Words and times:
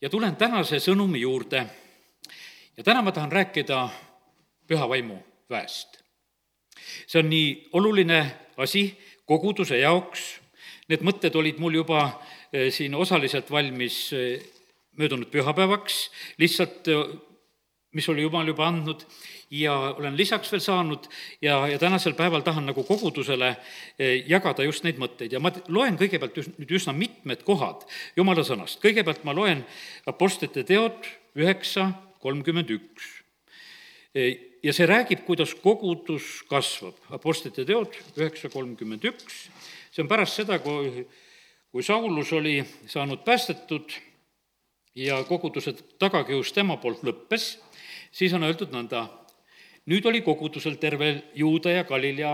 ja 0.00 0.10
tulen 0.10 0.36
tänase 0.36 0.80
sõnumi 0.80 1.20
juurde. 1.20 1.66
ja 2.76 2.82
täna 2.84 3.02
ma 3.02 3.12
tahan 3.12 3.32
rääkida 3.32 3.88
püha 4.66 4.88
vaimu 4.88 5.18
väest. 5.50 6.02
see 7.06 7.18
on 7.18 7.30
nii 7.30 7.68
oluline 7.72 8.20
asi 8.56 8.98
koguduse 9.26 9.78
jaoks, 9.78 10.40
need 10.88 11.02
mõtted 11.02 11.34
olid 11.36 11.58
mul 11.58 11.74
juba 11.74 12.20
eh, 12.52 12.72
siin 12.72 12.94
osaliselt 12.94 13.50
valmis 13.50 14.12
eh, 14.12 14.42
möödunud 14.96 15.30
pühapäevaks, 15.30 16.10
lihtsalt 16.38 16.88
eh, 16.88 17.16
mis 17.96 18.08
oli 18.12 18.24
Jumal 18.26 18.48
juba 18.52 18.68
andnud 18.68 19.04
ja 19.50 19.74
olen 19.96 20.16
lisaks 20.18 20.52
veel 20.52 20.62
saanud 20.62 21.08
ja, 21.42 21.58
ja 21.70 21.78
tänasel 21.80 22.16
päeval 22.18 22.44
tahan 22.46 22.68
nagu 22.68 22.84
kogudusele 22.84 23.54
jagada 24.28 24.66
just 24.66 24.84
neid 24.84 25.00
mõtteid 25.02 25.32
ja 25.32 25.40
ma 25.42 25.52
loen 25.72 25.98
kõigepealt 26.00 26.36
just, 26.36 26.56
nüüd 26.60 26.76
üsna 26.78 26.94
mitmed 26.96 27.44
kohad 27.46 27.86
Jumala 28.16 28.44
sõnast. 28.46 28.80
kõigepealt 28.84 29.24
ma 29.24 29.34
loen 29.36 29.64
Apostlite 30.06 30.66
teod 30.66 31.08
üheksa 31.38 31.92
kolmkümmend 32.20 32.72
üks 32.74 33.12
ja 34.66 34.74
see 34.74 34.86
räägib, 34.88 35.24
kuidas 35.26 35.54
kogudus 35.60 36.40
kasvab. 36.50 36.96
Apostlite 37.14 37.66
teod 37.68 37.94
üheksa 38.16 38.50
kolmkümmend 38.52 39.04
üks, 39.12 39.46
see 39.92 40.02
on 40.04 40.10
pärast 40.10 40.40
seda, 40.40 40.58
kui, 40.62 41.04
kui 41.70 41.84
Saulus 41.86 42.32
oli 42.36 42.58
saanud 42.90 43.22
päästetud 43.26 43.94
ja 44.96 45.20
koguduse 45.28 45.74
tagakius 46.00 46.54
tema 46.56 46.78
poolt 46.80 47.04
lõppes, 47.06 47.56
siis 48.16 48.32
on 48.32 48.46
öeldud 48.46 48.72
nõnda, 48.72 49.04
nüüd 49.90 50.06
oli 50.08 50.22
kogudusel 50.24 50.78
tervel 50.80 51.20
Juuda 51.36 51.74
ja 51.74 51.84
Galilea 51.84 52.32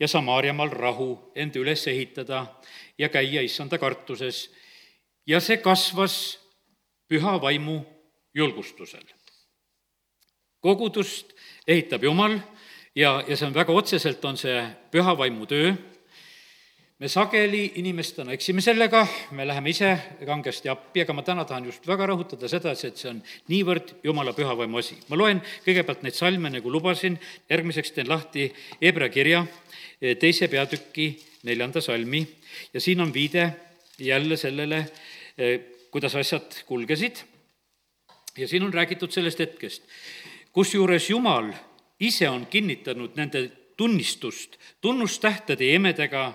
ja 0.00 0.08
Samaariamaal 0.08 0.72
rahu 0.76 1.14
end 1.34 1.56
üles 1.56 1.86
ehitada 1.88 2.44
ja 2.98 3.08
käia 3.08 3.42
issanda 3.42 3.78
kartuses. 3.80 4.50
Ja 5.26 5.40
see 5.40 5.56
kasvas 5.62 6.38
püha 7.08 7.38
vaimu 7.40 7.80
julgustusel. 8.34 9.04
kogudust 10.62 11.32
ehitab 11.66 12.04
Jumal 12.04 12.36
ja, 12.94 13.22
ja 13.26 13.36
see 13.36 13.46
on 13.46 13.54
väga 13.54 13.72
otseselt, 13.72 14.24
on 14.24 14.36
see 14.36 14.60
püha 14.92 15.16
vaimu 15.18 15.46
töö, 15.46 15.72
me 17.02 17.08
sageli 17.10 17.64
inimestena 17.80 18.30
eksime 18.30 18.62
sellega, 18.62 19.00
me 19.34 19.42
läheme 19.46 19.72
ise 19.74 19.88
kangesti 20.22 20.70
appi, 20.70 21.02
aga 21.02 21.16
ma 21.18 21.24
täna 21.26 21.42
tahan 21.48 21.66
just 21.66 21.86
väga 21.90 22.06
rõhutada 22.06 22.46
seda, 22.46 22.70
et 22.70 23.00
see 23.00 23.10
on 23.10 23.18
niivõrd 23.50 23.90
Jumala 24.06 24.30
püha 24.36 24.54
vaimu 24.54 24.78
asi. 24.78 24.94
ma 25.10 25.18
loen 25.18 25.40
kõigepealt 25.66 26.04
neid 26.06 26.14
salme, 26.14 26.52
nagu 26.54 26.70
lubasin, 26.70 27.18
järgmiseks 27.50 27.90
teen 27.96 28.10
lahti 28.12 28.46
Hebra 28.78 29.10
kirja 29.10 29.42
eh, 29.98 30.14
teise 30.14 30.46
peatüki 30.46 31.10
neljanda 31.50 31.82
salmi. 31.82 32.22
Ja 32.70 32.80
siin 32.80 33.02
on 33.02 33.10
viide 33.10 33.50
jälle 33.98 34.38
sellele, 34.38 34.84
eh, 35.36 35.58
kuidas 35.90 36.14
asjad 36.14 36.62
kulgesid. 36.70 37.24
Ja 38.38 38.46
siin 38.46 38.62
on 38.62 38.72
räägitud 38.72 39.10
sellest 39.10 39.42
hetkest 39.42 39.82
kusjuures 40.52 41.10
Jumal 41.10 41.50
ise 42.00 42.28
on 42.28 42.46
kinnitanud 42.46 43.16
nende 43.16 43.50
tunnistust 43.76 44.56
tunnustähtede 44.80 45.64
ja 45.64 45.74
imedega, 45.80 46.32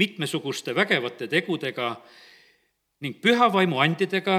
mitmesuguste 0.00 0.74
vägevate 0.74 1.28
tegudega 1.28 1.92
ning 3.00 3.16
püha 3.20 3.48
vaimu 3.52 3.80
andidega, 3.80 4.38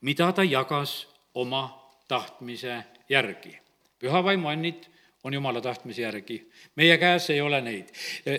mida 0.00 0.30
ta 0.32 0.44
jagas 0.44 1.06
oma 1.34 1.64
tahtmise 2.08 2.84
järgi. 3.08 3.58
püha 3.98 4.22
vaimu 4.24 4.48
annid 4.48 4.86
on 5.24 5.34
jumala 5.34 5.60
tahtmise 5.60 6.02
järgi. 6.02 6.42
meie 6.76 6.98
käes 6.98 7.30
ei 7.30 7.40
ole 7.40 7.60
neid, 7.60 7.90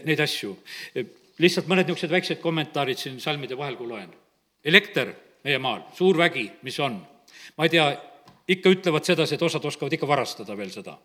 neid 0.05 0.19
asju. 0.19 0.57
lihtsalt 1.39 1.67
mõned 1.67 1.87
niisugused 1.87 2.11
väiksed 2.11 2.41
kommentaarid 2.43 2.97
siin 2.97 3.19
salmide 3.19 3.57
vahel, 3.57 3.75
kui 3.75 3.87
loen. 3.87 4.13
elekter 4.63 5.13
meie 5.43 5.59
maal, 5.59 5.81
suur 5.95 6.17
vägi, 6.17 6.51
mis 6.61 6.79
on. 6.79 6.99
ma 7.57 7.67
ei 7.67 7.69
tea, 7.69 7.89
ikka 8.49 8.73
ütlevad 8.73 9.05
sedasi, 9.07 9.35
et 9.35 9.45
osad 9.45 9.65
oskavad 9.65 9.93
ikka 9.93 10.07
varastada 10.09 10.57
veel 10.57 10.71
seda. 10.73 10.97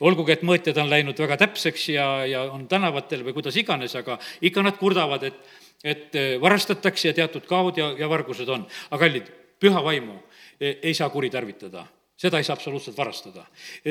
olgugi, 0.00 0.36
et 0.36 0.44
mõõtjad 0.46 0.78
on 0.82 0.90
läinud 0.90 1.18
väga 1.18 1.38
täpseks 1.44 1.88
ja, 1.94 2.08
ja 2.26 2.44
on 2.52 2.68
tänavatel 2.70 3.24
või 3.26 3.36
kuidas 3.38 3.56
iganes, 3.56 3.96
aga 3.98 4.18
ikka 4.40 4.62
nad 4.62 4.78
kurdavad, 4.78 5.26
et, 5.28 5.40
et 5.84 6.14
eh, 6.14 6.36
varastatakse 6.40 7.10
ja 7.10 7.16
teatud 7.16 7.46
kaod 7.48 7.80
ja, 7.80 7.92
ja 7.98 8.10
vargused 8.10 8.48
on. 8.48 8.66
aga 8.90 9.02
kallid, 9.06 9.32
püha 9.60 9.82
vaimu 9.84 10.20
eh, 10.60 10.78
ei 10.82 10.94
saa 10.94 11.10
kuritarvitada 11.10 11.86
seda 12.22 12.38
ei 12.38 12.46
saa 12.46 12.54
absoluutselt 12.54 12.96
varastada. 12.96 13.44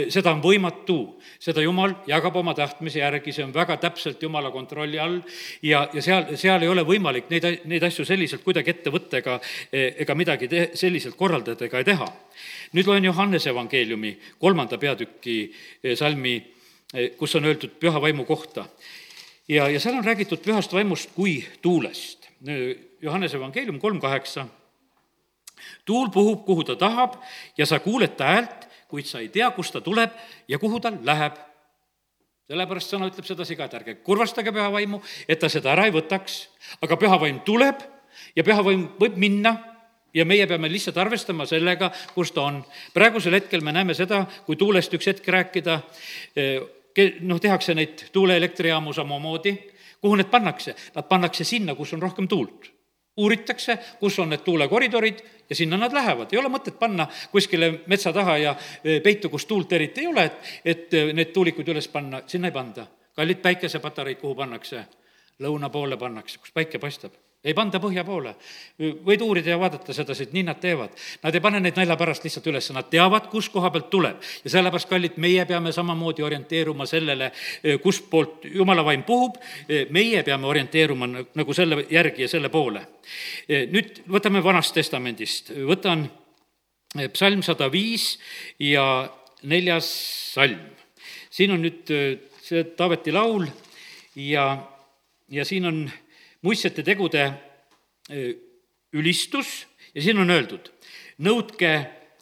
seda 0.09 0.31
on 0.31 0.41
võimatu, 0.43 0.97
seda 1.39 1.63
Jumal 1.63 1.97
jagab 2.07 2.37
oma 2.39 2.53
tahtmise 2.55 3.01
järgi, 3.01 3.33
see 3.35 3.43
on 3.43 3.51
väga 3.53 3.75
täpselt 3.81 4.23
Jumala 4.23 4.51
kontrolli 4.53 4.99
all 4.99 5.17
ja, 5.67 5.83
ja 5.93 6.03
seal, 6.03 6.31
seal 6.39 6.63
ei 6.63 6.71
ole 6.71 6.85
võimalik 6.87 7.27
neid, 7.33 7.47
neid 7.67 7.83
asju 7.83 8.05
selliselt 8.07 8.45
kuidagi 8.45 8.71
ette 8.71 8.93
võtta 8.93 9.19
ega, 9.19 9.37
ega 9.71 10.15
midagi 10.15 10.47
te-, 10.51 10.69
selliselt 10.79 11.17
korraldada 11.19 11.67
ega 11.67 11.83
teha. 11.83 12.07
nüüd 12.77 12.87
loen 12.87 13.09
Johannese 13.09 13.51
evangeeliumi 13.51 14.13
kolmanda 14.39 14.79
peatüki 14.79 15.37
eh, 15.49 15.97
salmi, 15.99 16.37
eh, 16.93 17.11
kus 17.19 17.35
on 17.35 17.51
öeldud 17.51 17.75
püha 17.83 18.01
vaimu 18.01 18.25
kohta. 18.25 18.65
ja, 19.47 19.67
ja 19.67 19.79
seal 19.79 19.99
on 19.99 20.07
räägitud 20.07 20.39
pühast 20.39 20.73
vaimust 20.73 21.11
kui 21.15 21.41
tuulest. 21.61 22.29
Johannese 23.01 23.37
evangeelium 23.37 23.77
kolm 23.79 23.99
kaheksa 24.01 24.47
tuul 25.85 26.09
puhub, 26.13 26.45
kuhu 26.45 26.63
ta 26.63 26.75
tahab 26.75 27.17
ja 27.57 27.65
sa 27.65 27.79
kuuled 27.79 28.15
ta 28.17 28.33
häält, 28.33 28.67
kuid 28.91 29.07
sa 29.07 29.21
ei 29.23 29.29
tea, 29.31 29.49
kust 29.55 29.73
ta 29.73 29.81
tuleb 29.81 30.11
ja 30.47 30.59
kuhu 30.59 30.79
ta 30.79 30.91
läheb. 30.91 31.39
sellepärast 32.51 32.91
sõna 32.91 33.07
ütleb 33.07 33.23
sedasi 33.23 33.55
ka, 33.55 33.69
et 33.69 33.75
ärge 33.79 33.93
kurvastage 34.03 34.51
püha 34.51 34.67
vaimu, 34.73 34.99
et 35.27 35.39
ta 35.39 35.47
seda 35.49 35.71
ära 35.71 35.85
ei 35.87 35.93
võtaks, 35.95 36.49
aga 36.83 36.97
püha 36.99 37.19
vaim 37.19 37.39
tuleb 37.47 37.79
ja 38.35 38.43
püha 38.43 38.63
vaim 38.65 38.89
võib 38.99 39.15
minna 39.15 39.53
ja 40.13 40.25
meie 40.27 40.47
peame 40.47 40.67
lihtsalt 40.71 40.97
arvestama 40.99 41.47
sellega, 41.47 41.91
kus 42.15 42.33
ta 42.35 42.43
on. 42.49 42.59
praegusel 42.93 43.39
hetkel 43.39 43.63
me 43.63 43.71
näeme 43.71 43.95
seda, 43.95 44.25
kui 44.45 44.59
tuulest 44.59 44.93
üks 44.93 45.07
hetk 45.07 45.27
rääkida, 45.27 45.79
eh, 46.35 46.59
noh, 47.21 47.39
tehakse 47.39 47.75
neid 47.75 48.09
tuuleelektrijaamu 48.11 48.93
samamoodi, 48.93 49.55
kuhu 50.01 50.19
need 50.19 50.27
pannakse? 50.27 50.75
Nad 50.95 51.07
pannakse 51.07 51.47
sinna, 51.47 51.75
kus 51.75 51.93
on 51.93 52.01
rohkem 52.01 52.27
tuult 52.27 52.67
uuritakse, 53.17 53.77
kus 53.99 54.19
on 54.19 54.29
need 54.31 54.43
tuulekoridorid 54.45 55.19
ja 55.49 55.55
sinna 55.55 55.77
nad 55.77 55.93
lähevad, 55.93 56.31
ei 56.31 56.39
ole 56.39 56.49
mõtet 56.49 56.77
panna 56.79 57.07
kuskile 57.31 57.71
metsa 57.91 58.13
taha 58.13 58.37
ja 58.37 58.55
e, 58.83 58.99
peitu, 59.03 59.29
kus 59.29 59.45
tuult 59.45 59.73
eriti 59.73 60.05
ei 60.05 60.07
ole, 60.07 60.25
et, 60.29 60.53
et 60.65 60.93
e, 60.93 61.03
need 61.13 61.33
tuulikud 61.35 61.67
üles 61.73 61.87
panna, 61.91 62.23
sinna 62.27 62.47
ei 62.47 62.55
panda. 62.55 62.87
kallid 63.15 63.41
päikesepatareid, 63.43 64.19
kuhu 64.19 64.35
pannakse? 64.35 64.85
lõuna 65.41 65.69
poole 65.69 65.97
pannakse, 65.97 66.39
kus 66.39 66.51
päike 66.53 66.79
paistab 66.79 67.17
ei 67.41 67.53
panda 67.57 67.79
põhja 67.81 68.03
poole. 68.05 68.35
võid 68.77 69.21
uurida 69.25 69.49
ja 69.53 69.57
vaadata 69.59 69.93
sedasi, 69.93 70.27
et 70.27 70.33
nii 70.35 70.43
nad 70.45 70.59
teevad. 70.61 70.93
Nad 71.23 71.35
ei 71.35 71.41
pane 71.41 71.59
neid 71.59 71.77
nalja 71.79 71.97
pärast 71.97 72.25
lihtsalt 72.25 72.47
üles, 72.51 72.69
nad 72.75 72.89
teavad, 72.91 73.29
kus 73.31 73.49
koha 73.49 73.71
pealt 73.73 73.89
tuleb. 73.89 74.21
ja 74.43 74.53
sellepärast, 74.53 74.89
kallid, 74.89 75.17
meie 75.17 75.45
peame 75.49 75.71
samamoodi 75.73 76.23
orienteeruma 76.23 76.85
sellele, 76.85 77.31
kustpoolt 77.81 78.45
jumala 78.53 78.85
vaim 78.85 79.03
puhub, 79.03 79.39
meie 79.89 80.23
peame 80.23 80.47
orienteeruma 80.47 81.09
nagu 81.09 81.53
selle 81.53 81.85
järgi 81.89 82.27
ja 82.27 82.27
selle 82.29 82.49
poole. 82.49 82.85
nüüd 83.49 84.03
võtame 84.07 84.43
Vanast 84.43 84.73
Testamendist, 84.77 85.51
võtan 85.65 86.09
psalm 87.13 87.41
sada 87.41 87.71
viis 87.71 88.19
ja 88.59 89.09
neljas 89.43 89.89
salm. 90.35 90.59
siin 91.31 91.51
on 91.51 91.61
nüüd 91.65 91.89
see 92.43 92.63
Taaveti 92.77 93.11
laul 93.11 93.47
ja, 94.15 94.45
ja 95.29 95.45
siin 95.45 95.65
on 95.65 95.85
muistsete 96.41 96.83
tegude 96.83 97.25
ülistus 98.93 99.67
ja 99.95 100.01
siin 100.01 100.19
on 100.19 100.29
öeldud, 100.29 100.71
nõudke 101.21 101.71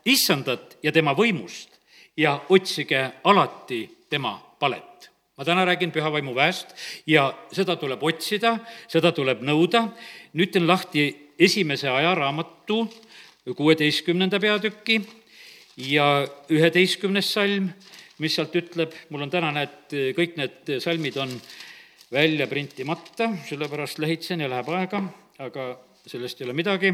issandat 0.09 0.77
ja 0.83 0.91
tema 0.91 1.15
võimust 1.17 1.79
ja 2.17 2.39
otsige 2.49 3.05
alati 3.23 3.85
tema 4.09 4.37
palet. 4.59 5.09
ma 5.37 5.45
täna 5.45 5.63
räägin 5.65 5.91
püha 5.91 6.11
vaimu 6.11 6.33
väest 6.35 6.75
ja 7.07 7.31
seda 7.51 7.75
tuleb 7.79 8.03
otsida, 8.03 8.59
seda 8.87 9.11
tuleb 9.11 9.41
nõuda. 9.41 9.87
nüüd 10.33 10.51
teen 10.51 10.67
lahti 10.67 11.31
esimese 11.39 11.89
ajaraamatu 11.89 12.89
kuueteistkümnenda 13.55 14.39
peatüki 14.39 15.01
ja 15.77 16.27
üheteistkümnes 16.49 17.33
salm, 17.33 17.69
mis 18.19 18.35
sealt 18.35 18.55
ütleb, 18.55 18.91
mul 19.09 19.23
on 19.23 19.31
täna, 19.31 19.51
näed, 19.51 19.95
kõik 20.17 20.35
need 20.35 20.79
salmid 20.83 21.17
on 21.17 21.31
välja 22.11 22.47
printimata, 22.47 23.29
sellepärast 23.45 23.99
lehitsen 23.99 24.41
ja 24.41 24.49
läheb 24.49 24.69
aega, 24.73 25.01
aga 25.39 25.69
sellest 26.09 26.41
ei 26.41 26.47
ole 26.47 26.57
midagi. 26.57 26.93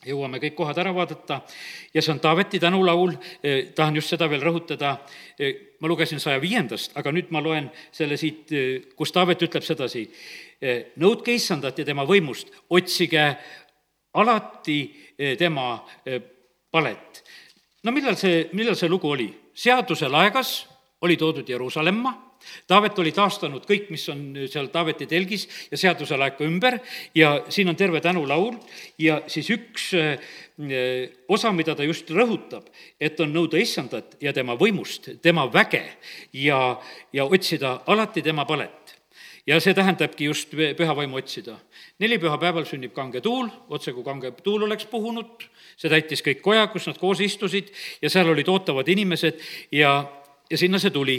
Jõuame 0.00 0.38
kõik 0.40 0.54
kohad 0.56 0.78
ära 0.80 0.94
vaadata. 0.96 1.42
Ja 1.92 2.00
see 2.00 2.12
on 2.14 2.20
Taaveti 2.20 2.58
tänulaul, 2.60 3.12
eh, 3.42 3.72
tahan 3.76 3.96
just 3.96 4.08
seda 4.08 4.30
veel 4.30 4.40
rõhutada, 4.40 4.96
eh, 5.38 5.76
ma 5.80 5.88
lugesin 5.88 6.20
saja 6.20 6.40
viiendast, 6.40 6.96
aga 6.96 7.12
nüüd 7.12 7.30
ma 7.30 7.40
loen 7.40 7.70
selle 7.92 8.16
siit, 8.16 8.52
eh, 8.52 8.80
kus 8.96 9.12
Taavet 9.12 9.42
ütleb 9.42 9.62
sedasi, 9.62 10.10
nõudke 10.96 11.32
issandat 11.32 11.78
ja 11.78 11.84
tema 11.84 12.04
võimust, 12.04 12.48
otsige 12.68 13.36
alati 14.14 14.94
tema 15.38 15.82
palet. 16.70 17.22
no 17.82 17.92
millal 17.92 18.14
see, 18.14 18.50
millal 18.52 18.76
see 18.76 18.88
lugu 18.88 19.08
oli? 19.08 19.34
seaduse 19.54 20.06
laegas 20.08 20.66
oli 21.00 21.16
toodud 21.16 21.48
Jeruusalemma 21.48 22.29
Taavet 22.66 22.98
oli 22.98 23.12
taastanud 23.12 23.66
kõik, 23.68 23.90
mis 23.92 24.06
on 24.12 24.22
seal 24.50 24.70
Taaveti 24.72 25.06
telgis 25.10 25.46
ja 25.70 25.78
seaduselaeka 25.80 26.44
ümber 26.46 26.78
ja 27.14 27.34
siin 27.48 27.68
on 27.68 27.76
terve 27.76 28.00
tänulaul 28.00 28.56
ja 28.98 29.20
siis 29.26 29.50
üks 29.50 29.90
osa, 31.28 31.52
mida 31.56 31.74
ta 31.74 31.84
just 31.84 32.10
rõhutab, 32.12 32.66
et 33.00 33.20
on 33.20 33.32
nõuda 33.32 33.60
issandat 33.60 34.16
ja 34.20 34.32
tema 34.36 34.56
võimust, 34.60 35.08
tema 35.22 35.46
väge 35.52 35.84
ja, 36.32 36.80
ja 37.12 37.24
otsida 37.24 37.80
alati 37.86 38.22
tema 38.22 38.44
palet 38.48 38.96
ja 39.46 39.58
see 39.60 39.74
tähendabki 39.74 40.28
just 40.28 40.52
püha 40.52 40.96
vaimu 40.96 41.18
otsida. 41.18 41.58
nelipühapäeval 41.98 42.64
sünnib 42.64 42.92
kange 42.96 43.20
tuul, 43.20 43.48
otse 43.68 43.92
kui 43.92 44.04
kange 44.04 44.30
tuul 44.44 44.62
oleks 44.64 44.86
puhunud, 44.88 45.44
see 45.76 45.90
täitis 45.92 46.22
kõik 46.24 46.40
koja, 46.44 46.66
kus 46.72 46.86
nad 46.88 46.98
koos 46.98 47.20
istusid 47.20 47.72
ja 48.02 48.10
seal 48.10 48.28
olid 48.28 48.48
ootavad 48.48 48.88
inimesed 48.88 49.40
ja, 49.72 50.04
ja 50.50 50.58
sinna 50.58 50.78
see 50.78 50.90
tuli. 50.90 51.18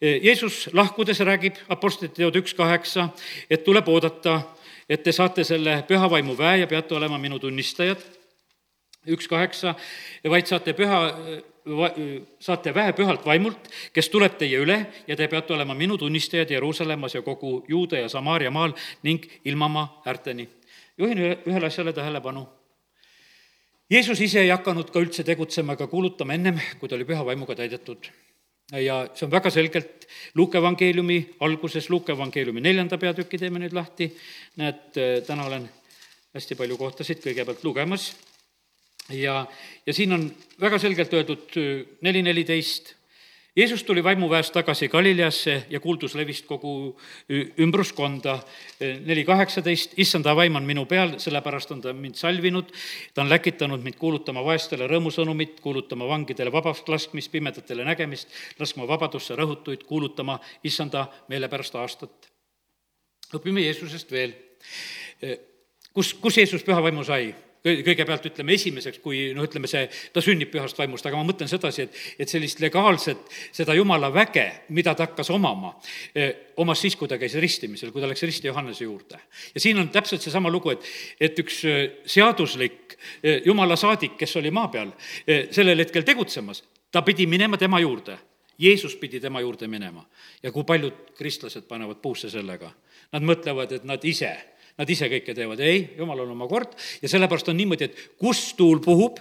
Jeesus 0.00 0.70
lahkudes 0.72 1.20
räägib 1.20 1.58
Apostlite 1.68 2.14
teod 2.14 2.36
üks 2.40 2.54
kaheksa, 2.56 3.10
et 3.50 3.64
tuleb 3.64 3.88
oodata, 3.88 4.40
et 4.88 5.02
te 5.04 5.12
saate 5.12 5.44
selle 5.44 5.82
püha 5.88 6.08
vaimu 6.10 6.32
väe 6.38 6.62
ja 6.62 6.66
peate 6.66 6.96
olema 6.96 7.18
minu 7.20 7.38
tunnistajad 7.38 8.00
üks 9.08 9.28
kaheksa, 9.28 9.74
vaid 10.28 10.48
saate 10.48 10.74
püha, 10.76 11.00
saate 12.40 12.72
vähe 12.74 12.92
pühalt 12.96 13.24
vaimult, 13.26 13.68
kes 13.92 14.08
tuleb 14.12 14.36
teie 14.40 14.60
üle 14.60 14.78
ja 15.08 15.16
te 15.16 15.28
peate 15.28 15.54
olema 15.56 15.76
minu 15.76 15.96
tunnistajad 16.00 16.50
Jeruusalemmas 16.50 17.14
ja 17.14 17.22
kogu 17.22 17.64
Juuda 17.68 18.00
ja 18.00 18.08
Samaaria 18.08 18.50
maal 18.50 18.72
ning 19.02 19.24
ilmamaa 19.44 20.02
äärteni. 20.06 20.48
juhin 20.98 21.18
ühele 21.18 21.66
asjale 21.66 21.92
tähelepanu. 21.92 22.48
Jeesus 23.90 24.20
ise 24.20 24.40
ei 24.40 24.50
hakanud 24.52 24.90
ka 24.90 25.00
üldse 25.00 25.24
tegutsema 25.24 25.72
ega 25.72 25.86
kuulutama 25.86 26.34
ennem, 26.34 26.60
kui 26.78 26.88
ta 26.88 26.94
oli 26.94 27.04
püha 27.04 27.24
vaimuga 27.24 27.56
täidetud. 27.56 28.10
Ja 28.78 29.02
see 29.14 29.26
on 29.26 29.32
väga 29.32 29.50
selgelt 29.50 30.06
Luuke 30.34 30.58
evangeeliumi 30.58 31.18
alguses, 31.46 31.88
Luuke 31.90 32.12
evangeeliumi 32.12 32.62
neljanda 32.62 32.98
peatüki 33.00 33.38
teeme 33.38 33.58
nüüd 33.62 33.74
lahti, 33.74 34.10
näed, 34.60 34.98
täna 35.26 35.46
olen 35.48 35.66
hästi 36.34 36.58
palju 36.58 36.76
kohtasid 36.78 37.22
kõigepealt 37.24 37.64
lugemas. 37.66 38.12
Ja, 39.10 39.42
ja 39.86 39.94
siin 39.94 40.14
on 40.14 40.28
väga 40.60 40.78
selgelt 40.78 41.14
öeldud 41.18 41.56
neli 42.06 42.22
neliteist, 42.22 42.94
Jeesus 43.60 43.82
tuli 43.84 44.04
vaimuväest 44.04 44.52
tagasi 44.52 44.88
Galileasse 44.88 45.66
ja 45.70 45.80
kuuldus 45.80 46.14
levis 46.14 46.42
kogu 46.42 46.96
ümbruskonda. 47.58 48.38
neli 49.04 49.24
kaheksateist, 49.24 49.92
issanda 49.96 50.32
vaim 50.36 50.56
on 50.56 50.64
minu 50.64 50.86
peal, 50.86 51.18
sellepärast 51.20 51.74
on 51.74 51.82
ta 51.84 51.92
mind 51.92 52.16
salvinud, 52.16 52.70
ta 53.14 53.20
on 53.20 53.28
läkitanud 53.28 53.84
mind 53.84 53.98
kuulutama 54.00 54.44
vaestele 54.44 54.88
rõõmusõnumit, 54.88 55.60
kuulutama 55.60 56.08
vangidele 56.08 56.52
vabast 56.52 56.88
laskmist, 56.88 57.32
pimedatele 57.32 57.84
nägemist, 57.84 58.32
laskma 58.58 58.88
vabadusse 58.88 59.36
rõhutuid, 59.36 59.84
kuulutama 59.84 60.38
issanda 60.64 61.04
meelepärast 61.28 61.76
aastat. 61.76 62.32
õpime 63.34 63.60
Jeesusest 63.60 64.10
veel. 64.10 64.32
kus, 65.92 66.14
kus 66.14 66.36
Jeesus 66.36 66.64
püha 66.64 66.80
vaimu 66.82 67.04
sai? 67.04 67.34
Kõigepealt 67.64 68.26
ütleme 68.30 68.54
esimeseks, 68.56 69.00
kui 69.04 69.30
noh, 69.36 69.44
ütleme 69.44 69.68
see, 69.70 69.84
ta 70.14 70.22
sünnib 70.24 70.50
pühast 70.52 70.78
vaimust, 70.78 71.06
aga 71.06 71.18
ma 71.18 71.26
mõtlen 71.28 71.50
sedasi, 71.50 71.84
et, 71.86 71.98
et 72.24 72.32
sellist 72.32 72.60
legaalset, 72.62 73.20
seda 73.56 73.76
jumala 73.76 74.10
väge, 74.14 74.46
mida 74.76 74.94
ta 74.96 75.08
hakkas 75.08 75.30
omama, 75.34 75.74
eh, 76.14 76.54
omas 76.62 76.80
siis, 76.80 76.96
kui 76.96 77.08
ta 77.10 77.18
käis 77.20 77.36
ristimisel, 77.40 77.92
kui 77.92 78.02
ta 78.02 78.08
läks 78.08 78.24
risti 78.28 78.48
Johannese 78.48 78.84
juurde. 78.84 79.20
ja 79.54 79.60
siin 79.60 79.78
on 79.78 79.88
täpselt 79.92 80.24
seesama 80.24 80.50
lugu, 80.50 80.72
et, 80.72 80.88
et 81.20 81.44
üks 81.44 81.62
eh, 81.68 81.82
seaduslik 82.06 82.96
eh, 83.22 83.42
jumala 83.46 83.76
saadik, 83.76 84.16
kes 84.20 84.36
oli 84.40 84.50
maa 84.50 84.68
peal 84.72 84.92
sellel 85.50 85.78
hetkel 85.84 86.04
tegutsemas, 86.06 86.62
ta 86.90 87.02
pidi 87.02 87.26
minema 87.26 87.58
tema 87.60 87.80
juurde. 87.80 88.18
Jeesus 88.60 88.92
pidi 89.00 89.20
tema 89.20 89.40
juurde 89.40 89.64
minema 89.72 90.02
ja 90.42 90.50
kui 90.52 90.66
paljud 90.68 91.14
kristlased 91.16 91.64
panevad 91.64 92.02
puusse 92.02 92.28
sellega, 92.28 92.68
nad 93.12 93.24
mõtlevad, 93.24 93.72
et 93.72 93.86
nad 93.88 94.04
ise 94.04 94.34
nad 94.80 94.90
ise 94.90 95.10
kõike 95.12 95.34
teevad, 95.36 95.60
ei, 95.60 95.82
jumal 95.98 96.22
on 96.24 96.32
oma 96.32 96.48
kord 96.48 96.72
ja 97.02 97.10
sellepärast 97.10 97.50
on 97.52 97.58
niimoodi, 97.60 97.90
et 97.90 97.98
kus 98.20 98.54
tuul 98.56 98.80
puhub, 98.84 99.20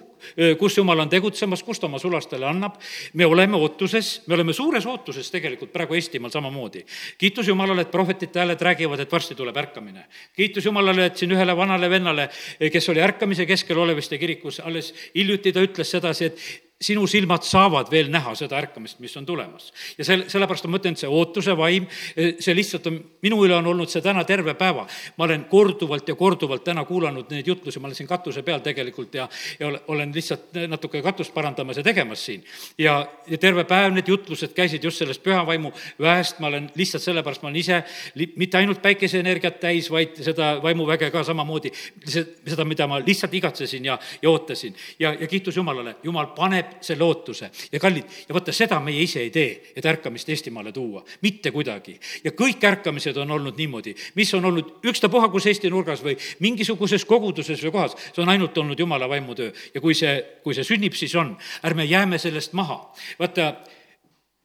kus 0.60 0.78
jumal 0.78 1.00
on 1.04 1.12
tegutsemas, 1.12 1.64
kus 1.64 1.80
ta 1.80 1.88
oma 1.88 2.00
sulastele 2.00 2.48
annab, 2.48 2.78
me 3.14 3.28
oleme 3.28 3.60
ootuses, 3.60 4.12
me 4.28 4.38
oleme 4.38 4.56
suures 4.56 4.88
ootuses 4.90 5.32
tegelikult 5.32 5.74
praegu 5.76 5.96
Eestimaal 6.00 6.32
samamoodi. 6.32 6.86
kiitus 7.18 7.48
Jumalale, 7.48 7.88
et 7.88 7.92
prohvetite 7.92 8.40
hääled 8.40 8.62
räägivad, 8.62 9.00
et 9.00 9.12
varsti 9.12 9.36
tuleb 9.36 9.58
ärkamine. 9.58 10.06
kiitus 10.36 10.66
Jumalale, 10.66 11.06
et 11.06 11.18
siin 11.18 11.32
ühele 11.36 11.56
vanale 11.58 11.90
vennale, 11.90 12.30
kes 12.72 12.90
oli 12.90 13.04
ärkamise 13.04 13.46
keskel 13.46 13.78
Oleviste 13.78 14.18
kirikus, 14.18 14.60
alles 14.60 14.94
hiljuti 15.16 15.54
ta 15.54 15.64
ütles 15.64 15.92
sedasi, 15.92 16.26
et 16.26 16.69
sinu 16.80 17.04
silmad 17.12 17.44
saavad 17.44 17.90
veel 17.92 18.08
näha 18.12 18.32
seda 18.40 18.56
ärkamist, 18.56 19.02
mis 19.04 19.16
on 19.20 19.26
tulemas. 19.28 19.74
ja 19.98 20.06
sel-, 20.08 20.24
sellepärast 20.32 20.64
ma 20.64 20.78
mõtlen, 20.78 20.96
et 20.96 21.02
see 21.02 21.10
ootuse 21.12 21.52
vaim, 21.60 21.90
see 22.16 22.54
lihtsalt 22.56 22.86
on, 22.88 23.02
minu 23.26 23.42
üle 23.44 23.58
on 23.58 23.66
olnud 23.68 23.92
see 23.92 24.00
täna 24.04 24.24
terve 24.24 24.54
päeva. 24.56 24.86
ma 25.18 25.26
olen 25.26 25.44
korduvalt 25.52 26.08
ja 26.08 26.16
korduvalt 26.16 26.64
täna 26.64 26.86
kuulanud 26.88 27.28
neid 27.36 27.48
jutlusi, 27.48 27.82
ma 27.84 27.90
olen 27.90 27.98
siin 28.00 28.08
katuse 28.08 28.44
peal 28.48 28.64
tegelikult 28.64 29.18
ja, 29.20 29.28
ja 29.60 29.74
olen 29.92 30.14
lihtsalt 30.16 30.56
natuke 30.72 31.02
katust 31.04 31.34
parandamas 31.34 31.82
ja 31.82 31.84
tegemas 31.84 32.24
siin. 32.26 32.46
ja, 32.78 32.96
ja 33.28 33.38
terve 33.38 33.68
päev 33.68 33.92
need 33.94 34.08
jutlused 34.08 34.56
käisid 34.56 34.88
just 34.88 35.04
sellest 35.04 35.24
püha 35.24 35.44
vaimu 35.46 35.74
väest, 36.00 36.40
ma 36.40 36.48
olen 36.48 36.72
lihtsalt 36.80 37.04
sellepärast, 37.04 37.44
ma 37.44 37.52
olen 37.52 37.60
ise 37.60 37.82
li, 38.16 38.30
mitte 38.40 38.58
ainult 38.58 38.80
päikeseenergiat 38.82 39.60
täis, 39.60 39.92
vaid 39.92 40.16
seda 40.24 40.54
vaimuväge 40.64 41.12
ka 41.12 41.26
samamoodi, 41.28 41.76
seda, 42.08 42.64
mida 42.64 42.88
ma 42.88 43.04
lihtsalt 43.04 43.36
igatsesin 43.36 43.92
ja, 43.92 44.00
ja 44.22 44.32
ootasin. 44.32 44.80
ja, 45.00 45.12
ja 45.12 45.28
kiitus 45.28 45.60
Jumalale, 45.60 45.98
Jumal 46.08 46.32
paneb 46.40 46.69
paneb 46.70 46.84
selle 46.84 47.04
ootuse 47.04 47.50
ja 47.72 47.80
kallid, 47.80 48.06
ja 48.28 48.36
vaata, 48.36 48.54
seda 48.54 48.80
meie 48.80 49.02
ise 49.04 49.22
ei 49.22 49.32
tee, 49.32 49.72
et 49.76 49.86
ärkamist 49.86 50.30
Eestimaale 50.30 50.72
tuua, 50.72 51.04
mitte 51.22 51.52
kuidagi. 51.52 52.00
ja 52.24 52.32
kõik 52.32 52.64
ärkamised 52.64 53.18
on 53.18 53.32
olnud 53.32 53.58
niimoodi, 53.58 53.96
mis 54.16 54.34
on 54.34 54.46
olnud 54.46 54.86
ükstapuha 54.86 55.30
kus 55.30 55.46
Eesti 55.48 55.70
nurgas 55.70 56.04
või 56.04 56.18
mingisuguses 56.40 57.06
koguduses 57.06 57.62
või 57.64 57.72
kohas, 57.72 57.96
see 58.14 58.22
on 58.22 58.30
ainult 58.30 58.58
olnud 58.58 58.80
jumala 58.80 59.10
vaimutöö 59.10 59.52
ja 59.74 59.82
kui 59.82 59.96
see, 59.96 60.20
kui 60.44 60.54
see 60.54 60.64
sünnib, 60.64 60.94
siis 60.94 61.16
on, 61.16 61.36
ärme 61.64 61.86
jääme 61.86 62.18
sellest 62.18 62.54
maha. 62.54 62.94
vaata, 63.20 63.54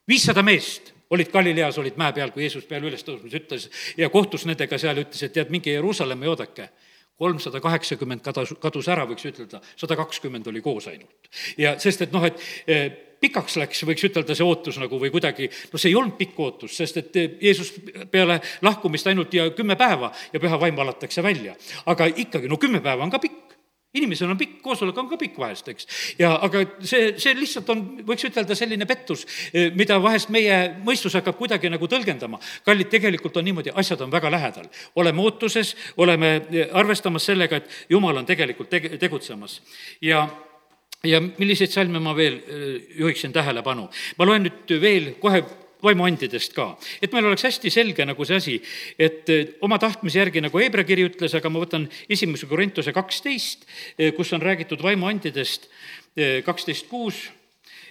viissada 0.09 0.43
meest 0.43 0.93
olid 1.11 1.31
Galileas, 1.31 1.79
olid 1.79 1.97
mäe 1.97 2.13
peal, 2.13 2.33
kui 2.33 2.43
Jeesus 2.43 2.65
peale 2.67 2.89
ülestõusmise 2.89 3.39
ütles 3.39 3.69
ja 3.97 4.09
kohtus 4.11 4.47
nendega 4.47 4.79
seal, 4.79 4.99
ütles, 5.05 5.23
et 5.23 5.33
tead, 5.33 5.53
minge 5.53 5.71
Jeruusalemma 5.71 6.25
ja 6.27 6.35
oodake 6.35 6.69
kolmsada 7.19 7.61
kaheksakümmend 7.63 8.25
kadus, 8.25 8.55
kadus 8.61 8.89
ära, 8.91 9.07
võiks 9.09 9.27
ütelda, 9.29 9.61
sada 9.79 9.97
kakskümmend 9.99 10.49
oli 10.51 10.63
koos 10.65 10.89
ainult. 10.91 11.31
ja 11.59 11.77
sest, 11.79 12.03
et 12.07 12.15
noh, 12.15 12.25
et 12.27 12.41
eh, 12.67 12.89
pikaks 13.25 13.57
läks, 13.61 13.85
võiks 13.89 14.05
ütelda, 14.09 14.35
see 14.37 14.47
ootus 14.47 14.79
nagu 14.83 14.99
või 15.01 15.13
kuidagi, 15.15 15.49
no 15.73 15.81
see 15.81 15.93
ei 15.93 15.99
olnud 15.99 16.19
pikk 16.19 16.41
ootus, 16.45 16.75
sest 16.77 17.01
et 17.01 17.21
eh, 17.21 17.39
Jeesus 17.49 17.73
peale 18.11 18.41
lahkumist 18.67 19.07
ainult 19.11 19.35
ja 19.35 19.47
kümme 19.57 19.79
päeva 19.81 20.11
ja 20.33 20.43
püha 20.43 20.61
vaim 20.61 20.77
valatakse 20.77 21.23
välja. 21.23 21.55
aga 21.87 22.11
ikkagi, 22.11 22.51
no 22.51 22.59
kümme 22.61 22.83
päeva 22.85 23.07
on 23.07 23.15
ka 23.15 23.23
pikk 23.23 23.44
inimesel 23.95 24.31
on 24.33 24.39
pikk, 24.39 24.59
koosolek 24.65 24.99
on 24.99 25.09
ka 25.11 25.19
pikk 25.21 25.39
vahest, 25.39 25.69
eks. 25.73 25.89
ja 26.19 26.35
aga 26.47 26.65
see, 26.83 27.13
see 27.23 27.35
lihtsalt 27.39 27.71
on, 27.75 27.83
võiks 28.07 28.27
ütelda, 28.29 28.57
selline 28.59 28.89
pettus, 28.91 29.25
eh, 29.53 29.71
mida 29.77 30.01
vahest 30.03 30.33
meie 30.35 30.59
mõistus 30.87 31.15
hakkab 31.19 31.39
kuidagi 31.39 31.71
nagu 31.73 31.89
tõlgendama. 31.91 32.41
kallid, 32.67 32.91
tegelikult 32.93 33.37
on 33.41 33.47
niimoodi, 33.49 33.75
asjad 33.75 34.03
on 34.07 34.13
väga 34.13 34.31
lähedal. 34.31 34.71
oleme 34.97 35.23
ootuses, 35.23 35.75
oleme 35.97 36.35
eh, 36.51 36.69
arvestamas 36.73 37.31
sellega, 37.31 37.63
et 37.63 37.87
jumal 37.89 38.17
on 38.17 38.27
tegelikult 38.27 38.71
tege-, 38.71 38.99
tegutsemas 38.99 39.61
ja 40.03 40.27
ja 41.05 41.21
milliseid 41.21 41.71
salme 41.71 42.01
ma 42.01 42.15
veel 42.17 42.41
eh, 42.41 42.97
juhiksin 42.99 43.33
tähelepanu? 43.33 43.89
ma 44.19 44.27
loen 44.27 44.49
nüüd 44.49 44.81
veel 44.81 45.13
kohe 45.21 45.45
vaimuandidest 45.85 46.55
ka. 46.57 46.75
et 47.03 47.13
meil 47.13 47.27
oleks 47.29 47.45
hästi 47.47 47.71
selge 47.71 48.07
nagu 48.07 48.25
see 48.25 48.41
asi, 48.41 48.57
et 48.99 49.31
eh, 49.33 49.55
oma 49.65 49.79
tahtmise 49.79 50.19
järgi, 50.19 50.43
nagu 50.45 50.61
Hebra 50.61 50.85
kiri 50.85 51.07
ütles, 51.09 51.35
aga 51.37 51.51
ma 51.53 51.63
võtan 51.63 51.89
esimese 52.09 52.49
Korintuse 52.51 52.93
kaksteist, 52.93 53.67
eh, 53.99 54.13
kus 54.17 54.33
on 54.33 54.43
räägitud 54.43 54.83
vaimuandidest, 54.83 55.69
eh, 56.17 56.41
kaksteist 56.45 56.89
kuus, 56.89 57.29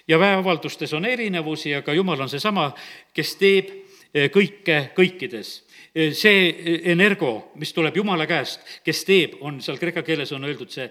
ja 0.07 0.19
väeavaldustes 0.19 0.93
on 0.93 1.05
erinevusi, 1.05 1.75
aga 1.75 1.93
Jumal 1.93 2.25
on 2.25 2.29
seesama, 2.29 2.71
kes 3.13 3.35
teeb 3.39 3.71
kõike 4.13 4.91
kõikides 4.93 5.63
see 5.93 6.81
energo, 6.89 7.51
mis 7.62 7.73
tuleb 7.73 7.97
Jumala 7.97 8.25
käest, 8.25 8.63
kes 8.85 9.03
teeb, 9.05 9.35
on 9.45 9.59
seal 9.62 9.77
kreeka 9.77 10.01
keeles 10.05 10.31
on 10.33 10.45
öeldud 10.47 10.71
see 10.73 10.88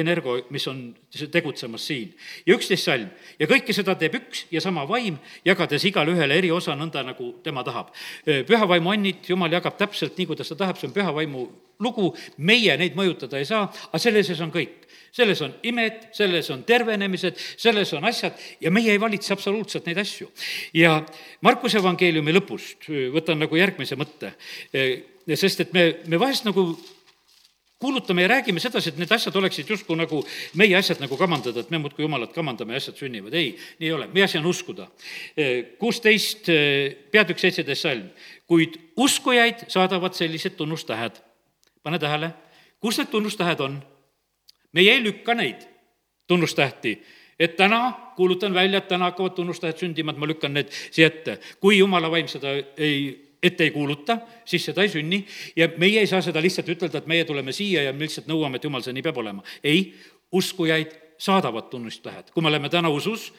energo, 0.00 0.38
mis 0.54 0.64
on 0.70 0.80
tegutsemas 1.32 1.84
siin. 1.90 2.14
ja 2.46 2.56
üksteist 2.56 2.88
salm 2.88 3.10
ja 3.38 3.48
kõike 3.50 3.76
seda 3.76 3.94
teeb 4.00 4.16
üks 4.16 4.46
ja 4.50 4.62
sama 4.64 4.86
vaim, 4.88 5.18
jagades 5.44 5.84
igale 5.84 6.14
ühele 6.16 6.38
eri 6.40 6.50
osa 6.50 6.76
nõnda, 6.76 7.04
nagu 7.04 7.34
tema 7.44 7.64
tahab. 7.64 7.92
püha 8.24 8.68
vaimu 8.68 8.94
annid 8.94 9.28
Jumal 9.28 9.52
jagab 9.52 9.76
täpselt 9.76 10.16
nii, 10.16 10.30
kuidas 10.32 10.48
ta 10.48 10.56
tahab, 10.56 10.80
see 10.80 10.88
on 10.88 10.96
püha 10.96 11.12
vaimu 11.12 11.48
lugu, 11.80 12.14
meie 12.38 12.76
neid 12.80 12.96
mõjutada 12.96 13.38
ei 13.40 13.48
saa, 13.48 13.68
aga 13.68 14.00
selle 14.00 14.24
sees 14.24 14.40
on 14.40 14.52
kõik 14.52 14.88
selles 15.12 15.42
on 15.42 15.54
imed, 15.62 16.08
selles 16.16 16.50
on 16.50 16.62
tervenemised, 16.64 17.38
selles 17.56 17.92
on 17.96 18.04
asjad 18.04 18.38
ja 18.60 18.70
meie 18.70 18.92
ei 18.92 19.00
valitse 19.00 19.32
absoluutselt 19.34 19.86
neid 19.86 19.98
asju. 19.98 20.30
ja 20.74 21.00
Markuse 21.40 21.78
evangeeliumi 21.78 22.34
lõpust 22.36 22.88
võtan 23.14 23.40
nagu 23.42 23.56
järgmise 23.56 23.98
mõtte, 24.00 24.34
sest 25.34 25.66
et 25.66 25.72
me, 25.72 25.86
me 26.06 26.20
vahest 26.20 26.46
nagu 26.48 26.72
kuulutame 27.80 28.22
ja 28.22 28.28
räägime 28.28 28.60
sedasi, 28.60 28.90
et 28.92 28.98
need 29.00 29.12
asjad 29.12 29.36
oleksid 29.36 29.70
justkui 29.72 29.96
nagu 29.96 30.20
meie 30.60 30.76
asjad 30.76 31.00
nagu 31.00 31.16
kamandada, 31.16 31.62
et 31.62 31.70
me 31.72 31.78
muudkui 31.80 32.04
jumalat 32.04 32.34
kamandame 32.36 32.76
ja 32.76 32.82
asjad 32.82 32.98
sünnivad. 33.00 33.34
ei, 33.34 33.54
nii 33.78 33.88
ei 33.88 33.92
ole, 33.96 34.08
meie 34.12 34.24
asi 34.24 34.38
on 34.38 34.46
uskuda. 34.46 34.88
kuusteist, 35.78 36.50
peatükk 37.10 37.40
seitseteist 37.40 37.82
salm. 37.82 38.10
kuid 38.46 38.76
uskujaid 38.96 39.64
saadavad 39.68 40.12
sellised 40.12 40.58
tunnustähed. 40.60 41.22
pane 41.82 41.98
tähele, 41.98 42.30
kus 42.80 42.98
need 42.98 43.08
tunnustähed 43.08 43.60
on? 43.60 43.80
Meie 44.72 44.94
ei 44.94 45.02
lükka 45.04 45.34
neid 45.34 45.66
tunnustähti 46.26 46.98
et 47.40 47.56
täna 47.56 47.92
kuulutan 48.16 48.54
välja, 48.54 48.78
et 48.78 48.88
täna 48.88 49.08
hakkavad 49.08 49.32
tunnustähed 49.32 49.78
sündima, 49.80 50.12
et 50.12 50.18
ma 50.20 50.28
lükkan 50.28 50.52
need 50.54 50.68
siia 50.90 51.08
ette. 51.08 51.38
kui 51.60 51.78
jumala 51.78 52.10
vaim 52.10 52.28
seda 52.28 52.52
ei 52.76 53.30
ette 53.42 53.64
ei 53.64 53.70
kuuluta, 53.70 54.18
siis 54.44 54.64
seda 54.64 54.82
ei 54.84 54.88
sünni 54.92 55.22
ja 55.56 55.68
meie 55.80 56.00
ei 56.00 56.06
saa 56.06 56.20
seda 56.22 56.42
lihtsalt 56.42 56.68
ütelda, 56.68 57.00
et 57.00 57.08
meie 57.08 57.24
tuleme 57.24 57.52
siia 57.56 57.86
ja 57.86 57.92
me 57.92 58.04
lihtsalt 58.04 58.28
nõuame, 58.28 58.60
et 58.60 58.66
jumal, 58.68 58.84
see 58.84 58.92
nii 58.92 59.06
peab 59.06 59.22
olema. 59.22 59.42
ei, 59.64 59.94
uskujaid 60.32 60.92
saadavad 61.18 61.70
tunnustähed. 61.72 62.30
kui 62.34 62.42
me 62.42 62.48
oleme 62.52 62.68
täna 62.68 62.88
usus, 62.92 63.32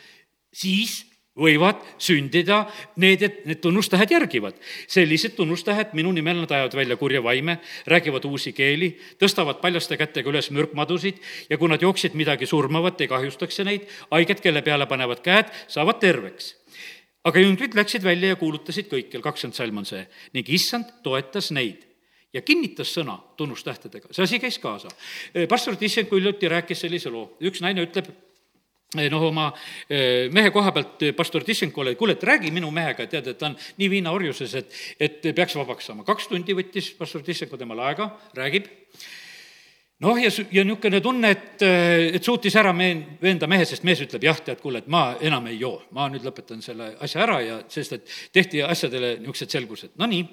siis 0.53 1.05
võivad 1.37 1.79
sündida 2.01 2.65
need, 2.99 3.21
et 3.23 3.45
need 3.47 3.61
tunnustähed 3.63 4.11
järgivad. 4.11 4.55
sellised 4.87 5.35
tunnustähed, 5.35 5.93
minu 5.93 6.11
nimel 6.11 6.41
nad 6.43 6.51
ajavad 6.51 6.75
välja 6.75 6.97
kurja 6.97 7.23
vaime, 7.23 7.59
räägivad 7.87 8.25
uusi 8.25 8.53
keeli, 8.53 8.97
tõstavad 9.19 9.61
paljaste 9.61 9.97
kätega 9.97 10.29
üles 10.29 10.51
mürkmadusid 10.51 11.21
ja 11.49 11.57
kui 11.57 11.69
nad 11.69 11.81
jooksid 11.81 12.13
midagi 12.13 12.45
surmavat, 12.45 13.01
ei 13.01 13.07
kahjustaks 13.07 13.55
see 13.55 13.65
neid, 13.65 13.87
haiged, 14.11 14.41
kelle 14.43 14.61
peale 14.61 14.85
panevad 14.85 15.23
käed, 15.23 15.53
saavad 15.67 15.99
terveks 15.99 16.55
aga 17.27 17.41
jüngrid 17.43 17.75
läksid 17.77 18.03
välja 18.03 18.33
ja 18.33 18.39
kuulutasid 18.39 18.89
kõikjal, 18.89 19.21
kakskümmend 19.21 19.57
salm 19.57 19.77
on 19.81 19.87
see, 19.87 20.01
ning 20.33 20.47
issand 20.49 20.89
toetas 21.05 21.51
neid 21.53 21.85
ja 22.33 22.41
kinnitas 22.41 22.93
sõna 22.95 23.17
tunnustähtedega, 23.37 24.09
see 24.11 24.25
asi 24.25 24.39
käis 24.41 24.57
kaasa. 24.63 24.89
pastor 25.49 25.75
Tissenko 25.77 26.17
hiljuti 26.17 26.49
rääkis 26.49 26.81
sellise 26.81 27.11
loo, 27.13 27.35
üks 27.43 27.61
naine 27.61 27.85
ütleb, 27.85 28.09
noh, 28.99 29.23
oma 29.29 29.47
mehe 29.89 30.51
koha 30.51 30.73
pealt 30.75 31.05
pastor 31.15 31.45
Tissenkole, 31.47 31.95
kuule, 31.95 32.17
et 32.17 32.27
räägi 32.27 32.51
minu 32.51 32.71
mehega, 32.75 33.07
tead, 33.07 33.31
et 33.31 33.39
ta 33.39 33.47
on 33.47 33.55
nii 33.79 33.89
viinaorjuses, 33.93 34.55
et, 34.59 34.77
et 34.99 35.31
peaks 35.35 35.55
vabaks 35.55 35.91
saama. 35.91 36.03
kaks 36.07 36.27
tundi 36.31 36.55
võttis 36.57 36.91
pastor 36.97 37.23
Tissenko 37.23 37.59
temale 37.61 37.87
aega, 37.87 38.09
räägib. 38.37 38.67
Noh, 40.01 40.17
ja, 40.17 40.31
ja 40.49 40.63
niisugune 40.65 40.97
tunne, 41.05 41.29
et, 41.29 41.61
et 42.17 42.25
suutis 42.25 42.55
ära 42.57 42.71
meen-, 42.73 43.03
veenda 43.21 43.45
mehe, 43.47 43.67
sest 43.69 43.83
mees 43.85 44.01
ütleb 44.01 44.23
jah, 44.25 44.39
tead, 44.41 44.57
kuule, 44.63 44.81
et 44.81 44.87
ma 44.89 45.11
enam 45.21 45.45
ei 45.51 45.59
joo, 45.61 45.75
ma 45.93 46.07
nüüd 46.09 46.25
lõpetan 46.25 46.63
selle 46.65 46.95
asja 47.05 47.21
ära 47.27 47.37
ja 47.45 47.59
sest 47.69 47.99
et 47.99 48.15
tehti 48.33 48.63
asjadele 48.65 49.19
niisugused 49.19 49.53
selgused, 49.53 49.93
no 50.01 50.09
nii, 50.09 50.23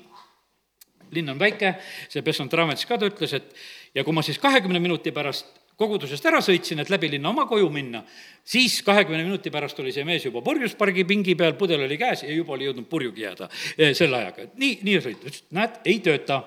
linn 1.13 1.35
on 1.35 1.41
väike, 1.41 1.75
see 2.09 2.25
Bessant 2.25 2.57
Raamets 2.57 2.89
ka 2.89 2.97
ta 2.97 3.13
ütles, 3.13 3.37
et 3.37 3.53
ja 3.97 4.05
kui 4.09 4.17
ma 4.17 4.25
siis 4.25 4.41
kahekümne 4.41 4.81
minuti 4.81 5.13
pärast 5.13 5.53
kogudusest 5.79 6.25
ära 6.27 6.41
sõitsin, 6.43 6.81
et 6.83 6.91
läbi 6.91 7.11
linna 7.13 7.31
oma 7.31 7.45
koju 7.47 7.69
minna, 7.71 8.01
siis 8.47 8.81
kahekümne 8.87 9.23
minuti 9.23 9.53
pärast 9.55 9.79
oli 9.79 9.93
see 9.95 10.07
mees 10.07 10.25
juba 10.27 10.43
purjuspargi 10.45 11.05
pingi 11.07 11.37
peal, 11.39 11.55
pudel 11.59 11.85
oli 11.87 11.99
käes 12.01 12.25
ja 12.27 12.35
juba 12.35 12.57
oli 12.57 12.67
jõudnud 12.67 12.89
purjugi 12.91 13.23
jääda 13.23 13.47
eh, 13.77 13.93
selle 13.97 14.19
ajaga. 14.19 14.49
nii, 14.59 14.73
nii 14.89 15.05
sõit, 15.05 15.23
ütles, 15.23 15.45
näed, 15.55 15.79
ei 15.87 16.01
tööta, 16.05 16.41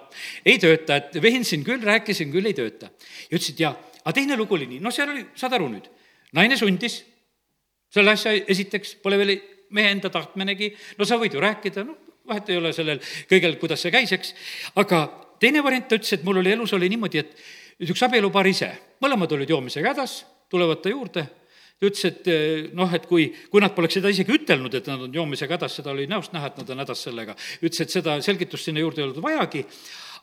ei 0.43 0.59
tööta, 0.61 0.99
et 0.99 1.15
veensin 1.23 1.63
küll, 1.67 1.79
rääkisin 1.87 2.33
küll, 2.33 2.49
ei 2.51 2.57
tööta. 2.57 2.91
ja 3.29 3.37
ütles, 3.37 3.53
et 3.53 3.63
jaa, 3.63 3.71
aga 4.03 4.15
teine 4.19 4.37
lugu 4.39 4.59
oli 4.59 4.67
nii, 4.73 4.81
no 4.83 4.91
seal 4.91 5.13
oli, 5.13 5.23
saad 5.39 5.55
aru 5.55 5.71
nüüd, 5.71 5.87
naine 6.35 6.59
sundis, 6.59 6.99
selle 7.91 8.11
asja 8.17 8.35
esiteks 8.35 8.97
pole 9.03 9.19
veel 9.21 9.37
mehe 9.71 9.95
enda 9.95 10.11
tahtminegi, 10.11 10.73
no 10.99 11.07
sa 11.07 11.15
võid 11.21 11.39
ju 11.39 11.43
rääkida, 11.43 11.87
noh, 11.87 12.11
vahet 12.27 12.51
ei 12.51 12.59
ole 12.59 12.75
sellel 12.75 12.99
kõigel, 13.31 13.55
kuidas 13.63 13.79
see 13.83 13.95
käis, 13.95 14.11
eks, 14.11 14.35
aga 14.79 15.05
teine 15.39 15.63
variant, 15.63 15.87
ta 15.87 15.95
ütles, 15.95 16.19
et 16.19 16.27
mul 16.27 16.43
oli 16.43 16.51
elus 16.51 16.75
oli 16.75 16.91
niimoodi, 16.91 17.23
et 17.23 17.60
üks 17.89 18.01
abielupaar 18.05 18.49
ise, 18.49 18.69
mõlemad 19.01 19.31
olid 19.35 19.49
joomisega 19.49 19.93
hädas, 19.93 20.21
tulevad 20.51 20.81
ta 20.83 20.91
juurde, 20.91 21.23
ta 21.79 21.87
ütles, 21.87 22.03
et 22.11 22.27
eh, 22.29 22.67
noh, 22.77 22.91
et 22.93 23.07
kui, 23.09 23.29
kui 23.49 23.63
nad 23.63 23.73
poleks 23.73 23.97
seda 23.97 24.11
isegi 24.13 24.35
ütelnud, 24.37 24.75
et 24.77 24.89
nad 24.91 25.07
on 25.07 25.15
joomisega 25.15 25.57
hädas, 25.57 25.79
seda 25.79 25.93
oli 25.93 26.05
näost 26.09 26.35
näha, 26.35 26.51
et 26.51 26.61
nad 26.61 26.69
on 26.75 26.83
hädas 26.83 27.07
sellega. 27.07 27.35
ütles, 27.61 27.81
et 27.81 27.95
seda 27.95 28.19
selgitust 28.21 28.69
sinna 28.69 28.83
juurde 28.83 29.01
ei 29.01 29.07
olnud 29.07 29.23
vajagi, 29.23 29.65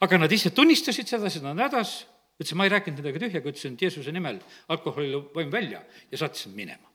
aga 0.07 0.23
nad 0.23 0.33
ise 0.33 0.55
tunnistasid 0.55 1.11
seda, 1.11 1.27
nad 1.27 1.51
on 1.57 1.65
hädas, 1.67 1.97
ütles, 2.39 2.55
ma 2.55 2.69
ei 2.69 2.75
rääkinud 2.77 3.03
nendega 3.03 3.25
tühjaga, 3.27 3.51
ütlesin, 3.51 3.75
et 3.75 3.85
Jeesuse 3.89 4.15
nimel 4.15 4.39
alkoholil 4.71 5.19
vaim 5.35 5.51
välja. 5.51 5.83
Ja 6.13 6.23
saatsin 6.23 6.55
minema. 6.55 6.87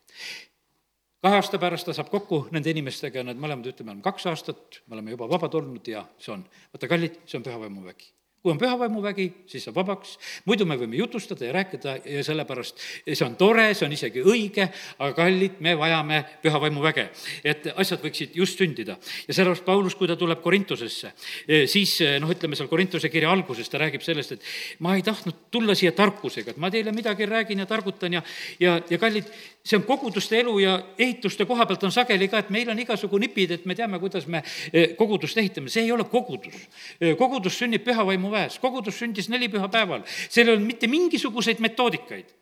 Kahe 1.24 1.40
aasta 1.40 1.60
pärast 1.60 1.88
ta 1.88 1.92
saab 1.96 2.10
kokku 2.12 2.46
nende 2.52 2.72
inimestega. 2.72 3.22
Ja 3.22 3.28
nad 3.30 3.40
mõlemad 3.40 3.68
ütlevad, 3.68 3.86
me 3.86 3.94
oleme 3.94 4.04
kaks 4.04 4.28
aastat, 4.32 4.82
me 4.88 4.96
oleme 4.96 5.16
juba 5.16 5.28
vabad 5.28 5.56
olnud 5.60 5.88
ja 5.88 6.04
see 6.20 6.32
on, 6.36 6.44
vaata 6.72 6.88
kallid, 6.88 7.22
see 7.28 7.40
on 7.40 7.46
püha 7.46 7.60
vaimuvägi 7.60 8.12
kui 8.44 8.52
on 8.52 8.58
pühavaimuvägi, 8.60 9.24
siis 9.48 9.62
saab 9.64 9.78
vabaks, 9.78 10.18
muidu 10.44 10.66
me 10.68 10.76
võime 10.76 10.98
jutustada 10.98 11.46
ja 11.46 11.52
rääkida 11.54 11.94
ja 12.04 12.20
sellepärast 12.26 12.82
see 13.06 13.24
on 13.24 13.38
tore, 13.40 13.70
see 13.72 13.86
on 13.86 13.94
isegi 13.96 14.20
õige, 14.20 14.66
aga 14.98 15.14
kallid, 15.16 15.54
me 15.64 15.72
vajame 15.80 16.18
pühavaimuväge. 16.42 17.06
et 17.40 17.70
asjad 17.72 18.04
võiksid 18.04 18.36
just 18.36 18.60
sündida. 18.60 18.98
ja 19.28 19.34
sellepärast 19.34 19.64
Paulus, 19.64 19.94
kui 19.96 20.08
ta 20.08 20.16
tuleb 20.20 20.42
Korintusesse, 20.44 21.14
eh, 21.48 21.64
siis 21.64 21.94
eh, 22.04 22.18
noh, 22.20 22.28
ütleme 22.28 22.52
seal 22.56 22.68
Korintuse 22.68 23.08
kirja 23.08 23.30
alguses 23.32 23.68
ta 23.72 23.80
räägib 23.80 24.04
sellest, 24.04 24.36
et 24.36 24.44
ma 24.84 24.92
ei 24.98 25.02
tahtnud 25.02 25.48
tulla 25.50 25.72
siia 25.74 25.94
tarkusega, 25.96 26.52
et 26.52 26.60
ma 26.60 26.68
teile 26.70 26.92
midagi 26.92 27.24
räägin 27.24 27.64
ja 27.64 27.66
targutan 27.66 28.12
ja, 28.12 28.22
ja, 28.60 28.76
ja 28.90 29.00
kallid, 29.00 29.32
see 29.64 29.80
on 29.80 29.88
koguduste 29.88 30.42
elu 30.42 30.58
ja 30.58 30.76
ehituste 30.98 31.48
koha 31.48 31.64
pealt 31.64 31.88
on 31.88 31.96
sageli 31.96 32.28
ka, 32.28 32.44
et 32.44 32.52
meil 32.52 32.68
on 32.68 32.84
igasugu 32.84 33.24
nipid, 33.24 33.56
et 33.56 33.64
me 33.64 33.72
teame, 33.74 33.96
kuidas 34.04 34.28
me 34.28 34.44
eh, 34.68 34.92
kogudust 35.00 35.40
ehitame, 35.40 35.72
see 35.72 35.88
ei 35.88 35.96
ole 35.96 36.04
kogudus. 36.12 36.68
kogudus 37.16 37.56
sünnib 37.56 37.88
pühavaimu 37.88 38.33
väes, 38.34 38.58
kogudus 38.62 38.98
sündis 39.00 39.30
neli 39.32 39.50
pühapäeval, 39.52 40.04
seal 40.26 40.48
ei 40.48 40.56
olnud 40.56 40.68
mitte 40.72 40.90
mingisuguseid 40.90 41.62
metoodikaid. 41.64 42.34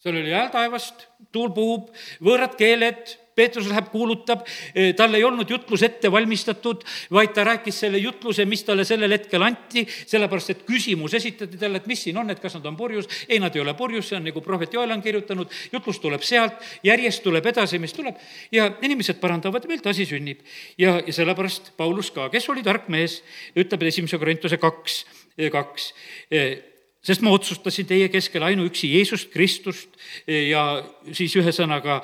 seal 0.00 0.16
oli 0.16 0.32
hääl 0.32 0.52
taevast, 0.52 1.08
tuul 1.32 1.50
puhub, 1.56 1.90
võõrad 2.24 2.56
keeled, 2.60 3.18
Peetrus 3.40 3.68
läheb, 3.70 3.88
kuulutab, 3.92 4.42
eh, 4.74 4.90
tal 4.96 5.14
ei 5.14 5.24
olnud 5.24 5.48
jutlus 5.48 5.84
ette 5.86 6.10
valmistatud, 6.12 6.82
vaid 7.14 7.32
ta 7.32 7.44
rääkis 7.46 7.78
selle 7.84 8.00
jutluse, 8.02 8.44
mis 8.44 8.64
talle 8.66 8.84
sellel 8.84 9.14
hetkel 9.14 9.44
anti, 9.46 9.86
sellepärast 9.86 10.52
et 10.54 10.64
küsimus 10.68 11.14
esitati 11.16 11.60
talle, 11.60 11.80
et 11.80 11.86
mis 11.88 12.02
siin 12.04 12.18
on, 12.20 12.30
et 12.30 12.40
kas 12.42 12.58
nad 12.58 12.66
on 12.68 12.76
purjus. 12.76 13.08
ei, 13.28 13.38
nad 13.40 13.54
ei 13.56 13.62
ole 13.62 13.74
purjus, 13.78 14.08
see 14.08 14.18
on 14.18 14.26
nagu 14.28 14.42
prohvet 14.44 14.74
Joel 14.74 14.92
on 14.92 15.02
kirjutanud, 15.02 15.48
jutlus 15.72 16.02
tuleb 16.02 16.26
sealt, 16.26 16.58
järjest 16.84 17.22
tuleb 17.22 17.46
edasi, 17.46 17.78
mis 17.78 17.96
tuleb 17.96 18.18
ja 18.52 18.66
inimesed 18.82 19.20
parandavad 19.22 19.66
meelt, 19.70 19.86
asi 19.86 20.06
sünnib. 20.06 20.44
ja, 20.78 21.00
ja 21.06 21.12
sellepärast 21.12 21.72
Paulus 21.76 22.10
ka, 22.10 22.28
kes 22.28 22.48
oli 22.50 22.66
tark 22.66 22.88
mees, 22.88 23.22
ütleb 23.56 23.88
esimese 23.88 24.18
Korintuse 24.18 24.58
kaks 24.58 25.04
kaks. 25.52 25.92
sest 27.00 27.22
ma 27.24 27.32
otsustasin 27.32 27.86
teie 27.88 28.08
keskel 28.12 28.42
ainuüksi 28.44 28.90
Jeesust 28.92 29.30
Kristust 29.32 29.96
ja 30.26 30.82
siis 31.12 31.36
ühesõnaga 31.40 32.02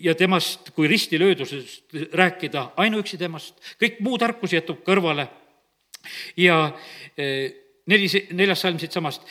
ja 0.00 0.14
temast 0.14 0.70
kui 0.76 0.88
ristilöödusest 0.88 2.14
rääkida, 2.14 2.70
ainuüksi 2.76 3.18
temast, 3.18 3.58
kõik 3.82 3.98
muu 4.00 4.18
tarkus 4.18 4.54
jätub 4.54 4.84
kõrvale. 4.86 5.28
ja 6.36 6.78
neli, 7.86 8.06
neljas 8.32 8.60
salm 8.60 8.78
siitsamast 8.78 9.26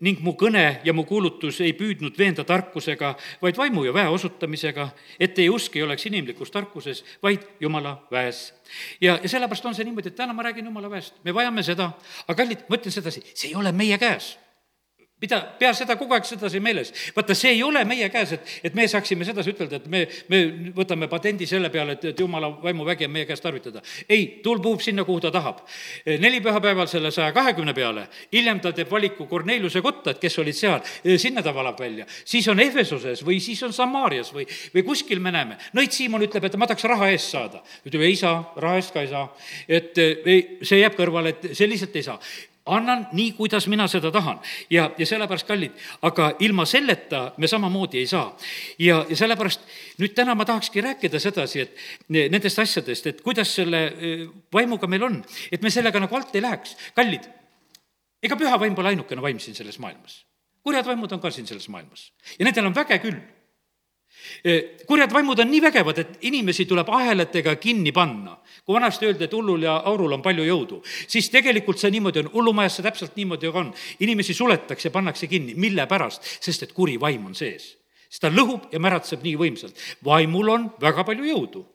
ning 0.00 0.20
mu 0.24 0.34
kõne 0.38 0.80
ja 0.84 0.94
mu 0.96 1.04
kuulutus 1.08 1.60
ei 1.64 1.72
püüdnud 1.76 2.16
veenda 2.18 2.44
tarkusega, 2.48 3.14
vaid 3.42 3.58
vaimu 3.60 3.84
ja 3.84 3.94
väe 3.94 4.08
osutamisega, 4.08 4.88
et 5.20 5.34
teie 5.36 5.50
usk 5.52 5.76
ei 5.76 5.84
oleks 5.86 6.06
inimlikus 6.08 6.50
tarkuses, 6.50 7.04
vaid 7.22 7.44
Jumala 7.60 7.98
väes. 8.12 8.52
ja, 9.00 9.18
ja 9.22 9.28
sellepärast 9.28 9.66
on 9.66 9.74
see 9.74 9.84
niimoodi, 9.84 10.12
et 10.12 10.16
täna 10.16 10.32
ma 10.36 10.42
räägin 10.46 10.70
Jumala 10.70 10.90
väest, 10.90 11.20
me 11.24 11.34
vajame 11.34 11.62
seda, 11.62 11.92
aga 12.26 12.42
kallid, 12.42 12.64
ma 12.68 12.80
ütlen 12.80 12.94
sedasi, 12.94 13.24
see 13.34 13.52
ei 13.52 13.58
ole 13.58 13.72
meie 13.72 13.98
käes 13.98 14.36
pida, 15.20 15.40
pea 15.60 15.70
seda 15.76 15.96
kogu 16.00 16.14
aeg 16.16 16.26
sedasi 16.26 16.60
meeles. 16.64 16.92
vaata, 17.16 17.34
see 17.36 17.52
ei 17.54 17.62
ole 17.62 17.82
meie 17.88 18.08
käes, 18.12 18.32
et, 18.36 18.52
et 18.70 18.76
me 18.76 18.86
saaksime 18.88 19.26
sedasi 19.28 19.52
ütelda, 19.52 19.80
et 19.80 19.88
me, 19.92 20.02
me 20.32 20.40
võtame 20.76 21.08
patendi 21.12 21.48
selle 21.48 21.70
peale, 21.72 21.98
et, 21.98 22.06
et 22.12 22.20
jumala 22.20 22.50
vaimuvägi 22.62 23.06
on 23.08 23.14
meie 23.14 23.28
käest 23.28 23.44
tarvitada. 23.44 23.82
ei, 24.08 24.40
tuul 24.44 24.62
puhub 24.64 24.82
sinna, 24.84 25.04
kuhu 25.04 25.20
ta 25.20 25.32
tahab. 25.34 25.62
neli 26.06 26.40
pühapäeval 26.40 26.88
selle 26.90 27.12
saja 27.14 27.32
kahekümne 27.36 27.74
peale, 27.76 28.06
hiljem 28.32 28.60
ta 28.60 28.72
teeb 28.76 28.90
valiku 28.90 29.26
Korneliuse 29.30 29.82
kotta, 29.84 30.14
et 30.14 30.22
kes 30.22 30.38
olid 30.42 30.56
seal, 30.56 30.80
sinna 31.20 31.44
ta 31.44 31.54
valab 31.54 31.80
välja. 31.80 32.06
siis 32.24 32.48
on 32.48 32.60
Efesoses 32.60 33.24
või 33.26 33.40
siis 33.44 33.62
on 33.66 33.76
Samaarias 33.76 34.32
või, 34.34 34.46
või 34.74 34.86
kuskil 34.86 35.20
me 35.20 35.32
näeme. 35.34 35.58
Nõit 35.76 35.92
Siimon 35.94 36.24
ütleb, 36.24 36.44
et 36.46 36.56
ma 36.56 36.68
tahaks 36.70 36.88
raha 36.88 37.10
eest 37.12 37.34
saada. 37.34 37.62
ütleb, 37.84 38.06
ei 38.08 38.16
saa, 38.16 38.40
raha 38.56 38.80
eest 38.80 38.94
ka 38.94 39.04
ei 39.04 39.12
saa. 39.12 39.28
et 39.68 39.98
ei, 40.00 40.40
see 40.62 40.80
jääb 40.80 40.96
kõrvale, 40.96 41.34
et 41.34 41.52
selliselt 41.56 41.96
ei 41.96 42.06
saa 42.06 42.18
annan 42.76 43.06
nii, 43.12 43.32
kuidas 43.38 43.66
mina 43.68 43.86
seda 43.88 44.10
tahan. 44.10 44.40
ja, 44.70 44.90
ja 44.98 45.06
sellepärast, 45.06 45.46
kallid, 45.46 45.72
aga 46.02 46.32
ilma 46.38 46.64
selleta 46.66 47.32
me 47.36 47.48
samamoodi 47.48 47.98
ei 47.98 48.06
saa. 48.06 48.36
ja, 48.78 49.04
ja 49.08 49.16
sellepärast 49.16 49.66
nüüd 49.98 50.14
täna 50.14 50.34
ma 50.34 50.44
tahakski 50.44 50.80
rääkida 50.80 51.20
sedasi, 51.20 51.60
et 51.60 51.76
nendest 52.08 52.58
asjadest, 52.58 53.06
et 53.06 53.20
kuidas 53.20 53.54
selle 53.54 53.84
e, 53.86 54.14
vaimuga 54.52 54.86
meil 54.86 55.04
on, 55.08 55.20
et 55.52 55.62
me 55.62 55.70
sellega 55.70 56.00
nagu 56.00 56.16
alt 56.16 56.34
ei 56.34 56.42
läheks. 56.42 56.76
kallid, 56.94 57.26
ega 58.22 58.36
püha 58.36 58.60
vaim 58.60 58.74
pole 58.74 58.94
ainukene 58.94 59.22
vaim 59.22 59.38
siin 59.38 59.54
selles 59.54 59.78
maailmas. 59.78 60.24
kurjad 60.62 60.86
vaimud 60.86 61.12
on 61.12 61.20
ka 61.20 61.30
siin 61.30 61.46
selles 61.46 61.68
maailmas 61.68 62.12
ja 62.38 62.44
nendel 62.44 62.66
on 62.66 62.74
väge 62.74 62.98
küll 63.00 63.20
kurjad 64.86 65.12
vaimud 65.12 65.38
on 65.38 65.50
nii 65.50 65.62
vägevad, 65.62 65.98
et 65.98 66.18
inimesi 66.28 66.66
tuleb 66.68 66.88
ahelatega 66.88 67.56
kinni 67.56 67.92
panna. 67.92 68.36
Kui 68.64 68.74
vanasti 68.74 69.06
öeldi, 69.06 69.24
et 69.24 69.34
hullul 69.36 69.66
ja 69.66 69.76
aurul 69.90 70.12
on 70.16 70.22
palju 70.22 70.46
jõudu, 70.46 70.80
siis 71.08 71.30
tegelikult 71.32 71.80
see 71.80 71.90
niimoodi 71.94 72.24
on, 72.24 72.30
hullumajas 72.34 72.78
see 72.78 72.86
täpselt 72.86 73.16
niimoodi 73.16 73.50
ka 73.52 73.64
on. 73.64 73.74
inimesi 74.00 74.34
suletakse 74.34 74.90
pannakse 74.90 75.26
kinni, 75.26 75.54
mille 75.54 75.86
pärast? 75.86 76.24
sest 76.40 76.62
et 76.62 76.72
kuri 76.72 77.00
vaim 77.00 77.26
on 77.26 77.34
sees. 77.34 77.76
siis 78.08 78.20
ta 78.20 78.30
lõhub 78.30 78.72
ja 78.72 78.80
märatseb 78.80 79.22
nii 79.22 79.36
võimsalt. 79.36 79.76
vaimul 80.04 80.48
on 80.48 80.70
väga 80.80 81.04
palju 81.04 81.24
jõudu 81.24 81.66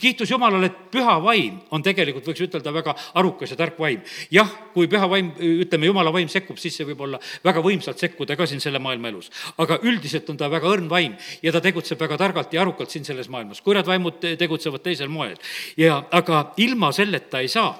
kiitus 0.00 0.30
Jumalale, 0.30 0.66
et 0.66 0.78
püha 0.92 1.16
vaim 1.22 1.60
on 1.74 1.82
tegelikult, 1.84 2.26
võiks 2.28 2.42
ütelda, 2.46 2.72
väga 2.74 2.94
arukas 3.20 3.54
ja 3.54 3.58
tark 3.58 3.78
vaim. 3.80 4.02
jah, 4.30 4.50
kui 4.74 4.88
püha 4.90 5.08
vaim, 5.10 5.32
ütleme, 5.38 5.86
Jumala 5.86 6.12
vaim 6.12 6.28
sekkub, 6.28 6.58
siis 6.60 6.76
see 6.76 6.88
võib 6.88 7.00
olla 7.06 7.20
väga 7.44 7.62
võimsalt 7.64 8.00
sekkuda 8.02 8.36
ka 8.36 8.46
siin 8.46 8.60
selle 8.60 8.78
maailma 8.78 9.08
elus. 9.12 9.30
aga 9.58 9.78
üldiselt 9.82 10.28
on 10.30 10.40
ta 10.40 10.50
väga 10.50 10.68
õrn 10.68 10.88
vaim 10.90 11.16
ja 11.42 11.52
ta 11.52 11.60
tegutseb 11.64 12.00
väga 12.00 12.18
targalt 12.20 12.52
ja 12.52 12.62
arukalt 12.62 12.90
siin 12.90 13.04
selles 13.04 13.28
maailmas. 13.28 13.60
kurjad 13.60 13.86
vaimud 13.86 14.20
tegutsevad 14.38 14.82
teisel 14.82 15.08
moel 15.08 15.36
ja, 15.76 16.02
aga 16.10 16.52
ilma 16.56 16.92
selleta 16.92 17.40
ei 17.40 17.48
saa. 17.48 17.72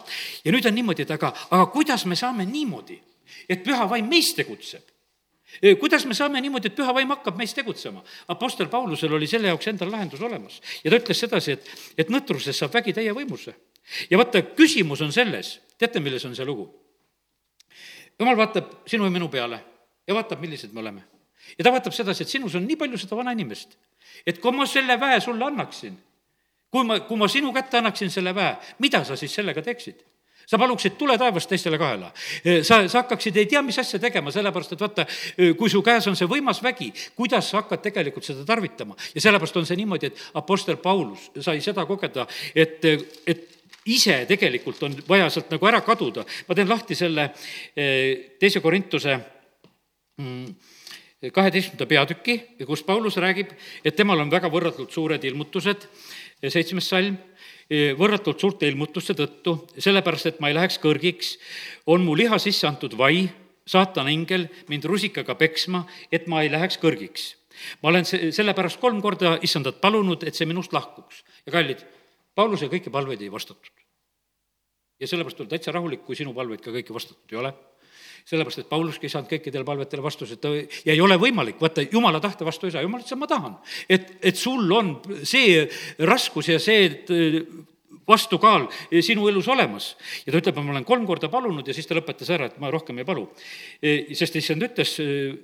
ja 0.45 0.53
nüüd 0.53 0.67
on 0.67 0.75
niimoodi, 0.75 1.03
et 1.03 1.15
aga, 1.15 1.35
aga 1.51 1.67
kuidas 1.73 2.07
me 2.07 2.17
saame 2.17 2.47
niimoodi, 2.49 3.01
et 3.49 3.65
püha 3.65 3.89
vaim 3.91 4.09
meis 4.09 4.35
tegutseb? 4.35 4.94
Kuidas 5.81 6.07
me 6.07 6.15
saame 6.15 6.41
niimoodi, 6.41 6.71
et 6.71 6.77
püha 6.77 6.95
vaim 6.95 7.11
hakkab 7.15 7.37
meis 7.39 7.55
tegutsema? 7.55 8.03
Apostel 8.33 8.69
Paulusel 8.73 9.13
oli 9.13 9.27
selle 9.31 9.51
jaoks 9.53 9.69
endal 9.71 9.93
lahendus 9.93 10.23
olemas 10.25 10.61
ja 10.85 10.91
ta 10.91 10.99
ütles 10.99 11.21
sedasi, 11.21 11.59
et, 11.59 11.69
et 11.99 12.11
nõtrusest 12.13 12.65
saab 12.65 12.75
vägi 12.75 12.95
täie 12.97 13.13
võimusse. 13.15 13.55
ja 14.11 14.19
vaata, 14.19 14.43
küsimus 14.57 15.03
on 15.05 15.13
selles, 15.13 15.59
teate, 15.79 16.01
milles 16.01 16.25
on 16.25 16.35
see 16.35 16.47
lugu? 16.49 16.69
jumal 18.19 18.37
vaatab 18.39 18.71
sinu 18.89 19.05
ja 19.05 19.11
minu 19.11 19.29
peale 19.29 19.61
ja 20.07 20.15
vaatab, 20.15 20.41
millised 20.41 20.73
me 20.73 20.81
oleme. 20.81 21.05
ja 21.59 21.65
ta 21.65 21.73
vaatab 21.73 21.93
sedasi, 21.93 22.25
et 22.25 22.29
sinus 22.29 22.55
on 22.55 22.67
nii 22.67 22.77
palju 22.81 22.99
seda 22.99 23.17
vana 23.17 23.33
inimest, 23.37 23.77
et 24.27 24.41
kui 24.41 24.53
ma 24.53 24.67
selle 24.67 24.99
väe 25.01 25.21
sulle 25.21 25.45
annaksin, 25.45 25.97
kui 26.71 26.85
ma, 26.85 27.01
kui 27.01 27.21
ma 27.21 27.29
sinu 27.29 27.53
kätte 27.53 27.79
annaksin 27.79 28.11
selle 28.11 28.35
väe, 28.35 28.57
mida 28.79 29.05
sa 29.05 29.17
siis 29.17 29.35
sellega 29.35 29.63
teeksid? 29.63 30.03
Sa 30.47 30.59
paluksid 30.61 30.99
tule 30.99 31.17
taevast 31.19 31.49
teistele 31.51 31.79
kaela. 31.79 32.13
sa, 32.63 32.83
sa 32.89 33.03
hakkaksid 33.03 33.37
ei 33.37 33.47
tea 33.51 33.63
mis 33.63 33.79
asja 33.79 33.99
tegema, 34.03 34.33
sellepärast 34.35 34.77
et 34.77 34.85
vaata, 34.85 35.07
kui 35.59 35.71
su 35.71 35.83
käes 35.85 36.07
on 36.11 36.19
see 36.19 36.29
võimas 36.31 36.63
vägi, 36.65 36.91
kuidas 37.17 37.51
sa 37.51 37.63
hakkad 37.63 37.83
tegelikult 37.85 38.27
seda 38.27 38.45
tarvitama. 38.49 38.97
ja 39.15 39.25
sellepärast 39.25 39.57
on 39.57 39.67
see 39.67 39.81
niimoodi, 39.81 40.13
et 40.13 40.23
Apostel 40.41 40.77
Paulus 40.83 41.31
sai 41.41 41.61
seda 41.65 41.87
kogeda, 41.87 42.27
et, 42.55 42.85
et 43.27 43.51
ise 43.87 44.23
tegelikult 44.29 44.83
on 44.87 44.97
vaja 45.09 45.29
sealt 45.33 45.51
nagu 45.53 45.69
ära 45.69 45.81
kaduda. 45.85 46.25
ma 46.49 46.55
teen 46.55 46.69
lahti 46.69 46.95
selle 46.95 47.31
teise 47.75 48.61
Korintuse 48.65 49.19
mm, 50.21 50.47
kaheteistkümnenda 51.33 51.89
peatüki, 51.89 52.37
kus 52.67 52.83
Paulus 52.85 53.17
räägib, 53.17 53.55
et 53.85 53.97
temal 53.97 54.21
on 54.21 54.33
väga 54.33 54.51
võrratult 54.53 54.93
suured 54.93 55.25
ilmutused, 55.25 55.87
seitsmes 56.45 56.89
salm 56.89 57.17
võrratult 57.71 58.41
suurte 58.41 58.69
ilmutuste 58.69 59.15
tõttu, 59.17 59.57
sellepärast 59.79 60.27
et 60.27 60.41
ma 60.41 60.51
ei 60.51 60.57
läheks 60.57 60.79
kõrgiks, 60.83 61.37
on 61.87 62.05
mu 62.05 62.17
liha 62.17 62.39
sisse 62.39 62.67
antud 62.69 62.97
vai, 62.99 63.29
saatana 63.67 64.13
ingel 64.13 64.49
mind 64.69 64.85
rusikaga 64.85 65.35
peksma, 65.35 65.85
et 66.13 66.27
ma 66.29 66.43
ei 66.43 66.53
läheks 66.53 66.79
kõrgiks. 66.83 67.35
ma 67.83 67.89
olen 67.89 68.05
se-, 68.05 68.33
sellepärast 68.33 68.81
kolm 68.81 69.01
korda 69.01 69.39
issandat 69.43 69.81
palunud, 69.81 70.25
et 70.25 70.35
see 70.35 70.47
minust 70.47 70.73
lahkuks. 70.73 71.25
ja 71.47 71.53
kallid, 71.53 71.85
Pauluse 72.35 72.67
kõiki 72.67 72.91
palveid 72.91 73.23
ei 73.23 73.33
vastatud. 73.33 73.71
ja 75.01 75.07
sellepärast 75.07 75.41
olen 75.41 75.51
täitsa 75.51 75.73
rahulik, 75.73 76.05
kui 76.05 76.17
sinu 76.17 76.35
palveid 76.35 76.61
ka 76.61 76.71
kõiki 76.71 76.93
vastatud 76.93 77.33
ei 77.33 77.39
ole 77.39 77.55
sellepärast, 78.25 78.63
et 78.63 78.71
Pauluski 78.71 79.09
ei 79.09 79.13
saanud 79.13 79.29
kõikidele 79.29 79.67
palvetele 79.69 80.05
vastust, 80.05 80.39
ta 80.41 80.53
ja 80.55 80.95
ei 80.95 81.01
ole 81.05 81.19
võimalik, 81.21 81.59
vaata, 81.61 81.85
jumala 81.93 82.23
tahte 82.25 82.47
vastu 82.47 82.69
ei 82.69 82.75
saa, 82.75 82.85
jumal 82.85 83.03
ütles, 83.03 83.13
et 83.13 83.21
ma 83.21 83.29
tahan. 83.29 83.57
et, 83.89 84.11
et 84.33 84.41
sul 84.41 84.71
on 84.73 84.97
see 85.29 85.67
raskus 86.09 86.49
ja 86.49 86.59
see 86.63 86.87
äh, 86.89 87.41
vastukaal 88.09 88.69
sinu 89.05 89.29
elus 89.29 89.49
olemas. 89.49 89.95
ja 90.25 90.33
ta 90.33 90.41
ütleb, 90.41 90.61
ma 90.61 90.73
olen 90.77 90.89
kolm 90.89 91.07
korda 91.07 91.29
palunud 91.33 91.69
ja 91.69 91.77
siis 91.77 91.89
ta 91.89 91.97
lõpetas 91.99 92.33
ära, 92.33 92.49
et 92.49 92.61
ma 92.61 92.73
rohkem 92.73 92.99
ei 93.01 93.09
palu. 93.09 93.27
E, 93.83 94.15
sest 94.17 94.41
issand 94.41 94.65
ütles 94.65 94.97
äh, 95.05 95.35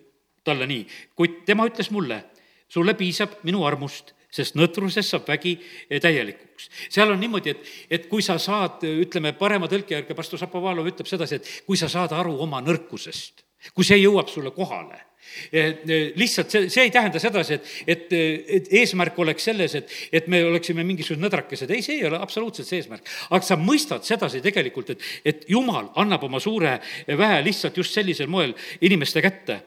talle 0.44 0.68
nii, 0.70 0.86
kuid 1.16 1.42
tema 1.48 1.68
ütles 1.68 1.92
mulle, 1.92 2.22
sulle 2.70 2.96
piisab 2.96 3.42
minu 3.44 3.66
armust 3.68 4.14
sest 4.30 4.56
nõtrusest 4.58 5.14
saab 5.14 5.28
vägi 5.28 5.56
täielikuks. 6.02 6.70
seal 6.88 7.10
on 7.10 7.20
niimoodi, 7.20 7.54
et, 7.54 7.70
et 7.90 8.08
kui 8.10 8.22
sa 8.22 8.38
saad, 8.38 8.84
ütleme, 8.86 9.34
parema 9.38 9.68
tõlke 9.70 9.96
järgi 9.98 10.16
pastor 10.16 10.40
Šapovalov 10.40 10.88
ütleb 10.92 11.08
sedasi, 11.10 11.40
et 11.40 11.52
kui 11.66 11.78
sa 11.80 11.90
saad 11.90 12.14
aru 12.16 12.36
oma 12.42 12.62
nõrkusest, 12.64 13.44
kui 13.74 13.86
see 13.86 14.00
jõuab 14.02 14.30
sulle 14.32 14.54
kohale 14.56 15.10
lihtsalt 16.16 16.50
see, 16.50 16.68
see 16.72 16.86
ei 16.86 16.90
tähenda 16.90 17.20
sedasi, 17.22 17.54
et, 17.54 17.68
et, 17.86 18.12
et 18.56 18.70
eesmärk 18.80 19.18
oleks 19.22 19.44
selles, 19.50 19.74
et, 19.78 19.92
et 20.12 20.26
me 20.32 20.40
oleksime 20.46 20.84
mingisugused 20.86 21.22
nõdrakesed, 21.22 21.70
ei, 21.70 21.84
see 21.84 21.98
ei 22.00 22.06
ole 22.08 22.18
absoluutselt 22.18 22.68
see 22.68 22.80
eesmärk. 22.80 23.06
aga 23.30 23.46
sa 23.46 23.58
mõistad 23.60 24.06
sedasi 24.06 24.42
tegelikult, 24.44 24.94
et, 24.94 25.06
et 25.24 25.44
jumal 25.50 25.90
annab 26.00 26.24
oma 26.26 26.40
suure 26.42 26.78
väe 27.06 27.40
lihtsalt 27.46 27.78
just 27.78 27.94
sellisel 27.94 28.30
moel 28.32 28.54
inimeste 28.80 29.22
kätte. 29.22 29.60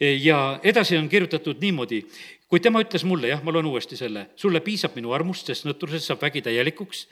ja 0.00 0.60
edasi 0.62 0.96
on 0.98 1.08
kirjutatud 1.08 1.60
niimoodi, 1.60 2.02
kuid 2.48 2.64
tema 2.64 2.80
ütles 2.82 3.04
mulle, 3.04 3.28
jah, 3.32 3.42
ma 3.44 3.52
loen 3.52 3.68
uuesti 3.68 3.96
selle, 3.98 4.28
sulle 4.40 4.62
piisab 4.64 4.96
minu 4.96 5.12
armust, 5.16 5.50
sest 5.50 5.66
nõtrusest 5.68 6.08
saab 6.08 6.22
vägi 6.24 6.42
täielikuks. 6.46 7.06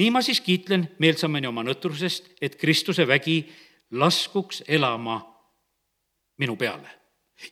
nii 0.00 0.10
ma 0.10 0.22
siis 0.24 0.40
kiitlen 0.40 0.86
meelsamini 0.98 1.46
oma 1.46 1.64
nõtrusest, 1.66 2.32
et 2.40 2.56
Kristuse 2.56 3.06
vägi 3.08 3.44
laskuks 3.90 4.62
elama 4.68 5.20
minu 6.40 6.56
peale. 6.56 6.88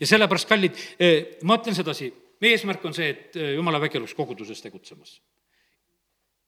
ja 0.01 0.07
sellepärast, 0.07 0.49
kallid, 0.49 0.79
eh, 0.99 1.37
ma 1.43 1.59
ütlen 1.61 1.77
sedasi, 1.77 2.13
meie 2.41 2.57
eesmärk 2.57 2.85
on 2.85 2.97
see, 2.97 3.11
et 3.11 3.37
eh, 3.37 3.53
jumala 3.55 3.81
vägi 3.81 3.99
oleks 3.99 4.15
koguduses 4.15 4.63
tegutsemas. 4.63 5.21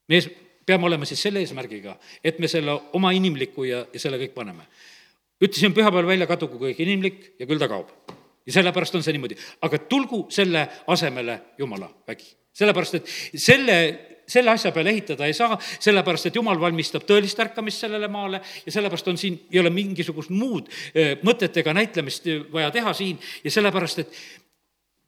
me 0.08 0.16
ees, 0.16 0.30
peame 0.66 0.86
olema 0.86 1.04
siis 1.04 1.20
selle 1.22 1.40
eesmärgiga, 1.40 1.98
et 2.24 2.38
me 2.38 2.48
selle 2.48 2.80
oma 2.92 3.12
inimliku 3.12 3.64
ja, 3.64 3.84
ja 3.92 4.00
selle 4.00 4.16
kõik 4.16 4.32
paneme. 4.34 4.64
ütlesin 5.42 5.74
pühapäeval 5.74 6.06
välja, 6.06 6.26
kadugu 6.26 6.64
kõik 6.64 6.80
inimlik 6.80 7.34
ja 7.38 7.46
küll 7.46 7.60
ta 7.60 7.68
kaob 7.68 7.92
ja 8.46 8.52
sellepärast 8.52 8.94
on 8.98 9.04
see 9.04 9.16
niimoodi, 9.16 9.36
aga 9.62 9.82
tulgu 9.90 10.24
selle 10.30 10.66
asemele 10.86 11.40
jumala 11.58 11.90
vägi. 12.08 12.32
sellepärast, 12.52 12.94
et 12.94 13.38
selle 13.40 13.78
selle 14.32 14.52
asja 14.52 14.72
peale 14.72 14.92
ehitada 14.94 15.26
ei 15.26 15.34
saa, 15.36 15.56
sellepärast 15.60 16.28
et 16.28 16.36
jumal 16.38 16.60
valmistab 16.60 17.04
tõelist 17.08 17.40
ärkamist 17.42 17.82
sellele 17.84 18.08
maale 18.08 18.40
ja 18.66 18.72
sellepärast 18.72 19.10
on 19.12 19.18
siin, 19.20 19.38
ei 19.52 19.60
ole 19.60 19.72
mingisugust 19.74 20.30
muud 20.32 20.70
eh, 20.94 21.16
mõtet 21.26 21.58
ega 21.60 21.74
näitlemist 21.76 22.28
vaja 22.52 22.70
teha 22.74 22.94
siin 22.96 23.18
ja 23.44 23.52
sellepärast, 23.52 24.04
et 24.04 24.22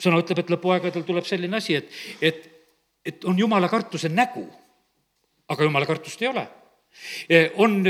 sõna 0.03 0.19
ütleb, 0.21 0.43
et 0.43 0.53
lõpuaegadel 0.57 1.07
tuleb 1.07 1.27
selline 1.29 1.61
asi, 1.61 1.79
et, 1.79 1.97
et, 2.21 2.45
et 3.07 3.25
on 3.31 3.39
jumala 3.39 3.71
kartuse 3.73 4.11
nägu, 4.13 4.45
aga 5.49 5.69
jumala 5.69 5.87
kartust 5.89 6.23
ei 6.23 6.31
ole. 6.31 6.47
Eh, 7.29 7.51
on 7.63 7.81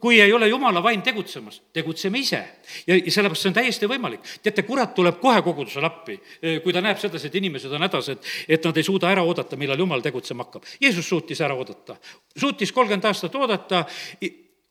kui 0.00 0.20
ei 0.20 0.32
ole 0.32 0.48
jumala 0.48 0.82
vaim 0.82 1.02
tegutsemas, 1.02 1.60
tegutseme 1.72 2.18
ise. 2.18 2.40
ja, 2.86 2.96
ja 2.96 3.12
sellepärast 3.14 3.44
see 3.44 3.50
on 3.52 3.54
täiesti 3.54 3.88
võimalik. 3.90 4.24
teate, 4.42 4.64
kurat 4.66 4.94
tuleb 4.94 5.20
kohe 5.22 5.42
kogudusele 5.42 5.86
appi, 5.86 6.18
kui 6.64 6.74
ta 6.74 6.82
näeb 6.82 6.98
sedasi, 6.98 7.30
et 7.30 7.38
inimesed 7.38 7.70
on 7.70 7.86
hädas, 7.86 8.08
et, 8.16 8.32
et 8.48 8.66
nad 8.66 8.76
ei 8.76 8.86
suuda 8.86 9.12
ära 9.12 9.22
oodata, 9.22 9.56
millal 9.56 9.78
jumal 9.78 10.02
tegutsema 10.02 10.42
hakkab. 10.48 10.66
Jeesus 10.82 11.06
suutis 11.08 11.40
ära 11.40 11.54
oodata, 11.54 11.96
suutis 12.34 12.74
kolmkümmend 12.74 13.06
aastat 13.12 13.38
oodata, 13.38 13.84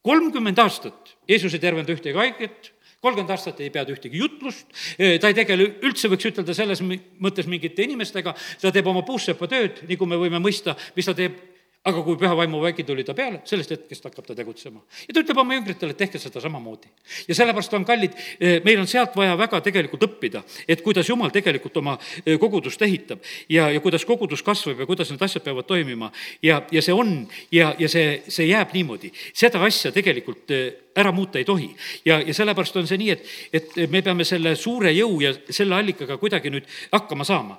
kolmkümmend 0.03 0.59
aastat 0.59 1.15
Jeesus 1.29 1.55
ei 1.55 1.63
tervenda 1.63 1.95
ühtegi 1.95 2.17
haiget, 2.19 2.73
kolmkümmend 3.01 3.31
aastat 3.31 3.61
ei 3.63 3.71
peadu 3.71 3.95
ühtegi 3.95 4.19
jutlust, 4.19 4.67
ta 4.97 5.31
ei 5.31 5.37
tegele 5.37 5.69
üldse, 5.87 6.11
võiks 6.11 6.27
ütelda 6.33 6.53
selles 6.57 6.83
mõttes 6.83 7.47
mingite 7.47 7.87
inimestega, 7.87 8.35
ta 8.61 8.75
teeb 8.75 8.91
oma 8.91 9.05
puussepa 9.07 9.47
tööd, 9.47 9.85
nii 9.87 9.97
kui 9.97 10.11
me 10.11 10.19
võime 10.19 10.43
mõista, 10.43 10.75
mis 10.97 11.07
ta 11.07 11.15
teeb 11.15 11.39
aga 11.81 12.01
kui 12.05 12.17
püha 12.19 12.35
vaimu 12.37 12.59
vägi 12.61 12.83
tuli 12.85 13.01
ta 13.03 13.15
peale, 13.17 13.39
sellest 13.49 13.71
hetkest 13.73 14.03
hakkab 14.05 14.25
ta 14.27 14.35
tegutsema. 14.37 14.83
ja 15.07 15.13
ta 15.13 15.23
ütleb 15.23 15.39
oma 15.41 15.55
jüngritele, 15.55 15.95
et 15.95 15.97
tehke 15.97 16.19
seda 16.21 16.41
samamoodi. 16.41 16.91
ja 17.27 17.35
sellepärast 17.35 17.73
on 17.73 17.85
kallid, 17.85 18.13
eh, 18.39 18.61
meil 18.63 18.79
on 18.79 18.87
sealt 18.87 19.15
vaja 19.17 19.33
väga 19.37 19.61
tegelikult 19.65 20.05
õppida, 20.05 20.43
et 20.67 20.83
kuidas 20.85 21.09
jumal 21.09 21.33
tegelikult 21.33 21.77
oma 21.81 21.97
eh, 22.25 22.37
kogudust 22.37 22.81
ehitab 22.81 23.25
ja, 23.49 23.71
ja 23.73 23.81
kuidas 23.81 24.05
kogudus 24.05 24.43
kasvab 24.45 24.79
ja 24.79 24.85
kuidas 24.85 25.09
need 25.09 25.25
asjad 25.25 25.43
peavad 25.43 25.65
toimima. 25.65 26.11
ja, 26.43 26.61
ja 26.71 26.81
see 26.81 26.93
on 26.93 27.27
ja, 27.51 27.73
ja 27.79 27.89
see, 27.89 28.21
see 28.27 28.51
jääb 28.51 28.77
niimoodi. 28.77 29.11
seda 29.33 29.63
asja 29.65 29.91
tegelikult 29.91 30.53
eh, 30.53 30.73
ära 30.95 31.11
muuta 31.11 31.41
ei 31.41 31.45
tohi. 31.45 31.73
ja, 32.05 32.21
ja 32.21 32.33
sellepärast 32.33 32.77
on 32.77 32.87
see 32.87 33.01
nii, 33.01 33.09
et, 33.09 33.25
et 33.53 33.89
me 33.89 34.05
peame 34.05 34.23
selle 34.23 34.53
suure 34.55 34.93
jõu 34.93 35.17
ja 35.25 35.33
selle 35.49 35.81
allikaga 35.81 36.21
kuidagi 36.21 36.53
nüüd 36.53 36.69
hakkama 36.91 37.25
saama. 37.25 37.57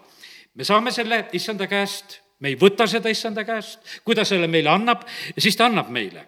me 0.55 0.65
saame 0.65 0.95
selle 0.95 1.25
issanda 1.35 1.67
käest 1.67 2.22
me 2.43 2.51
ei 2.51 2.59
võta 2.59 2.89
seda 2.91 3.11
issanda 3.13 3.45
käest, 3.47 3.81
kui 4.05 4.19
ta 4.19 4.27
selle 4.27 4.51
meile 4.51 4.73
annab, 4.73 5.07
siis 5.39 5.57
ta 5.59 5.69
annab 5.71 5.91
meile 5.95 6.27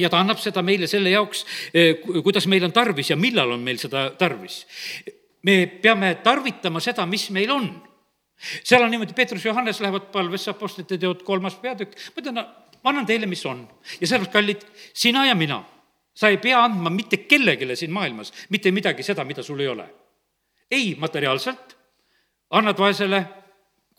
ja 0.00 0.10
ta 0.12 0.20
annab 0.20 0.40
seda 0.40 0.62
meile 0.64 0.88
selle 0.90 1.12
jaoks, 1.12 1.44
eh, 1.74 2.00
kuidas 2.24 2.46
meil 2.50 2.64
on 2.68 2.72
tarvis 2.72 3.12
ja 3.12 3.16
millal 3.20 3.56
on 3.56 3.64
meil 3.64 3.80
seda 3.80 4.10
tarvis. 4.18 4.66
me 5.42 5.66
peame 5.82 6.18
tarvitama 6.22 6.80
seda, 6.80 7.06
mis 7.06 7.30
meil 7.30 7.50
on. 7.50 7.68
seal 8.64 8.82
on 8.82 8.90
niimoodi, 8.90 9.12
Peetrus 9.14 9.44
ja 9.44 9.50
Johannes 9.50 9.80
lähevad 9.80 10.12
palvesse, 10.12 10.50
Apostlite 10.50 10.98
teod 10.98 11.22
kolmas 11.22 11.54
peatükk, 11.54 11.96
ma 11.96 12.22
ütlen, 12.22 12.34
ma 12.82 12.90
annan 12.90 13.06
teile, 13.06 13.26
mis 13.26 13.44
on. 13.46 13.68
ja 14.00 14.06
sellepärast, 14.06 14.32
kallid, 14.32 14.64
sina 14.94 15.26
ja 15.26 15.34
mina, 15.34 15.62
sa 16.14 16.28
ei 16.28 16.36
pea 16.36 16.64
andma 16.64 16.90
mitte 16.90 17.16
kellelegi 17.28 17.76
siin 17.76 17.92
maailmas 17.92 18.32
mitte 18.48 18.70
midagi 18.70 19.02
seda, 19.02 19.24
mida 19.24 19.42
sul 19.42 19.60
ei 19.60 19.68
ole. 19.68 19.88
ei 20.70 20.94
materiaalselt 20.98 21.76
annad 22.50 22.78
vaesele 22.78 23.24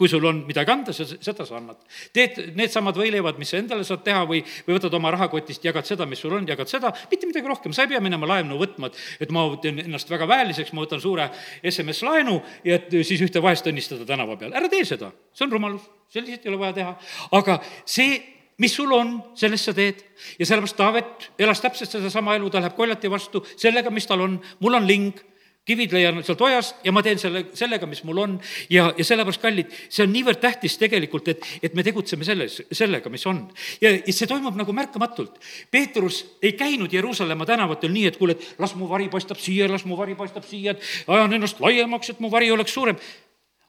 kui 0.01 0.09
sul 0.09 0.23
on 0.25 0.39
midagi 0.47 0.73
anda, 0.73 0.93
sa, 0.97 1.05
seda 1.05 1.45
sa 1.45 1.59
annad. 1.59 1.77
teed 2.15 2.39
needsamad 2.57 2.97
võileivad, 2.97 3.37
mis 3.37 3.51
sa 3.53 3.59
endale 3.61 3.85
saad 3.85 4.01
teha 4.01 4.23
või, 4.25 4.39
või 4.65 4.79
võtad 4.79 4.97
oma 4.97 5.11
rahakotist, 5.13 5.61
jagad 5.67 5.85
seda, 5.85 6.07
mis 6.09 6.23
sul 6.23 6.33
on, 6.33 6.47
jagad 6.49 6.71
seda, 6.71 6.89
mitte 7.11 7.29
midagi 7.29 7.51
rohkem, 7.51 7.75
sa 7.77 7.85
ei 7.85 7.91
pea 7.93 8.01
minema 8.01 8.29
laenu 8.33 8.57
võtma, 8.57 8.89
et, 8.89 8.97
et 9.27 9.35
ma 9.35 9.45
teen 9.61 9.83
ennast 9.85 10.09
väga 10.09 10.25
väeliseks, 10.31 10.73
ma 10.73 10.81
võtan 10.87 11.03
suure 11.03 11.29
SMS-laenu 11.61 12.39
ja 12.65 12.79
et 12.79 12.89
siis 13.05 13.21
ühte 13.21 13.45
vaest 13.45 13.69
õnnistada 13.69 14.09
tänava 14.09 14.39
peal, 14.41 14.57
ära 14.57 14.71
tee 14.73 14.87
seda, 14.89 15.13
see 15.37 15.45
on 15.45 15.53
rumalus, 15.53 15.85
selliselt 16.09 16.47
ei 16.47 16.55
ole 16.55 16.63
vaja 16.65 16.79
teha, 16.81 16.97
aga 17.37 17.61
see 17.85 18.17
mis 18.61 18.73
sul 18.73 18.91
on, 18.93 19.19
sellest 19.37 19.69
sa 19.69 19.73
teed. 19.77 20.01
ja 20.37 20.45
sellepärast 20.45 20.77
Taavet 20.77 21.31
elas 21.41 21.61
täpselt 21.61 21.93
sedasama 21.93 22.35
elu, 22.37 22.49
ta 22.49 22.61
läheb 22.61 22.75
koljati 22.77 23.09
vastu 23.09 23.41
sellega, 23.53 23.93
mis 23.93 24.05
tal 24.09 24.21
on, 24.25 24.37
mul 24.61 24.77
on 24.77 24.85
ling 24.89 25.21
kivid 25.67 25.93
leian 25.93 26.21
sealt 26.25 26.41
ojast 26.41 26.81
ja 26.85 26.91
ma 26.93 27.03
teen 27.05 27.19
selle, 27.21 27.43
sellega, 27.57 27.85
mis 27.89 28.01
mul 28.07 28.17
on 28.23 28.37
ja, 28.71 28.87
ja 28.97 29.05
sellepärast, 29.05 29.41
kallid, 29.43 29.73
see 29.93 30.05
on 30.07 30.13
niivõrd 30.13 30.41
tähtis 30.41 30.77
tegelikult, 30.81 31.29
et, 31.33 31.45
et 31.61 31.75
me 31.77 31.85
tegutseme 31.85 32.25
selles, 32.25 32.57
sellega, 32.73 33.11
mis 33.13 33.25
on. 33.29 33.43
ja, 33.83 33.93
ja 33.93 34.15
see 34.15 34.29
toimub 34.29 34.57
nagu 34.57 34.73
märkamatult. 34.73 35.37
Peetrus 35.71 36.23
ei 36.41 36.55
käinud 36.57 36.93
Jeruusalemma 36.93 37.45
tänavatel 37.45 37.93
nii, 37.93 38.07
et 38.09 38.17
kuule, 38.17 38.37
et 38.37 38.61
las 38.61 38.73
mu 38.79 38.89
vari 38.89 39.09
paistab 39.13 39.41
siia, 39.41 39.69
las 39.69 39.85
mu 39.85 39.99
vari 39.99 40.17
paistab 40.17 40.47
siia, 40.49 40.73
et 40.73 41.11
ajan 41.13 41.37
ennast 41.37 41.61
laiemaks, 41.61 42.15
et 42.15 42.23
mu 42.23 42.31
vari 42.33 42.49
oleks 42.51 42.73
suurem. 42.73 42.97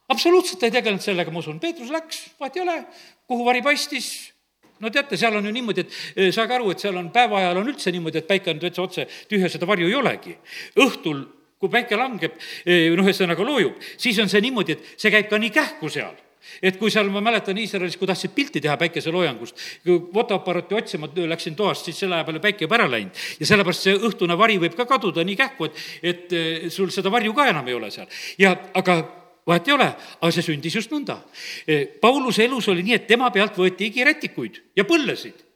absoluutselt 0.09 0.63
ei 0.65 0.73
tegelenud 0.73 1.05
sellega, 1.05 1.31
ma 1.33 1.45
usun, 1.45 1.61
Peetrus 1.61 1.93
läks, 1.93 2.25
vahet 2.41 2.57
ei 2.57 2.65
ole, 2.65 2.79
kuhu 3.29 3.45
vari 3.45 3.63
paistis, 3.65 4.33
no 4.81 4.91
teate, 4.91 5.17
seal 5.21 5.37
on 5.37 5.47
ju 5.47 5.53
niimoodi, 5.53 5.85
et 5.85 5.95
eh, 6.17 6.33
saage 6.33 6.57
aru, 6.57 6.73
et 6.73 6.81
seal 6.81 6.97
on 6.97 7.13
päeva 7.13 7.39
ajal 7.39 7.61
on 7.61 7.71
üldse 7.73 7.93
niimoodi, 7.93 8.21
et 8.21 8.29
päike 8.29 8.53
on 8.53 8.61
täitsa 8.61 8.83
otse 8.83 9.07
tühja, 9.31 9.49
seda 9.53 9.69
varju 9.69 9.89
ei 9.89 9.97
olegi. 9.97 10.37
õhtul 10.81 11.23
kui 11.63 11.71
päike 11.71 11.97
langeb, 11.99 12.35
eh, 12.67 12.91
noh, 12.91 13.07
ühesõnaga 13.07 13.47
loojub, 13.47 13.79
siis 13.97 14.19
on 14.19 14.29
see 14.29 14.43
niimoodi, 14.43 14.75
et 14.75 14.93
see 14.99 15.15
käib 15.15 15.31
ka 15.31 15.39
nii 15.39 15.55
kähku 15.55 15.91
seal 15.93 16.19
et 16.63 16.79
kui 16.79 16.91
seal, 16.91 17.09
ma 17.13 17.23
mäletan 17.25 17.59
Iisraelis, 17.59 17.97
kui 17.99 18.09
tahtsid 18.11 18.35
pilti 18.35 18.61
teha 18.63 18.75
päikeseloojangust, 18.81 19.65
kui 19.87 19.99
fotoaparaati 20.15 20.77
otsima 20.79 21.09
läksin 21.31 21.57
toast, 21.59 21.87
siis 21.87 22.01
selle 22.03 22.19
aja 22.19 22.27
peale 22.27 22.43
päike 22.43 22.67
juba 22.67 22.79
ära 22.81 22.89
läinud. 22.91 23.19
ja 23.41 23.47
sellepärast 23.47 23.87
see 23.87 23.97
õhtune 24.09 24.37
vari 24.39 24.59
võib 24.63 24.77
ka 24.79 24.87
kaduda 24.91 25.25
nii 25.25 25.39
kähku, 25.39 25.71
et, 25.71 25.83
et 26.03 26.33
eh, 26.37 26.71
sul 26.71 26.91
seda 26.95 27.13
varju 27.15 27.35
ka 27.37 27.49
enam 27.53 27.69
ei 27.69 27.77
ole 27.79 27.91
seal. 27.95 28.11
ja 28.39 28.57
aga 28.75 28.99
vahet 29.47 29.69
ei 29.69 29.77
ole, 29.77 29.89
aga 30.21 30.33
see 30.35 30.47
sündis 30.47 30.75
just 30.79 30.91
nõnda. 30.95 31.21
Eh, 31.67 31.87
Pauluse 32.01 32.45
elus 32.45 32.69
oli 32.73 32.85
nii, 32.87 32.99
et 33.01 33.07
tema 33.07 33.31
pealt 33.31 33.59
võeti 33.59 33.91
igirätikuid 33.91 34.63
ja 34.77 34.87
põllesid. 34.89 35.47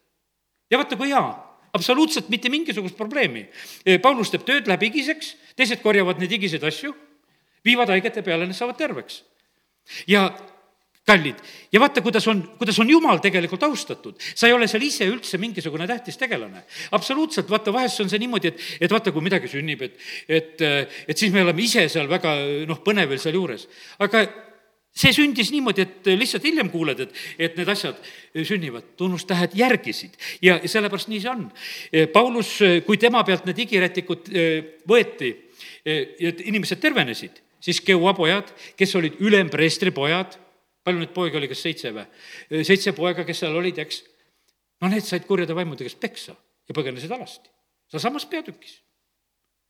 ja 0.71 0.79
vaata, 0.79 0.97
kui 0.97 1.11
hea 1.11 1.25
absoluutselt 1.77 2.31
mitte 2.33 2.49
mingisugust 2.49 2.97
probleemi. 2.97 3.42
Paulus 4.03 4.31
teeb 4.33 4.47
tööd, 4.49 4.69
läheb 4.71 4.87
higiseks, 4.87 5.35
teised 5.57 5.83
korjavad 5.83 6.21
neid 6.21 6.37
higiseid 6.37 6.64
asju, 6.69 6.92
viivad 7.66 7.90
haigete 7.95 8.23
peale, 8.27 8.47
need 8.47 8.59
saavad 8.59 8.79
terveks. 8.79 9.23
ja 10.11 10.29
kallid, 11.07 11.38
ja 11.73 11.79
vaata, 11.79 12.03
kuidas 12.03 12.27
on, 12.27 12.40
kuidas 12.59 12.79
on 12.83 12.88
jumal 12.90 13.21
tegelikult 13.23 13.62
austatud. 13.62 14.16
sa 14.35 14.49
ei 14.49 14.55
ole 14.57 14.66
seal 14.66 14.83
ise 14.83 15.07
üldse 15.07 15.38
mingisugune 15.38 15.87
tähtis 15.87 16.19
tegelane. 16.19 16.64
absoluutselt, 16.90 17.51
vaata, 17.51 17.73
vahest 17.73 18.01
on 18.03 18.11
see 18.11 18.19
niimoodi, 18.23 18.51
et, 18.51 18.64
et 18.81 18.90
vaata, 18.90 19.12
kui 19.14 19.23
midagi 19.23 19.51
sünnib, 19.51 19.87
et, 19.87 20.01
et, 20.29 20.66
et 21.07 21.16
siis 21.16 21.33
me 21.33 21.45
oleme 21.47 21.62
ise 21.62 21.87
seal 21.92 22.11
väga 22.11 22.35
noh, 22.66 22.83
põnevil 22.83 23.23
sealjuures. 23.23 23.69
aga 24.03 24.27
see 24.97 25.12
sündis 25.12 25.53
niimoodi, 25.53 25.85
et 25.85 26.11
lihtsalt 26.16 26.47
hiljem 26.49 26.73
kuuled, 26.73 27.01
et, 27.05 27.25
et 27.38 27.59
need 27.61 27.69
asjad 27.69 27.99
sünnivad, 28.35 28.95
tunnustähed 28.99 29.55
järgisid 29.55 30.16
ja 30.42 30.59
sellepärast 30.64 31.12
nii 31.12 31.23
see 31.23 31.31
on. 31.33 31.49
Paulus, 32.14 32.57
kui 32.87 32.99
tema 32.99 33.23
pealt 33.29 33.47
need 33.47 33.61
igirätikud 33.66 34.33
eh, 34.33 34.73
võeti 34.88 35.35
ja 35.87 36.33
inimesed 36.51 36.81
tervenesid, 36.83 37.38
siis 37.62 37.81
Keua-pojad, 37.85 38.51
kes 38.79 38.94
olid 38.99 39.20
ülempreestri 39.22 39.92
pojad, 39.94 40.35
palju 40.87 41.03
neid 41.03 41.12
poegi 41.14 41.38
oli, 41.38 41.51
kas 41.51 41.62
seitse 41.66 41.92
või? 41.94 42.07
seitse 42.66 42.94
poega, 42.96 43.27
kes 43.27 43.44
seal 43.44 43.55
olid, 43.59 43.79
eks, 43.83 44.03
no 44.83 44.90
need 44.92 45.07
said 45.07 45.27
kurjade 45.29 45.55
vaimude 45.57 45.87
käest 45.87 46.01
peksa 46.03 46.35
ja 46.35 46.77
põgenesid 46.77 47.12
alasti, 47.14 47.51
sealsamas 47.92 48.27
peatükis. 48.31 48.81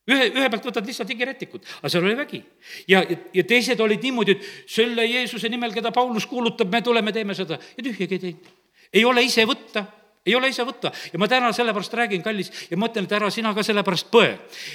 Ühe, 0.07 0.29
ühe 0.31 0.47
pealt 0.47 0.63
võtad 0.69 0.85
lihtsalt 0.87 1.09
higirätikut, 1.11 1.65
aga 1.81 1.89
seal 1.91 2.05
oli 2.07 2.15
vägi. 2.15 2.39
ja, 2.87 3.01
ja, 3.03 3.17
ja 3.35 3.43
teised 3.43 3.81
olid 3.83 4.05
niimoodi, 4.07 4.37
et 4.37 4.69
selle 4.71 5.03
Jeesuse 5.03 5.49
nimel, 5.51 5.73
keda 5.75 5.91
Paulus 5.91 6.25
kuulutab, 6.31 6.71
me 6.71 6.79
tuleme, 6.81 7.11
teeme 7.11 7.35
seda. 7.35 7.57
Ja 7.75 7.83
tühjagi 7.83 8.15
ei 8.15 8.21
teinud. 8.23 8.53
ei 8.93 9.03
ole 9.05 9.25
ise 9.27 9.43
võtta 9.49 9.83
ei 10.27 10.35
ole 10.35 10.51
ise 10.51 10.65
võtta 10.67 10.91
ja 11.13 11.19
ma 11.21 11.29
täna 11.31 11.51
sellepärast 11.55 11.95
räägin, 11.97 12.23
kallis, 12.25 12.51
ja 12.71 12.77
mõtlen, 12.79 13.07
et 13.07 13.15
ära 13.17 13.29
sina 13.33 13.53
ka 13.55 13.63
sellepärast 13.65 14.09
põe. 14.11 14.33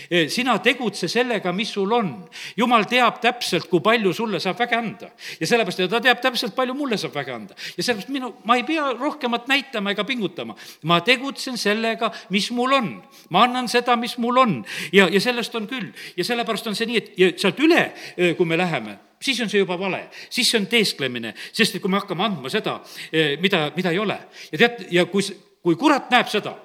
E, 0.09 0.25
sina 0.33 0.57
tegutse 0.65 1.09
sellega, 1.13 1.53
mis 1.57 1.73
sul 1.75 1.93
on. 1.93 2.13
jumal 2.57 2.87
teab 2.91 3.21
täpselt, 3.23 3.69
kui 3.71 3.83
palju 3.85 4.13
sulle 4.17 4.41
saab 4.41 4.59
väge 4.63 4.79
anda 4.79 5.11
ja 5.41 5.47
sellepärast, 5.47 5.85
ja 5.85 5.91
ta 5.93 6.01
teab 6.01 6.23
täpselt, 6.25 6.57
palju 6.57 6.75
mulle 6.75 6.99
saab 7.01 7.15
väge 7.15 7.35
anda. 7.35 7.55
ja 7.77 7.83
sellepärast 7.83 8.13
minu, 8.13 8.33
ma 8.45 8.57
ei 8.57 8.67
pea 8.67 8.93
rohkemat 8.99 9.49
näitama 9.49 9.93
ega 9.93 10.05
pingutama. 10.05 10.57
ma 10.83 11.01
tegutsen 11.01 11.59
sellega, 11.59 12.13
mis 12.31 12.51
mul 12.51 12.73
on. 12.73 12.91
ma 13.31 13.45
annan 13.45 13.69
seda, 13.69 13.97
mis 13.97 14.19
mul 14.19 14.39
on 14.39 14.59
ja, 14.93 15.09
ja 15.09 15.21
sellest 15.21 15.55
on 15.55 15.69
küll 15.69 15.93
ja 16.17 16.25
sellepärast 16.25 16.67
on 16.67 16.77
see 16.79 16.89
nii, 16.91 16.97
et 17.03 17.19
ja 17.19 17.33
sealt 17.37 17.61
üle, 17.61 17.93
e, 18.17 18.35
kui 18.35 18.47
me 18.47 18.57
läheme 18.57 18.99
siis 19.23 19.41
on 19.41 19.51
see 19.51 19.63
juba 19.63 19.79
vale, 19.81 20.07
siis 20.31 20.51
see 20.51 20.61
on 20.61 20.69
teesklemine, 20.71 21.35
sest 21.53 21.77
et 21.77 21.83
kui 21.83 21.91
me 21.91 22.01
hakkame 22.01 22.27
andma 22.27 22.51
seda, 22.53 22.79
eh, 23.13 23.37
mida, 23.43 23.69
mida 23.77 23.93
ei 23.95 24.01
ole 24.03 24.19
ja 24.51 24.65
tead, 24.65 24.87
ja 24.95 25.07
kui, 25.11 25.25
kui 25.63 25.79
kurat 25.81 26.11
näeb 26.13 26.31
seda, 26.33 26.57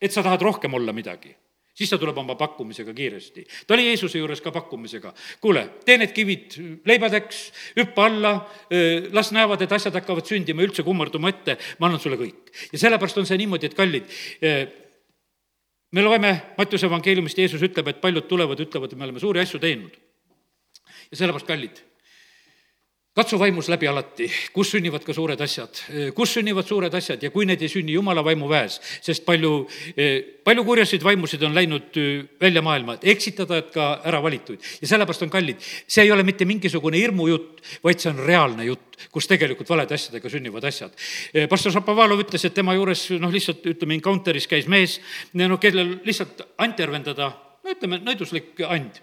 et 0.00 0.12
sa 0.12 0.24
tahad 0.24 0.42
rohkem 0.44 0.74
olla 0.76 0.94
midagi, 0.96 1.34
siis 1.76 1.92
ta 1.92 1.98
tuleb 2.00 2.16
oma 2.18 2.36
pakkumisega 2.38 2.94
kiiresti. 2.96 3.46
ta 3.66 3.74
oli 3.74 3.88
Jeesuse 3.88 4.18
juures 4.18 4.40
ka 4.40 4.52
pakkumisega. 4.52 5.12
kuule, 5.40 5.68
tee 5.84 5.98
need 5.98 6.12
kivid 6.16 6.56
leibadeks, 6.84 7.42
hüppa 7.76 8.06
alla, 8.06 8.32
eh, 8.70 9.12
las 9.12 9.32
näevad, 9.32 9.62
et 9.62 9.72
asjad 9.72 9.94
hakkavad 9.94 10.26
sündima, 10.26 10.62
üldse 10.62 10.82
kummarduma 10.82 11.28
ette, 11.28 11.58
ma 11.78 11.86
annan 11.86 12.00
sulle 12.00 12.16
kõik. 12.16 12.52
ja 12.72 12.78
sellepärast 12.78 13.18
on 13.18 13.26
see 13.26 13.38
niimoodi, 13.38 13.66
et 13.66 13.74
kallid, 13.74 14.04
eh, 14.40 14.66
me 15.92 16.02
loeme 16.02 16.32
Mattiuse 16.58 16.86
evangeeliumist, 16.86 17.38
Jeesus 17.38 17.62
ütleb, 17.62 17.88
et 17.88 18.00
paljud 18.00 18.26
tulevad, 18.28 18.60
ütlevad, 18.60 18.92
et 18.92 18.98
me 18.98 19.04
oleme 19.04 19.20
suuri 19.20 19.40
asju 19.40 19.60
teinud. 19.60 19.92
ja 21.10 21.16
sellepärast, 21.16 21.46
kallid 21.46 21.84
katsu 23.16 23.38
vaimus 23.40 23.70
läbi 23.72 23.88
alati, 23.88 24.26
kus 24.52 24.74
sünnivad 24.74 25.04
ka 25.04 25.14
suured 25.16 25.40
asjad, 25.40 25.78
kus 26.16 26.34
sünnivad 26.36 26.66
suured 26.68 26.94
asjad? 26.94 27.22
Ja 27.24 27.30
kui 27.32 27.46
need 27.48 27.62
ei 27.64 27.70
sünni 27.72 27.94
jumala 27.96 28.24
vaimu 28.24 28.48
väes, 28.50 28.76
sest 29.04 29.24
palju, 29.24 29.52
palju 30.44 30.64
kurjasid 30.66 31.04
vaimusid 31.04 31.46
on 31.48 31.56
läinud 31.56 31.96
välja 32.40 32.62
maailma, 32.64 32.98
et 32.98 33.06
eksitada, 33.16 33.62
et 33.62 33.70
ka 33.72 33.88
ära 34.04 34.20
valituid. 34.22 34.60
ja 34.82 34.90
sellepärast 34.92 35.24
on 35.24 35.32
kallid, 35.32 35.64
see 35.88 36.04
ei 36.04 36.12
ole 36.12 36.26
mitte 36.28 36.44
mingisugune 36.44 37.00
hirmujutt, 37.00 37.64
vaid 37.84 38.04
see 38.04 38.12
on 38.12 38.20
reaalne 38.26 38.68
jutt, 38.68 39.00
kus 39.12 39.28
tegelikult 39.30 39.68
valede 39.72 39.96
asjadega 39.96 40.28
sünnivad 40.28 40.68
asjad. 40.68 40.92
pastor 41.48 41.72
Šapovalov 41.72 42.20
ütles, 42.26 42.44
et 42.44 42.54
tema 42.54 42.76
juures 42.76 43.08
noh, 43.16 43.32
lihtsalt 43.32 43.64
ütleme, 43.64 43.96
encounter'is 43.96 44.48
käis 44.50 44.68
mees, 44.68 45.00
noh, 45.32 45.56
kellel 45.60 45.98
lihtsalt 46.04 46.44
anti 46.60 46.84
arvendada 46.84 47.32
no 47.66 47.74
ütleme, 47.74 47.98
nõiduslik 48.04 48.60
and 48.68 49.00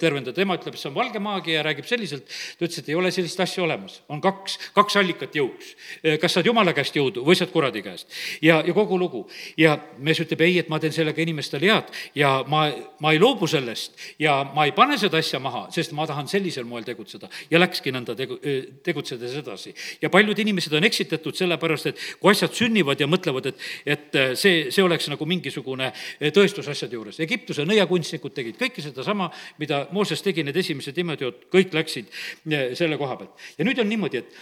tervendada, 0.00 0.34
tema 0.36 0.56
ütleb, 0.56 0.76
see 0.80 0.88
on 0.90 0.96
valge 0.96 1.20
maagia 1.22 1.58
ja 1.58 1.64
räägib 1.66 1.88
selliselt, 1.88 2.24
ta 2.26 2.64
ütles, 2.64 2.80
et 2.80 2.88
ei 2.90 2.96
ole 2.98 3.10
sellist 3.14 3.40
asja 3.42 3.64
olemas, 3.64 4.00
on 4.12 4.22
kaks, 4.24 4.56
kaks 4.76 4.96
allikat 5.00 5.36
jõuks. 5.36 5.74
kas 6.22 6.36
saad 6.36 6.48
jumala 6.48 6.72
käest 6.76 6.96
jõudu 6.96 7.24
või 7.26 7.36
saad 7.38 7.52
kuradi 7.52 7.82
käest. 7.84 8.08
ja, 8.42 8.62
ja 8.66 8.74
kogu 8.76 8.98
lugu. 8.98 9.26
ja 9.56 9.76
mees 9.98 10.20
ütleb 10.22 10.44
ei, 10.46 10.58
et 10.62 10.70
ma 10.72 10.80
teen 10.80 10.94
sellega 10.96 11.22
inimestele 11.22 11.68
head 11.68 11.92
ja 12.16 12.32
ma, 12.48 12.66
ma 13.00 13.12
ei 13.12 13.20
loobu 13.20 13.46
sellest 13.50 13.96
ja 14.22 14.38
ma 14.54 14.64
ei 14.64 14.72
pane 14.76 14.98
seda 14.98 15.20
asja 15.20 15.40
maha, 15.42 15.66
sest 15.74 15.92
ma 15.92 16.06
tahan 16.06 16.28
sellisel 16.28 16.64
moel 16.64 16.84
tegutseda. 16.88 17.28
ja 17.50 17.60
läkski 17.60 17.92
nõnda 17.92 18.16
tegu-, 18.16 18.40
tegutsedes 18.86 19.36
edasi. 19.42 19.74
ja 20.02 20.10
paljud 20.10 20.38
inimesed 20.38 20.72
on 20.72 20.88
eksitatud 20.88 21.36
sellepärast, 21.36 21.92
et 21.92 22.00
kui 22.20 22.32
asjad 22.32 22.54
sünnivad 22.56 23.00
ja 23.00 23.06
mõtlevad, 23.10 23.52
et, 23.52 23.68
et 23.84 24.20
see, 24.34 24.70
see 24.70 24.84
oleks 24.84 25.10
nagu 25.12 25.28
mingisugune 25.28 25.92
tõestus 26.32 26.68
asjade 26.72 26.96
juures. 26.96 27.20
Egiptuse 27.20 27.66
nõiakunst 27.68 28.05
kunstnikud 28.06 28.34
tegid 28.36 28.60
kõike 28.60 28.84
sedasama, 28.84 29.30
mida 29.58 29.86
Mooses 29.92 30.22
tegi, 30.22 30.44
need 30.46 30.56
esimesed 30.56 30.96
imeteod, 31.02 31.46
kõik 31.52 31.74
läksid 31.74 32.08
eh, 32.50 32.70
selle 32.78 32.98
koha 33.00 33.18
pealt. 33.18 33.34
ja 33.58 33.66
nüüd 33.66 33.78
on 33.82 33.88
niimoodi, 33.90 34.22
et 34.22 34.32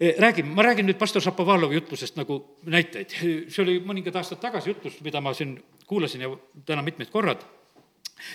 eh, 0.00 0.14
räägime, 0.18 0.54
ma 0.54 0.66
räägin 0.66 0.88
nüüd 0.90 0.98
pastor 0.98 1.22
Šapovalovi 1.22 1.78
jutlusest 1.78 2.18
nagu 2.18 2.42
näiteid. 2.66 3.14
see 3.48 3.62
oli 3.62 3.78
mõningad 3.80 4.16
aastad 4.18 4.40
tagasi 4.42 4.74
jutlus, 4.74 5.00
mida 5.00 5.20
ma 5.20 5.34
siin 5.34 5.56
kuulasin 5.86 6.26
ja 6.26 6.32
täna 6.66 6.82
mitmed 6.82 7.10
korrad 7.10 7.42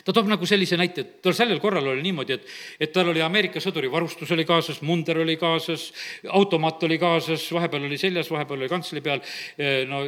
ta 0.06 0.14
toob 0.16 0.30
nagu 0.32 0.48
sellise 0.50 0.78
näite, 0.80 1.04
et 1.04 1.22
tal 1.26 1.36
sellel 1.38 1.60
korral 1.64 1.88
oli 1.94 2.04
niimoodi, 2.06 2.38
et, 2.38 2.48
et 2.80 2.94
tal 2.94 3.12
oli 3.12 3.22
Ameerika 3.24 3.62
sõduri 3.64 3.90
varustus 3.92 4.32
oli 4.36 4.46
kaasas, 4.48 4.82
munder 4.86 5.22
oli 5.24 5.38
kaasas, 5.40 5.90
automaat 6.34 6.84
oli 6.88 7.00
kaasas, 7.02 7.46
vahepeal 7.54 7.88
oli 7.90 8.00
seljas, 8.02 8.32
vahepeal 8.32 8.64
oli 8.64 8.72
kantsli 8.72 9.04
peal, 9.06 9.24
eh, 9.58 9.84
no 9.90 10.04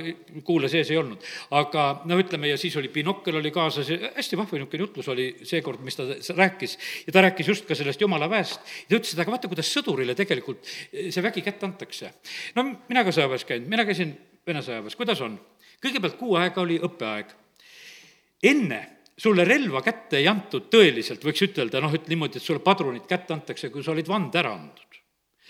kuule 0.46 0.70
sees 0.72 0.92
ei 0.92 1.02
olnud. 1.02 1.26
aga 1.52 1.88
no 2.10 2.20
ütleme, 2.20 2.50
ja 2.52 2.58
siis 2.58 2.76
oli 2.80 2.92
binokkel 2.94 3.40
oli 3.42 3.52
kaasas 3.52 3.90
ja 3.90 4.14
hästi 4.16 4.40
vahva 4.40 4.58
niisugune 4.58 4.86
jutlus 4.86 5.12
oli 5.14 5.30
seekord, 5.44 5.84
mis 5.86 6.00
ta 6.00 6.08
rääkis. 6.38 6.78
ja 7.08 7.14
ta 7.14 7.26
rääkis 7.28 7.48
just 7.48 7.68
ka 7.68 7.76
sellest 7.76 8.02
jumala 8.02 8.30
väest. 8.30 8.60
ta 8.90 8.96
ütles, 8.96 9.14
et 9.14 9.20
aga 9.20 9.36
vaata, 9.36 9.52
kuidas 9.52 9.72
sõdurile 9.74 10.16
tegelikult 10.16 10.66
see 10.92 11.24
vägi 11.24 11.46
kätte 11.46 11.66
antakse. 11.66 12.14
no 12.56 12.66
mina 12.88 13.04
ka 13.04 13.16
sõjaväes 13.16 13.46
käinud, 13.46 13.70
mina 13.70 13.86
käisin 13.86 14.18
Vene 14.48 14.64
sõjaväes, 14.66 14.96
kuidas 14.98 15.20
on? 15.22 15.36
kõigepealt 15.84 16.16
kuu 16.20 16.36
aega 16.40 16.62
oli 16.64 16.80
õppeaeg. 16.84 17.34
enne 18.44 18.80
sulle 19.20 19.44
relva 19.44 19.82
kätte 19.84 20.20
ei 20.20 20.28
antud 20.32 20.70
tõeliselt, 20.72 21.24
võiks 21.26 21.44
ütelda 21.50 21.82
noh, 21.84 21.94
et 21.96 22.08
niimoodi, 22.10 22.40
et 22.40 22.46
sulle 22.46 22.64
padrunid 22.64 23.08
kätte 23.10 23.36
antakse, 23.36 23.72
kui 23.74 23.84
sa 23.84 23.92
olid 23.92 24.08
vande 24.08 24.40
ära 24.40 24.54
andnud. 24.56 24.86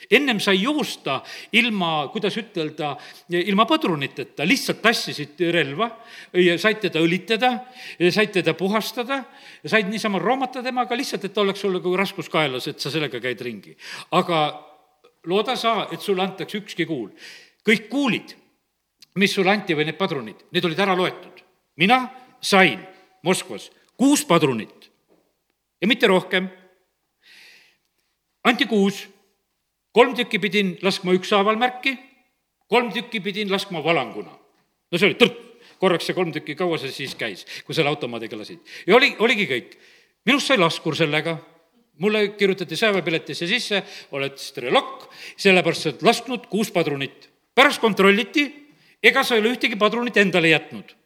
ennem 0.09 0.39
sai 0.39 0.61
joosta 0.61 1.17
ilma, 1.59 2.07
kuidas 2.07 2.37
ütelda, 2.39 2.93
ilma 3.35 3.65
padruniteta, 3.67 4.45
lihtsalt 4.47 4.79
tassisid 4.81 5.41
relva, 5.51 5.89
said 6.57 6.79
teda 6.85 7.01
õlitada, 7.03 7.49
said 8.09 8.31
teda 8.31 8.53
puhastada, 8.53 9.25
said 9.65 9.91
niisama 9.91 10.21
roomata 10.23 10.63
temaga 10.63 10.95
lihtsalt, 10.95 11.25
et 11.27 11.33
ta 11.33 11.41
oleks 11.41 11.59
sulle 11.59 11.81
kui 11.83 11.97
raskus 11.99 12.31
kaelas, 12.31 12.67
et 12.71 12.79
sa 12.79 12.89
sellega 12.89 13.19
käid 13.19 13.41
ringi. 13.41 13.75
aga 14.11 14.39
looda 15.25 15.55
sa, 15.55 15.89
et 15.91 16.01
sulle 16.01 16.23
antakse 16.23 16.57
ükski 16.57 16.85
kuul. 16.85 17.11
kõik 17.67 17.89
kuulid, 17.89 18.35
mis 19.15 19.33
sulle 19.33 19.51
anti 19.51 19.75
või 19.75 19.85
need 19.85 19.99
padrunid, 19.99 20.47
need 20.51 20.65
olid 20.65 20.79
ära 20.79 20.95
loetud. 20.95 21.43
mina 21.75 22.07
sain 22.41 22.79
Moskvas 23.23 23.69
kuus 23.99 24.23
padrunit 24.25 24.89
ja 25.81 25.87
mitte 25.87 26.07
rohkem. 26.07 26.49
anti 28.43 28.65
kuus 28.65 29.07
kolm 29.91 30.15
tükki 30.15 30.39
pidin 30.39 30.77
laskma 30.81 31.13
ükshaaval 31.17 31.57
märki, 31.59 31.97
kolm 32.67 32.91
tükki 32.93 33.19
pidin 33.19 33.51
laskma 33.51 33.83
valanguna. 33.83 34.31
no 34.91 34.97
see 34.97 35.09
oli 35.09 35.17
tõrk, 35.19 35.39
korraks 35.79 36.07
see 36.07 36.15
kolm 36.15 36.31
tükki, 36.31 36.55
kaua 36.55 36.77
see 36.77 36.91
siis 36.91 37.15
käis, 37.15 37.45
kui 37.65 37.75
selle 37.75 37.89
automaadiga 37.89 38.37
lasid. 38.37 38.59
ja 38.87 38.95
oli, 38.95 39.15
oligi 39.19 39.47
kõik. 39.47 39.75
minust 40.25 40.47
sai 40.47 40.57
laskur 40.57 40.95
sellega, 40.95 41.37
mulle 41.99 42.29
kirjutati 42.39 42.75
sõjaväepiletisse 42.79 43.47
sisse, 43.47 43.83
oled 44.11 44.37
strelokk, 44.39 45.09
sellepärast 45.35 45.81
sa 45.81 45.91
oled 45.91 46.07
lasknud 46.11 46.47
kuus 46.47 46.71
padrunit. 46.71 47.29
pärast 47.55 47.81
kontrolliti, 47.81 48.47
ega 49.03 49.23
sa 49.23 49.35
ei 49.35 49.41
ole 49.41 49.55
ühtegi 49.57 49.75
padrunit 49.75 50.17
endale 50.17 50.55
jätnud 50.55 50.98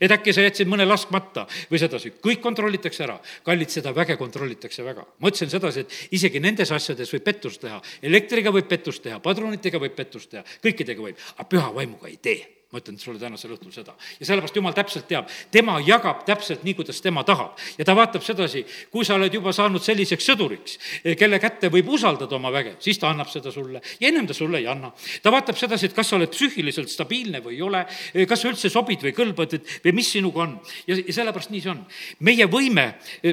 et 0.00 0.12
äkki 0.12 0.34
sa 0.34 0.44
jätsid 0.46 0.70
mõne 0.70 0.86
laskmata 0.88 1.46
või 1.70 1.80
sedasi, 1.82 2.14
kõik 2.22 2.42
kontrollitakse 2.44 3.04
ära. 3.04 3.18
kallid, 3.44 3.70
seda 3.70 3.94
väge 3.94 4.16
kontrollitakse 4.16 4.84
väga. 4.84 5.06
ma 5.20 5.28
ütlesin 5.28 5.50
sedasi, 5.50 5.80
et 5.80 5.96
isegi 6.10 6.40
nendes 6.40 6.72
asjades 6.72 7.12
võib 7.12 7.24
pettust 7.24 7.60
teha. 7.60 7.80
elektriga 8.02 8.50
võib 8.50 8.68
pettust 8.68 9.02
teha, 9.02 9.20
padrunitega 9.20 9.78
võib 9.78 9.94
pettust 9.94 10.30
teha, 10.30 10.44
kõikidega 10.62 11.02
võib, 11.02 11.16
aga 11.36 11.48
püha 11.48 11.72
vaimuga 11.74 12.08
ei 12.08 12.16
tee 12.16 12.55
ma 12.72 12.80
ütlen 12.80 12.96
sulle 12.98 13.20
tänasel 13.20 13.52
õhtul 13.54 13.70
seda. 13.70 13.92
ja 14.18 14.26
sellepärast 14.26 14.56
Jumal 14.58 14.74
täpselt 14.74 15.06
teab, 15.06 15.28
tema 15.54 15.76
jagab 15.86 16.24
täpselt 16.26 16.64
nii, 16.66 16.74
kuidas 16.74 16.98
tema 17.02 17.22
tahab. 17.24 17.54
ja 17.78 17.84
ta 17.86 17.94
vaatab 17.94 18.24
sedasi, 18.26 18.64
kui 18.90 19.06
sa 19.06 19.14
oled 19.14 19.34
juba 19.34 19.52
saanud 19.54 19.82
selliseks 19.82 20.26
sõduriks, 20.26 20.78
kelle 21.18 21.38
kätte 21.38 21.70
võib 21.70 21.92
usaldada 21.94 22.34
oma 22.36 22.50
väge, 22.50 22.74
siis 22.82 22.98
ta 22.98 23.12
annab 23.12 23.30
seda 23.30 23.52
sulle 23.54 23.82
ja 24.00 24.08
ennem 24.10 24.26
ta 24.26 24.34
sulle 24.34 24.58
ei 24.58 24.66
anna. 24.66 24.90
ta 25.22 25.30
vaatab 25.30 25.58
sedasi, 25.60 25.86
et 25.86 25.94
kas 25.94 26.10
sa 26.10 26.18
oled 26.18 26.32
psüühiliselt 26.34 26.90
stabiilne 26.90 27.42
või 27.44 27.54
ei 27.60 27.62
ole, 27.62 27.84
kas 28.26 28.42
sa 28.42 28.50
üldse 28.50 28.72
sobid 28.72 29.06
või 29.06 29.14
kõlbad, 29.14 29.54
et 29.60 29.72
või 29.86 29.94
mis 30.00 30.10
sinuga 30.16 30.42
on. 30.48 30.58
ja, 30.90 30.98
ja 30.98 31.16
sellepärast 31.20 31.54
nii 31.54 31.62
see 31.62 31.70
on. 31.70 31.84
meie 32.26 32.50
võime, 32.50 32.88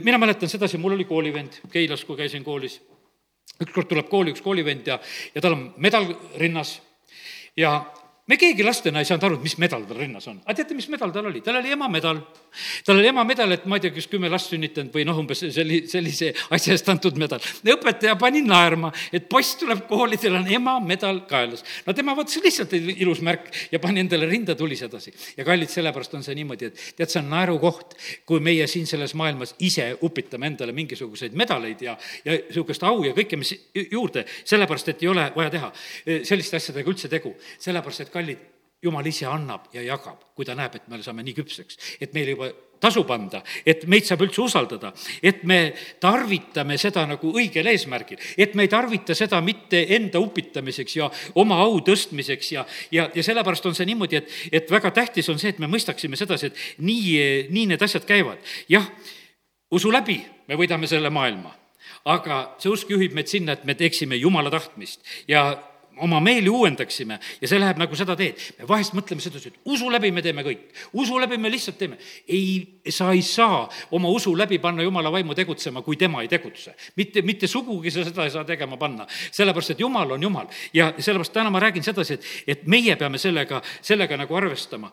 mina 0.06 0.22
mäletan 0.22 0.52
sedasi, 0.52 0.78
mul 0.78 0.94
oli 1.00 1.10
koolivend 1.10 1.58
Keilas, 1.74 2.06
kui 2.06 2.22
käisin 2.22 2.46
koolis 2.46 2.78
ükskord 3.64 3.90
tuleb 3.90 4.08
kooli 4.10 4.34
üks 4.34 4.42
koolivend 4.46 4.88
ja, 4.88 5.00
ja 5.34 5.42
tal 5.42 5.58
on 5.58 5.68
medal 5.82 6.08
rinnas 6.38 6.78
ja 7.58 7.80
me 8.28 8.38
keegi 8.40 8.64
lastena 8.64 9.02
ei 9.04 9.08
saanud 9.08 9.26
aru, 9.28 9.36
et 9.36 9.44
mis 9.44 9.56
medal 9.60 9.84
tal 9.88 9.98
rinnas 10.00 10.26
on. 10.32 10.38
aga 10.46 10.56
teate, 10.56 10.76
mis 10.78 10.88
medal 10.88 11.12
tal 11.12 11.26
oli? 11.28 11.42
tal 11.44 11.58
oli 11.60 11.74
emamedal. 11.76 12.22
tal 12.88 13.00
oli 13.02 13.10
emamedal, 13.10 13.52
et 13.52 13.66
ma 13.68 13.76
ei 13.76 13.84
tea, 13.84 13.92
kas 13.96 14.08
kümme 14.08 14.30
last 14.32 14.54
sünnitanud 14.54 14.94
või 14.96 15.04
noh, 15.08 15.18
umbes 15.20 15.42
selli-, 15.44 15.82
sellise 15.92 16.30
asja 16.56 16.78
eest 16.78 16.88
antud 16.94 17.20
medal. 17.20 17.44
õpetaja 17.74 18.16
pani 18.20 18.40
naerma, 18.46 18.94
et 19.12 19.28
poiss 19.32 19.58
tuleb 19.60 19.84
kooli, 19.90 20.20
tal 20.22 20.38
on 20.40 20.48
emamedal 20.48 21.20
kaelas. 21.28 21.66
no 21.84 21.96
tema 21.98 22.16
vaatas 22.16 22.40
lihtsalt 22.46 22.72
ilus 22.78 23.20
märk 23.28 23.50
ja 23.74 23.82
pani 23.84 24.06
endale 24.06 24.30
rinda, 24.32 24.56
tuli 24.56 24.80
sedasi. 24.80 25.12
ja 25.38 25.44
kallid, 25.44 25.74
sellepärast 25.74 26.16
on 26.16 26.24
see 26.24 26.38
niimoodi, 26.40 26.72
et 26.72 26.86
tead, 26.96 27.12
see 27.12 27.20
on 27.20 27.28
naerukoht, 27.34 27.98
kui 28.30 28.40
meie 28.40 28.70
siin 28.72 28.88
selles 28.88 29.18
maailmas 29.20 29.52
ise 29.60 29.90
upitame 30.00 30.48
endale 30.54 30.72
mingisuguseid 30.72 31.36
medaleid 31.36 31.84
ja, 31.84 31.98
ja 32.24 32.40
niisugust 32.40 32.88
au 32.88 33.04
ja 33.04 33.12
kõike, 33.20 33.36
mis 33.42 33.52
juurde, 33.92 34.24
sellepärast 34.48 34.96
et 34.96 35.04
ei 35.04 35.12
ole 35.12 35.28
vaja 35.36 35.52
teha 35.58 35.74
selliste 36.24 36.62
asjadega 36.62 36.96
üldse 36.96 37.12
tegu, 37.12 37.36
sellepärast 37.60 38.06
et 38.06 38.13
kallid, 38.14 38.50
jumal 38.84 39.08
ise 39.08 39.26
annab 39.30 39.70
ja 39.74 39.82
jagab, 39.86 40.20
kui 40.36 40.46
ta 40.46 40.56
näeb, 40.58 40.76
et 40.76 40.88
me 40.92 41.00
saame 41.04 41.24
nii 41.24 41.36
küpseks, 41.38 41.80
et 42.04 42.14
meil 42.16 42.34
juba 42.34 42.50
tasub 42.84 43.08
anda, 43.16 43.40
et 43.66 43.86
meid 43.88 44.04
saab 44.04 44.26
üldse 44.26 44.42
usaldada, 44.44 44.92
et 45.24 45.46
me 45.48 45.72
tarvitame 46.04 46.76
seda 46.82 47.06
nagu 47.08 47.32
õigel 47.32 47.70
eesmärgil, 47.72 48.20
et 48.36 48.58
me 48.60 48.66
ei 48.66 48.72
tarvita 48.72 49.16
seda 49.16 49.40
mitte 49.46 49.86
enda 49.96 50.20
upitamiseks 50.20 50.98
ja 51.00 51.08
oma 51.40 51.62
au 51.64 51.80
tõstmiseks 51.86 52.54
ja, 52.58 52.66
ja, 52.92 53.08
ja 53.16 53.24
sellepärast 53.24 53.72
on 53.72 53.78
see 53.78 53.88
niimoodi, 53.88 54.20
et, 54.20 54.38
et 54.60 54.72
väga 54.72 54.92
tähtis 55.00 55.32
on 55.32 55.40
see, 55.40 55.54
et 55.56 55.64
me 55.64 55.72
mõistaksime 55.72 56.20
sedasi, 56.20 56.52
et 56.52 56.84
nii, 56.84 57.50
nii 57.56 57.70
need 57.72 57.88
asjad 57.88 58.08
käivad. 58.10 58.44
jah, 58.68 58.90
usu 59.72 59.92
läbi 59.94 60.20
me 60.52 60.60
võidame 60.60 60.90
selle 60.92 61.14
maailma, 61.14 61.56
aga 62.12 62.44
see 62.60 62.74
usk 62.74 62.92
juhib 62.92 63.16
meid 63.16 63.32
sinna, 63.32 63.56
et 63.56 63.64
me 63.64 63.80
teeksime 63.80 64.20
Jumala 64.20 64.52
tahtmist 64.52 65.08
ja 65.32 65.54
oma 65.98 66.20
meeli 66.20 66.50
uuendaksime 66.50 67.20
ja 67.42 67.48
see 67.48 67.60
läheb 67.60 67.78
nagu 67.82 67.96
seda 67.96 68.16
teed. 68.18 68.40
me 68.60 68.68
vahest 68.68 68.96
mõtleme 68.98 69.22
sedasi, 69.22 69.52
et 69.52 69.70
usu 69.70 69.90
läbi 69.92 70.12
me 70.12 70.22
teeme 70.22 70.44
kõik, 70.46 70.66
usu 70.94 71.20
läbi 71.22 71.38
me 71.38 71.52
lihtsalt 71.52 71.78
teeme. 71.78 71.98
ei, 72.28 72.80
sa 72.90 73.12
ei 73.12 73.22
saa 73.22 73.70
oma 73.92 74.10
usu 74.10 74.36
läbi 74.38 74.60
panna 74.60 74.84
jumala 74.84 75.12
vaimu 75.12 75.36
tegutsema, 75.36 75.82
kui 75.82 75.98
tema 75.98 76.22
ei 76.22 76.28
tegutse. 76.28 76.76
mitte, 76.96 77.22
mitte 77.22 77.48
sugugi 77.48 77.92
sa 77.92 78.04
seda 78.04 78.24
ei 78.24 78.34
saa 78.34 78.44
tegema 78.44 78.78
panna, 78.78 79.08
sellepärast 79.32 79.76
et 79.76 79.80
jumal 79.80 80.12
on 80.12 80.24
jumal. 80.24 80.48
ja 80.74 80.94
sellepärast 80.98 81.34
täna 81.34 81.50
ma 81.50 81.60
räägin 81.60 81.84
sedasi, 81.84 82.14
et, 82.14 82.26
et 82.48 82.68
meie 82.68 82.96
peame 82.96 83.18
sellega, 83.18 83.62
sellega 83.82 84.18
nagu 84.18 84.36
arvestama. 84.36 84.92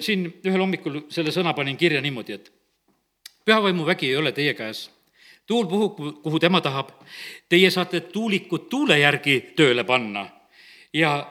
siin 0.00 0.28
ühel 0.44 0.60
hommikul 0.60 1.06
selle 1.08 1.32
sõna 1.32 1.54
panin 1.54 1.76
kirja 1.76 2.00
niimoodi, 2.00 2.32
et 2.32 2.52
pühavaimu 3.44 3.86
vägi 3.86 4.12
ei 4.12 4.16
ole 4.16 4.32
teie 4.32 4.54
käes 4.54 4.90
tuul 5.46 5.66
puhub, 5.66 6.22
kuhu 6.22 6.38
tema 6.38 6.60
tahab. 6.60 6.92
Teie 7.48 7.70
saate 7.70 8.00
tuulikud 8.00 8.68
tuule 8.70 8.98
järgi 8.98 9.40
tööle 9.56 9.84
panna 9.84 10.22
ja 10.92 11.26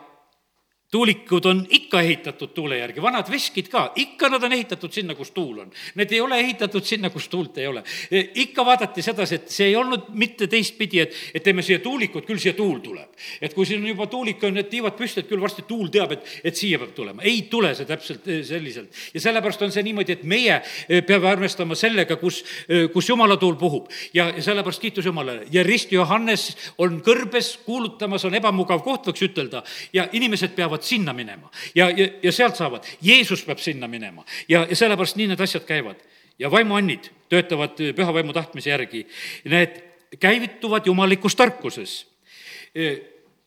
tuulikud 0.91 1.45
on 1.45 1.65
ikka 1.69 2.01
ehitatud 2.01 2.49
tuule 2.53 2.77
järgi, 2.77 3.01
vanad 3.01 3.29
veskid 3.31 3.69
ka, 3.71 3.85
ikka 3.95 4.29
nad 4.29 4.43
on 4.43 4.51
ehitatud 4.51 4.91
sinna, 4.91 5.15
kus 5.15 5.31
tuul 5.31 5.61
on. 5.63 5.69
Need 5.95 6.11
ei 6.11 6.19
ole 6.21 6.39
ehitatud 6.39 6.83
sinna, 6.83 7.09
kus 7.09 7.29
tuult 7.31 7.57
ei 7.57 7.67
ole. 7.67 7.83
E, 8.11 8.25
ikka 8.43 8.65
vaadati 8.65 9.01
sedasi, 9.01 9.39
et 9.39 9.53
see 9.55 9.69
ei 9.69 9.75
olnud 9.79 10.09
mitte 10.19 10.49
teistpidi, 10.51 10.99
et, 10.99 11.15
et 11.33 11.43
teeme 11.43 11.63
siia 11.63 11.79
tuulikut, 11.79 12.25
küll 12.27 12.41
siia 12.43 12.53
tuul 12.57 12.81
tuleb. 12.83 13.07
et 13.41 13.53
kui 13.53 13.65
siin 13.65 13.79
on 13.81 13.87
juba 13.87 14.07
tuulik 14.11 14.43
on 14.43 14.53
need 14.57 14.67
tiivad 14.69 14.97
püsti, 14.99 15.23
et 15.23 15.29
küll 15.29 15.41
varsti 15.41 15.63
tuul 15.67 15.87
teab, 15.93 16.11
et, 16.17 16.27
et 16.43 16.55
siia 16.55 16.79
peab 16.81 16.91
tulema. 16.95 17.23
ei 17.23 17.45
tule 17.49 17.71
see 17.75 17.87
täpselt 17.87 18.27
e, 18.27 18.41
selliselt. 18.43 18.91
ja 19.13 19.23
sellepärast 19.23 19.63
on 19.63 19.71
see 19.71 19.85
niimoodi, 19.87 20.19
et 20.19 20.27
meie 20.27 20.59
e, 20.89 21.01
peame 21.07 21.31
arvestama 21.31 21.75
sellega, 21.79 22.19
kus, 22.19 22.41
kus 22.91 23.09
jumala 23.09 23.39
tuul 23.39 23.55
puhub. 23.55 23.87
ja, 24.13 24.27
ja 24.35 24.43
sellepärast 24.43 24.83
kiitus 24.83 25.07
Jumalale 25.07 25.47
ja 25.51 25.63
Rist 25.63 25.95
Johannes 25.95 26.49
on 26.77 26.99
kõrbes 27.05 27.53
kuulutamas, 27.63 28.27
on 28.27 28.35
ebamugav 28.35 28.83
koht, 28.83 29.07
võiks 29.07 29.23
ütelda, 29.29 29.63
ja 29.95 30.09
inimesed 30.11 30.51
peavad 30.57 30.80
peavad 30.81 30.87
sinna 30.87 31.13
minema 31.13 31.49
ja, 31.75 31.89
ja, 31.89 32.07
ja 32.23 32.31
sealt 32.31 32.55
saavad, 32.55 32.85
Jeesus 33.01 33.43
peab 33.45 33.59
sinna 33.59 33.87
minema 33.87 34.25
ja, 34.49 34.65
ja 34.69 34.75
sellepärast 34.75 35.15
nii 35.15 35.27
need 35.27 35.39
asjad 35.41 35.65
käivad. 35.65 35.97
ja 36.39 36.49
vaimuannid 36.51 37.11
töötavad 37.29 37.77
püha 37.77 38.13
vaimu 38.13 38.33
tahtmise 38.33 38.69
järgi, 38.69 39.05
need 39.45 39.75
käivituvad 40.19 40.85
jumalikus 40.85 41.35
tarkuses. 41.35 42.07
E, 42.75 42.97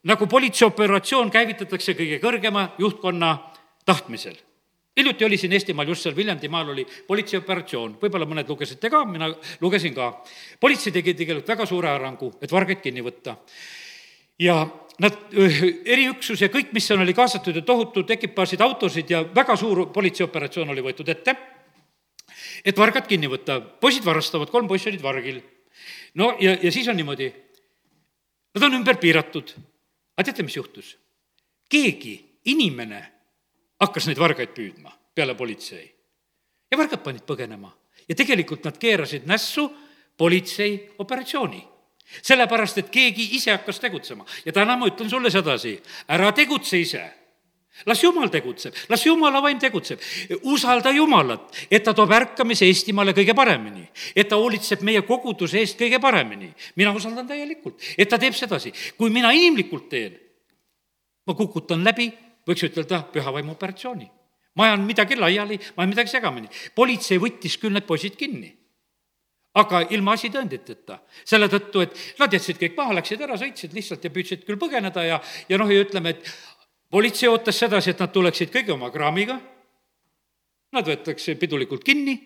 nagu 0.04 0.26
politseioperatsioon 0.26 1.30
käivitatakse 1.30 1.94
kõige 1.94 2.20
kõrgema 2.22 2.68
juhtkonna 2.78 3.38
tahtmisel 3.84 4.36
hiljuti 4.96 5.24
oli 5.24 5.36
siin 5.36 5.52
Eestimaal, 5.52 5.88
just 5.88 6.06
seal 6.06 6.16
Viljandimaal 6.16 6.68
oli 6.70 6.86
politseioperatsioon, 7.06 7.96
võib-olla 7.98 8.28
mõned 8.30 8.48
lugesite 8.48 8.90
ka, 8.90 9.04
mina 9.04 9.26
lugesin 9.60 9.94
ka. 9.94 10.12
politsei 10.60 10.92
tegi 10.92 11.14
tegelikult 11.14 11.48
väga 11.48 11.66
suure 11.66 11.90
arengu, 11.90 12.30
et 12.40 12.52
vargaid 12.52 12.80
kinni 12.80 13.02
võtta. 13.02 13.36
ja 14.38 14.62
nad, 15.02 15.16
eriüksus 15.34 16.42
ja 16.44 16.48
kõik, 16.52 16.72
mis 16.74 16.86
seal 16.86 17.02
oli 17.02 17.14
kaasatud 17.16 17.56
ja 17.56 17.62
tohutud 17.66 18.10
ekipaažid, 18.14 18.62
autosid 18.62 19.10
ja 19.10 19.24
väga 19.34 19.56
suur 19.58 19.86
politseioperatsioon 19.94 20.70
oli 20.74 20.84
võetud 20.84 21.08
ette, 21.10 21.34
et 22.64 22.78
vargad 22.78 23.08
kinni 23.10 23.30
võtta, 23.30 23.58
poisid 23.60 24.06
varastavad, 24.06 24.50
kolm 24.52 24.68
poissi 24.70 24.90
olid 24.92 25.02
vargil. 25.02 25.40
no 26.14 26.34
ja, 26.40 26.56
ja 26.62 26.72
siis 26.72 26.88
on 26.88 26.96
niimoodi, 26.96 27.32
nad 28.54 28.68
on 28.68 28.78
ümber 28.80 29.00
piiratud. 29.02 29.54
aga 30.16 30.24
teate, 30.24 30.42
mis 30.42 30.56
juhtus? 30.56 30.96
keegi, 31.68 32.14
inimene 32.44 33.02
hakkas 33.80 34.06
neid 34.06 34.18
vargaid 34.18 34.54
püüdma 34.54 34.92
peale 35.14 35.34
politsei. 35.34 35.90
ja 36.70 36.78
vargad 36.78 37.02
panid 37.02 37.26
põgenema 37.26 37.72
ja 38.08 38.14
tegelikult 38.14 38.64
nad 38.64 38.78
keerasid 38.78 39.26
nässu 39.26 39.70
politsei 40.16 40.94
operatsiooni 40.98 41.73
sellepärast, 42.22 42.78
et 42.78 42.90
keegi 42.90 43.30
ise 43.36 43.52
hakkas 43.54 43.80
tegutsema 43.80 44.26
ja 44.44 44.52
täna 44.52 44.76
ma 44.76 44.88
ütlen 44.90 45.10
sulle 45.10 45.30
sedasi, 45.30 45.78
ära 46.08 46.32
tegutse 46.32 46.80
ise 46.80 47.04
las 47.86 48.02
Jumal 48.02 48.30
tegutseb, 48.30 48.74
las 48.88 49.04
Jumala 49.04 49.40
vaim 49.42 49.58
tegutseb. 49.58 49.98
usalda 50.42 50.92
Jumalat, 50.92 51.50
et 51.70 51.82
ta 51.82 51.94
toob 51.94 52.12
ärkamise 52.12 52.66
Eestimaale 52.66 53.12
kõige 53.12 53.34
paremini, 53.34 53.88
et 54.14 54.28
ta 54.28 54.36
hoolitseb 54.36 54.82
meie 54.82 55.02
koguduse 55.02 55.58
eest 55.58 55.78
kõige 55.78 56.00
paremini. 56.00 56.54
mina 56.76 56.92
usaldan 56.94 57.26
täielikult, 57.26 57.80
et 57.98 58.08
ta 58.08 58.18
teeb 58.18 58.34
sedasi. 58.34 58.72
kui 58.96 59.10
mina 59.10 59.32
inimlikult 59.32 59.88
teen, 59.88 60.18
ma 61.26 61.34
kukutan 61.34 61.84
läbi, 61.84 62.12
võiks 62.46 62.62
ütelda, 62.62 63.02
püha 63.12 63.32
vaimu 63.32 63.52
operatsiooni. 63.52 64.10
ma 64.54 64.64
ajan 64.64 64.86
midagi 64.86 65.16
laiali, 65.16 65.58
ma 65.76 65.82
ajan 65.82 65.90
midagi 65.90 66.10
segamini. 66.10 66.48
politsei 66.74 67.18
võttis 67.18 67.58
küll 67.58 67.72
need 67.72 67.86
poisid 67.86 68.16
kinni 68.16 68.63
aga 69.54 69.84
ilma 69.94 70.14
asitõenditeta. 70.18 70.98
selle 71.24 71.48
tõttu, 71.48 71.84
et 71.84 72.18
nad 72.18 72.32
jätsid 72.32 72.58
kõik 72.58 72.76
maha, 72.76 72.98
läksid 72.98 73.20
ära, 73.22 73.38
sõitsid 73.38 73.74
lihtsalt 73.74 74.04
ja 74.04 74.10
püüdsid 74.10 74.44
küll 74.46 74.58
põgeneda 74.58 75.04
ja, 75.06 75.20
ja 75.48 75.58
noh, 75.58 75.70
ja 75.70 75.84
ütleme, 75.84 76.10
et 76.10 76.32
politsei 76.90 77.28
ootas 77.28 77.58
sedasi, 77.58 77.94
et 77.94 78.02
nad 78.02 78.12
tuleksid 78.12 78.50
kõigi 78.54 78.74
oma 78.74 78.90
kraamiga, 78.90 79.38
nad 80.74 80.88
võetakse 80.90 81.36
pidulikult 81.38 81.84
kinni 81.86 82.18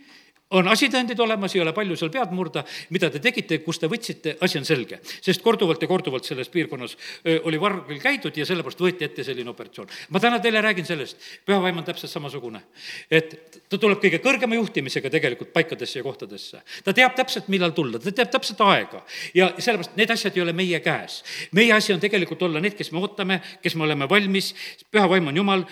on 0.56 0.68
asitõendid 0.68 1.18
olemas, 1.20 1.52
ei 1.54 1.60
ole 1.60 1.74
palju 1.76 1.96
seal 1.98 2.10
pead 2.12 2.32
murda, 2.32 2.62
mida 2.94 3.10
te 3.12 3.20
tegite, 3.20 3.58
kust 3.64 3.82
te 3.82 3.88
võtsite, 3.90 4.36
asi 4.44 4.58
on 4.60 4.64
selge. 4.64 5.00
sest 5.04 5.42
korduvalt 5.44 5.82
ja 5.82 5.88
korduvalt 5.88 6.24
selles 6.24 6.48
piirkonnas 6.48 6.96
oli 7.44 7.60
vargil 7.60 8.00
käidud 8.00 8.36
ja 8.36 8.46
sellepärast 8.48 8.80
võeti 8.80 9.04
ette 9.04 9.24
selline 9.24 9.50
operatsioon. 9.50 9.88
ma 10.08 10.20
täna 10.20 10.40
teile 10.40 10.62
räägin 10.64 10.86
sellest, 10.86 11.20
püha 11.44 11.60
vaim 11.60 11.78
on 11.78 11.84
täpselt 11.84 12.10
samasugune. 12.10 12.62
et 13.10 13.60
ta 13.68 13.78
tuleb 13.78 14.00
kõige 14.00 14.22
kõrgema 14.24 14.54
juhtimisega 14.54 15.10
tegelikult 15.10 15.52
paikadesse 15.52 15.98
ja 15.98 16.02
kohtadesse. 16.02 16.62
ta 16.84 16.92
teab 16.92 17.14
täpselt, 17.14 17.48
millal 17.48 17.76
tulla, 17.76 17.98
ta 17.98 18.12
teab 18.12 18.30
täpselt 18.30 18.60
aega 18.60 19.04
ja 19.34 19.52
sellepärast 19.58 19.96
need 19.96 20.10
asjad 20.10 20.36
ei 20.36 20.42
ole 20.42 20.52
meie 20.52 20.80
käes. 20.80 21.22
meie 21.52 21.72
asi 21.72 21.92
on 21.92 22.00
tegelikult 22.00 22.42
olla 22.42 22.60
need, 22.60 22.74
kes 22.74 22.92
me 22.92 23.04
ootame, 23.04 23.40
kes 23.62 23.76
me 23.76 23.84
oleme 23.84 24.08
valmis, 24.08 24.54
püha 24.90 25.08
vaim 25.08 25.28
on 25.28 25.36
Jumal, 25.36 25.64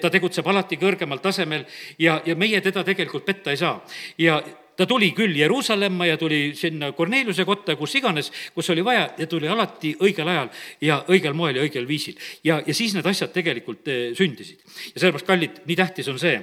ta 0.00 0.10
tegutseb 0.10 0.46
alati 0.46 0.80
kõrgemal 0.80 1.20
tasemel 1.20 1.66
ja, 1.98 2.22
ja 2.24 2.34
meie 2.34 2.60
teda 2.60 2.84
tegelikult 2.84 3.24
petta 3.24 3.50
ei 3.50 3.60
saa 3.60 3.84
ja 4.18 4.42
ta 4.76 4.86
tuli 4.86 5.10
küll 5.14 5.36
Jeruusalemma 5.36 6.06
ja 6.06 6.18
tuli 6.18 6.52
sinna 6.58 6.92
Korneliuse 6.92 7.44
kotta, 7.44 7.76
kus 7.76 7.94
iganes, 7.94 8.30
kus 8.54 8.70
oli 8.74 8.84
vaja 8.84 9.08
ja 9.18 9.26
tuli 9.30 9.48
alati 9.48 9.94
õigel 10.02 10.30
ajal 10.30 10.50
ja 10.82 11.00
õigel 11.08 11.36
moel 11.36 11.60
ja 11.60 11.64
õigel 11.66 11.88
viisil. 11.88 12.18
ja, 12.44 12.60
ja 12.66 12.74
siis 12.74 12.94
need 12.94 13.06
asjad 13.06 13.32
tegelikult 13.34 13.88
eh, 13.88 14.04
sündisid. 14.18 14.60
ja 14.94 15.00
sellepärast, 15.00 15.26
kallid, 15.26 15.64
nii 15.66 15.78
tähtis 15.78 16.10
on 16.10 16.18
see, 16.18 16.38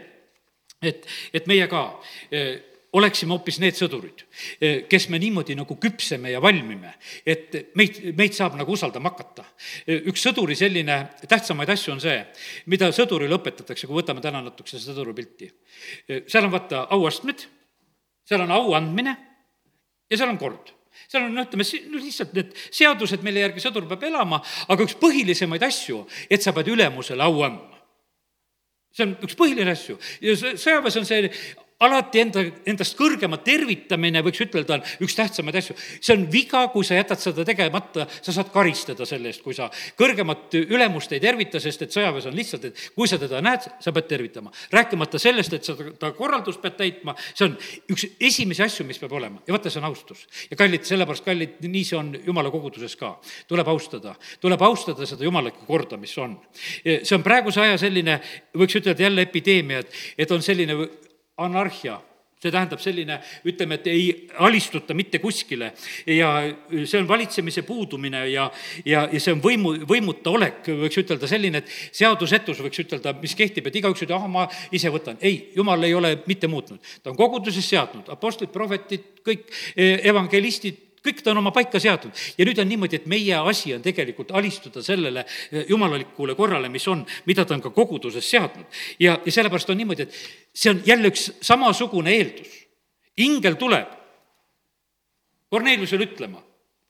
et, 0.82 1.08
et 1.34 1.48
meie 1.52 1.68
ka 1.72 1.86
eh, 2.32 2.54
oleksime 2.96 3.32
hoopis 3.36 3.62
need 3.64 3.76
sõdurid, 3.76 4.26
eh, 4.60 4.82
kes 4.88 5.10
me 5.12 5.20
niimoodi 5.20 5.56
nagu 5.56 5.76
küpseme 5.80 6.32
ja 6.32 6.42
valmime, 6.44 6.96
et 7.26 7.76
meid, 7.80 8.02
meid 8.16 8.36
saab 8.36 8.58
nagu 8.60 8.72
usaldama 8.72 9.12
hakata. 9.12 9.46
üks 9.88 10.24
sõduri 10.24 10.56
selline 10.60 11.02
tähtsamaid 11.28 11.72
asju 11.72 11.96
on 11.96 12.04
see, 12.04 12.20
mida 12.72 12.92
sõdurile 12.96 13.40
õpetatakse, 13.40 13.88
kui 13.88 14.00
võtame 14.00 14.24
täna 14.24 14.44
natukese 14.44 14.80
sõduripilti. 14.84 15.52
seal 16.28 16.48
on 16.48 16.56
vaata 16.56 16.88
auastmed 16.96 17.48
seal 18.32 18.46
on 18.46 18.54
au 18.56 18.78
andmine 18.78 19.18
ja 20.08 20.20
seal 20.20 20.32
on 20.32 20.40
kord 20.40 20.72
seal 21.12 21.26
on, 21.26 21.36
no 21.36 21.44
ütleme, 21.46 21.66
no 21.92 22.00
lihtsalt 22.00 22.34
need 22.36 22.56
seadused, 22.72 23.24
mille 23.26 23.44
järgi 23.44 23.64
sõdur 23.64 23.88
peab 23.90 24.04
elama, 24.08 24.42
aga 24.72 24.86
üks 24.88 24.98
põhilisemaid 25.00 25.64
asju, 25.68 26.02
et 26.32 26.44
sa 26.44 26.54
pead 26.56 26.72
ülemusele 26.72 27.24
au 27.26 27.44
andma. 27.48 27.80
see 28.92 29.08
on 29.08 29.16
üks 29.24 29.38
põhiline 29.40 29.72
asju 29.72 29.98
ja 30.24 30.36
sõjaväes 30.36 30.98
on 31.00 31.08
see 31.08 31.30
alati 31.82 32.22
enda, 32.22 32.44
endast 32.70 32.96
kõrgema 33.00 33.40
tervitamine, 33.44 34.22
võiks 34.26 34.44
ütelda, 34.46 34.78
on 34.78 35.06
üks 35.06 35.16
tähtsamaid 35.18 35.58
asju. 35.58 35.76
see 36.00 36.14
on 36.16 36.26
viga, 36.32 36.64
kui 36.74 36.86
sa 36.86 36.98
jätad 36.98 37.22
seda 37.22 37.46
tegemata, 37.48 38.06
sa 38.22 38.36
saad 38.36 38.52
karistada 38.54 39.06
selle 39.10 39.32
eest, 39.32 39.42
kui 39.42 39.56
sa 39.58 39.70
kõrgemat 39.98 40.54
ülemust 40.62 41.14
ei 41.16 41.22
tervita, 41.24 41.60
sest 41.60 41.88
et 41.88 41.96
sõjaväes 41.96 42.28
on 42.30 42.38
lihtsalt, 42.38 42.70
et 42.70 42.86
kui 42.96 43.10
sa 43.10 43.18
teda 43.22 43.42
näed, 43.42 43.68
sa 43.82 43.94
pead 43.96 44.10
tervitama. 44.12 44.52
rääkimata 44.72 45.20
sellest, 45.20 45.54
et 45.58 45.66
sa 45.66 45.76
ta 46.00 46.12
korraldust 46.18 46.62
pead 46.62 46.78
täitma, 46.78 47.16
see 47.34 47.48
on 47.50 47.58
üks 47.92 48.08
esimesi 48.20 48.64
asju, 48.64 48.86
mis 48.86 49.02
peab 49.02 49.18
olema 49.18 49.42
ja 49.48 49.56
vaata, 49.56 49.74
see 49.74 49.82
on 49.82 49.90
austus. 49.90 50.28
ja 50.52 50.58
kallid, 50.58 50.86
sellepärast 50.86 51.26
kallid, 51.26 51.60
nii 51.66 51.86
see 51.88 51.98
on 51.98 52.14
jumala 52.26 52.54
koguduses 52.54 52.96
ka. 52.96 53.16
tuleb 53.48 53.68
austada, 53.68 54.16
tuleb 54.40 54.62
austada 54.62 55.06
seda 55.10 55.26
jumalikku 55.26 55.66
korda, 55.66 55.98
mis 55.98 56.18
on. 56.18 56.38
see 56.84 57.16
on 57.18 57.24
praeguse 57.24 57.62
aja 57.62 57.78
selline, 57.82 58.20
võiks 58.54 58.78
ütelda 58.78 59.10
jälle 59.10 59.26
epideemia, 59.26 59.82
et, 59.82 60.04
et 60.18 60.32
on 60.32 60.44
selline 60.46 60.78
anarhia. 61.46 62.00
See 62.42 62.50
tähendab 62.50 62.82
selline, 62.82 63.20
ütleme, 63.46 63.78
et 63.78 63.88
ei 63.92 64.06
alistuta 64.42 64.96
mitte 64.98 65.20
kuskile. 65.22 65.68
Ja 66.10 66.32
see 66.72 66.98
on 66.98 67.06
valitsemise 67.06 67.62
puudumine 67.68 68.24
ja, 68.32 68.48
ja, 68.82 69.04
ja 69.12 69.22
see 69.22 69.36
on 69.36 69.44
võimu, 69.44 69.76
võimuta 69.86 70.34
olek, 70.34 70.72
võiks 70.80 70.98
ütelda 71.04 71.30
selline, 71.30 71.62
et 71.62 71.70
seadusetus 72.00 72.64
võiks 72.66 72.82
ütelda, 72.82 73.14
mis 73.22 73.38
kehtib, 73.38 73.70
et 73.70 73.78
igaüks 73.78 74.02
ütleb, 74.08 74.18
ah, 74.18 74.26
ma 74.26 74.48
ise 74.74 74.90
võtan. 74.90 75.22
ei, 75.22 75.52
jumal 75.54 75.86
ei 75.86 75.94
ole 75.94 76.16
mitte 76.26 76.50
muutnud, 76.50 76.82
ta 77.04 77.14
on 77.14 77.20
koguduses 77.20 77.70
seadnud, 77.76 78.10
apostlid, 78.10 78.50
prohvetid, 78.50 79.06
kõik 79.22 79.46
e, 79.76 79.94
evangelistid, 80.10 80.82
kõik 81.06 81.22
ta 81.24 81.32
on 81.32 81.42
oma 81.42 81.52
paika 81.54 81.80
seatud 81.82 82.12
ja 82.38 82.46
nüüd 82.46 82.60
on 82.62 82.70
niimoodi, 82.70 83.00
et 83.02 83.08
meie 83.10 83.38
asi 83.38 83.74
on 83.76 83.82
tegelikult 83.82 84.32
alistuda 84.38 84.84
sellele 84.86 85.24
eh, 85.26 85.66
jumalalikule 85.70 86.36
korrale, 86.38 86.70
mis 86.70 86.86
on, 86.92 87.04
mida 87.26 87.46
ta 87.46 87.56
on 87.58 87.64
ka 87.64 87.74
koguduses 87.76 88.30
seadnud. 88.30 88.66
ja, 89.00 89.18
ja 89.26 89.32
sellepärast 89.32 89.70
on 89.74 89.82
niimoodi, 89.82 90.08
et 90.08 90.22
see 90.54 90.74
on 90.74 90.84
jälle 90.86 91.12
üks 91.12 91.32
samasugune 91.42 92.14
eeldus. 92.18 92.54
ingel 93.18 93.58
tuleb 93.60 93.98
Korneliusele 95.52 96.06
ütlema 96.08 96.40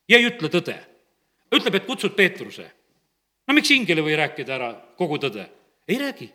ja 0.08 0.20
ei 0.20 0.28
ütle 0.30 0.52
tõde. 0.54 0.76
ütleb, 1.56 1.76
et 1.76 1.88
kutsud 1.88 2.14
Peetruse. 2.16 2.68
no 3.48 3.54
miks 3.54 3.72
ingel 3.72 3.98
ei 3.98 4.10
või 4.12 4.20
rääkida 4.20 4.56
ära 4.56 4.76
kogu 4.98 5.18
tõde? 5.18 5.48
ei 5.88 5.98
räägi 5.98 6.30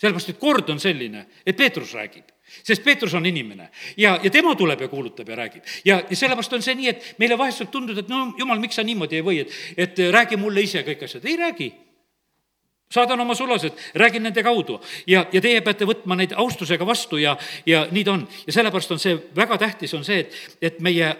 sellepärast, 0.00 0.32
et 0.32 0.40
kord 0.40 0.68
on 0.72 0.80
selline, 0.80 1.26
et 1.46 1.56
Peetrus 1.56 1.92
räägib 1.94 2.30
sest 2.62 2.84
Peetrus 2.84 3.14
on 3.14 3.26
inimene 3.26 3.70
ja, 3.96 4.18
ja 4.22 4.30
tema 4.30 4.54
tuleb 4.58 4.80
ja 4.80 4.88
kuulutab 4.88 5.28
ja 5.28 5.36
räägib. 5.36 5.62
ja, 5.84 6.02
ja 6.10 6.16
sellepärast 6.16 6.52
on 6.58 6.64
see 6.64 6.74
nii, 6.78 6.88
et 6.88 7.14
meile 7.22 7.38
vahest 7.38 7.64
võib 7.64 7.76
tunduda, 7.76 8.04
et 8.04 8.10
no 8.10 8.30
jumal, 8.38 8.60
miks 8.62 8.78
sa 8.80 8.86
niimoodi 8.86 9.20
ei 9.20 9.26
või, 9.26 9.44
et, 9.44 9.54
et 9.76 10.02
räägi 10.10 10.40
mulle 10.40 10.66
ise 10.66 10.84
kõik 10.86 11.06
asjad, 11.06 11.24
ei 11.28 11.38
räägi 11.40 11.70
saadan 12.90 13.20
oma 13.20 13.34
sulased, 13.34 13.72
räägin 13.94 14.22
nende 14.22 14.42
kaudu 14.42 14.80
ja, 15.06 15.24
ja 15.32 15.40
teie 15.40 15.60
peate 15.62 15.86
võtma 15.86 16.16
neid 16.18 16.34
austusega 16.34 16.86
vastu 16.86 17.20
ja, 17.22 17.36
ja 17.66 17.84
nii 17.90 18.04
ta 18.04 18.14
on. 18.16 18.24
ja 18.46 18.54
sellepärast 18.58 18.94
on 18.96 19.02
see, 19.02 19.18
väga 19.36 19.58
tähtis 19.62 19.94
on 19.94 20.04
see, 20.06 20.24
et, 20.24 20.38
et 20.60 20.80
meie 20.82 21.12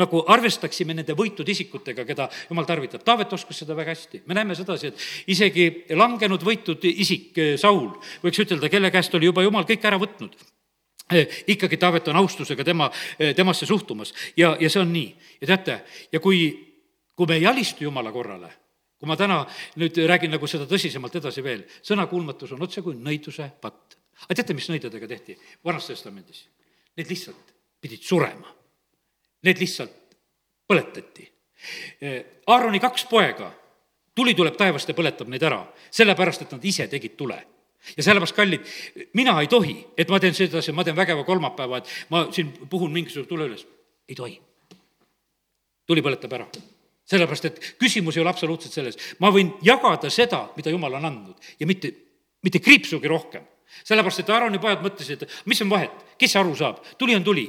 nagu 0.00 0.22
arvestaksime 0.32 0.96
nende 0.96 1.14
võitud 1.18 1.48
isikutega, 1.48 2.04
keda 2.08 2.26
jumal 2.48 2.66
tarvitab. 2.66 3.04
Taavet 3.06 3.32
oskas 3.36 3.60
seda 3.62 3.76
väga 3.78 3.92
hästi. 3.92 4.22
me 4.26 4.34
näeme 4.34 4.56
sedasi, 4.58 4.90
et 4.90 5.04
isegi 5.30 5.68
langenud 5.94 6.42
võitud 6.46 6.88
isik, 6.90 7.36
Saul, 7.60 7.92
võiks 8.24 8.40
ütelda, 8.42 8.72
kelle 8.72 8.90
käest 8.90 9.14
oli 9.14 9.30
juba 9.30 9.44
jumal 9.46 9.68
kõik 9.68 9.84
ära 9.86 10.00
võtnud 10.00 10.40
ikkagi 11.46 11.76
Taavet 11.76 12.08
on 12.08 12.16
austusega 12.16 12.64
tema, 12.64 12.90
eh, 13.18 13.34
temasse 13.34 13.66
suhtumas 13.66 14.14
ja, 14.36 14.56
ja 14.60 14.70
see 14.70 14.82
on 14.82 14.92
nii. 14.92 15.16
ja 15.40 15.46
teate, 15.46 15.80
ja 16.12 16.20
kui, 16.20 16.40
kui 17.16 17.26
me 17.26 17.36
ei 17.36 17.46
alistu 17.46 17.84
Jumala 17.84 18.12
korrale, 18.12 18.50
kui 18.98 19.08
ma 19.08 19.16
täna 19.16 19.42
nüüd 19.80 19.98
räägin 20.06 20.30
nagu 20.30 20.46
seda 20.46 20.68
tõsisemalt 20.70 21.16
edasi 21.20 21.44
veel, 21.44 21.64
sõnakuulmatus 21.82 22.54
on 22.56 22.62
otse 22.62 22.82
kui 22.82 22.94
nõiduse 22.94 23.50
patt. 23.60 23.96
aga 24.24 24.34
teate, 24.34 24.54
mis 24.54 24.68
nõidadega 24.70 25.08
tehti 25.08 25.38
Vanas 25.64 25.86
Testamendis? 25.86 26.46
Need 26.96 27.08
lihtsalt 27.08 27.54
pidid 27.80 28.02
surema. 28.02 28.50
Need 29.42 29.58
lihtsalt 29.58 30.16
põletati. 30.68 31.24
Eh, 32.00 32.24
Aaroni 32.46 32.80
kaks 32.80 33.06
poega, 33.08 33.50
tuli 34.14 34.34
tuleb 34.34 34.56
taevast 34.56 34.88
ja 34.88 34.94
põletab 34.94 35.28
neid 35.28 35.42
ära, 35.42 35.62
sellepärast 35.90 36.42
et 36.44 36.52
nad 36.52 36.64
ise 36.64 36.86
tegid 36.88 37.16
tule 37.16 37.38
ja 37.96 38.02
sellepärast, 38.02 38.36
kallid, 38.36 38.66
mina 39.16 39.36
ei 39.40 39.48
tohi, 39.50 39.76
et 39.98 40.10
ma 40.10 40.20
teen 40.20 40.34
sedasi, 40.36 40.72
ma 40.76 40.84
teen 40.84 40.96
vägeva 40.96 41.24
kolmapäeva, 41.24 41.80
et 41.80 41.92
ma 42.12 42.26
siin 42.32 42.52
puhun 42.70 42.92
mingisuguse 42.92 43.28
tule 43.28 43.48
üles. 43.48 43.66
ei 44.08 44.14
tohi. 44.14 44.40
tuli 45.86 46.02
põletab 46.02 46.32
ära. 46.38 46.46
sellepärast, 47.04 47.44
et 47.44 47.74
küsimus 47.78 48.16
ei 48.16 48.22
ole 48.22 48.30
absoluutselt 48.30 48.72
selles. 48.72 48.98
ma 49.18 49.30
võin 49.30 49.54
jagada 49.62 50.10
seda, 50.10 50.48
mida 50.56 50.70
jumal 50.70 50.94
on 51.00 51.04
andnud 51.04 51.50
ja 51.60 51.66
mitte, 51.66 51.92
mitte 52.42 52.58
kriipsugi 52.58 53.08
rohkem. 53.08 53.46
sellepärast, 53.84 54.20
et 54.20 54.30
Aaroni 54.30 54.58
pojad 54.58 54.84
mõtlesid, 54.84 55.22
et 55.22 55.42
mis 55.46 55.62
on 55.62 55.70
vahet, 55.70 56.04
kes 56.18 56.36
aru 56.36 56.56
saab, 56.56 56.84
tuli 56.98 57.16
on 57.16 57.24
tuli 57.24 57.48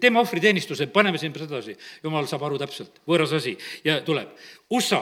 teeme 0.00 0.20
ohvriteenistuse, 0.20 0.86
paneme 0.92 1.18
siin 1.18 1.32
sedasi, 1.38 1.76
jumal 2.02 2.26
saab 2.28 2.42
aru 2.44 2.58
täpselt, 2.60 3.00
võõras 3.08 3.32
asi 3.32 3.54
ja 3.84 4.00
tuleb. 4.04 4.34
USA 4.70 5.00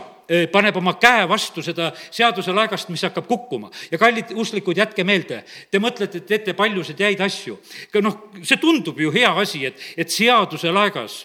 paneb 0.52 0.76
oma 0.78 0.94
käe 1.02 1.24
vastu 1.28 1.64
seda 1.66 1.88
seaduse 2.10 2.54
laegast, 2.54 2.90
mis 2.94 3.02
hakkab 3.02 3.26
kukkuma 3.26 3.70
ja 3.90 3.98
kallid 3.98 4.30
usklikud, 4.38 4.78
jätke 4.78 5.04
meelde, 5.04 5.40
te 5.70 5.80
mõtlete, 5.82 6.22
et 6.22 6.28
teete 6.30 6.54
paljusid 6.58 7.02
häid 7.02 7.20
asju. 7.26 7.58
noh, 8.02 8.18
see 8.42 8.60
tundub 8.62 9.00
ju 9.00 9.10
hea 9.14 9.32
asi, 9.42 9.64
et, 9.66 9.80
et 9.96 10.10
seaduse 10.10 10.70
laegas, 10.70 11.24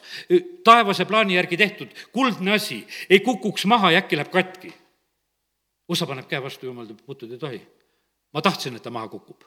taevase 0.65 1.05
plaani 1.05 1.37
järgi 1.37 1.57
tehtud 1.57 1.93
kuldne 2.11 2.57
asi 2.57 2.81
ei 3.09 3.19
kukuks 3.19 3.65
maha 3.65 3.91
ja 3.93 4.01
äkki 4.01 4.17
läheb 4.17 4.31
katki. 4.33 4.73
USA 5.87 6.09
paneb 6.09 6.25
käe 6.27 6.41
vastu, 6.43 6.65
jumal 6.65 6.89
ütleb, 6.89 7.05
puutud 7.05 7.31
ei 7.31 7.37
tohi. 7.37 7.61
ma 8.33 8.41
tahtsin, 8.41 8.75
et 8.75 8.83
ta 8.83 8.89
maha 8.89 9.07
kukub 9.07 9.45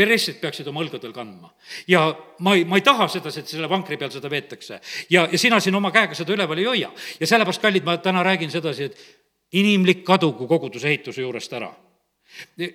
perestid 0.00 0.40
peaksid 0.40 0.68
oma 0.72 0.82
õlgadel 0.84 1.12
kandma. 1.14 1.52
ja 1.88 2.06
ma 2.40 2.56
ei, 2.56 2.64
ma 2.64 2.80
ei 2.80 2.86
taha 2.86 3.08
sedasi, 3.12 3.44
et 3.44 3.52
selle 3.52 3.68
vankri 3.68 4.00
peal 4.00 4.12
seda 4.14 4.30
veetakse. 4.32 4.80
ja, 5.10 5.26
ja 5.30 5.38
sina 5.38 5.60
siin 5.60 5.76
oma 5.76 5.92
käega 5.94 6.16
seda 6.16 6.34
üleval 6.36 6.58
ei 6.58 6.68
hoia. 6.72 6.90
ja 7.20 7.26
sellepärast, 7.26 7.62
kallid, 7.62 7.84
ma 7.84 7.98
täna 8.02 8.24
räägin 8.26 8.50
sedasi, 8.50 8.90
et 8.90 9.60
inimlik 9.60 10.04
kadugu 10.06 10.46
koguduse 10.48 10.88
ehituse 10.88 11.24
juurest 11.26 11.52
ära 11.58 11.72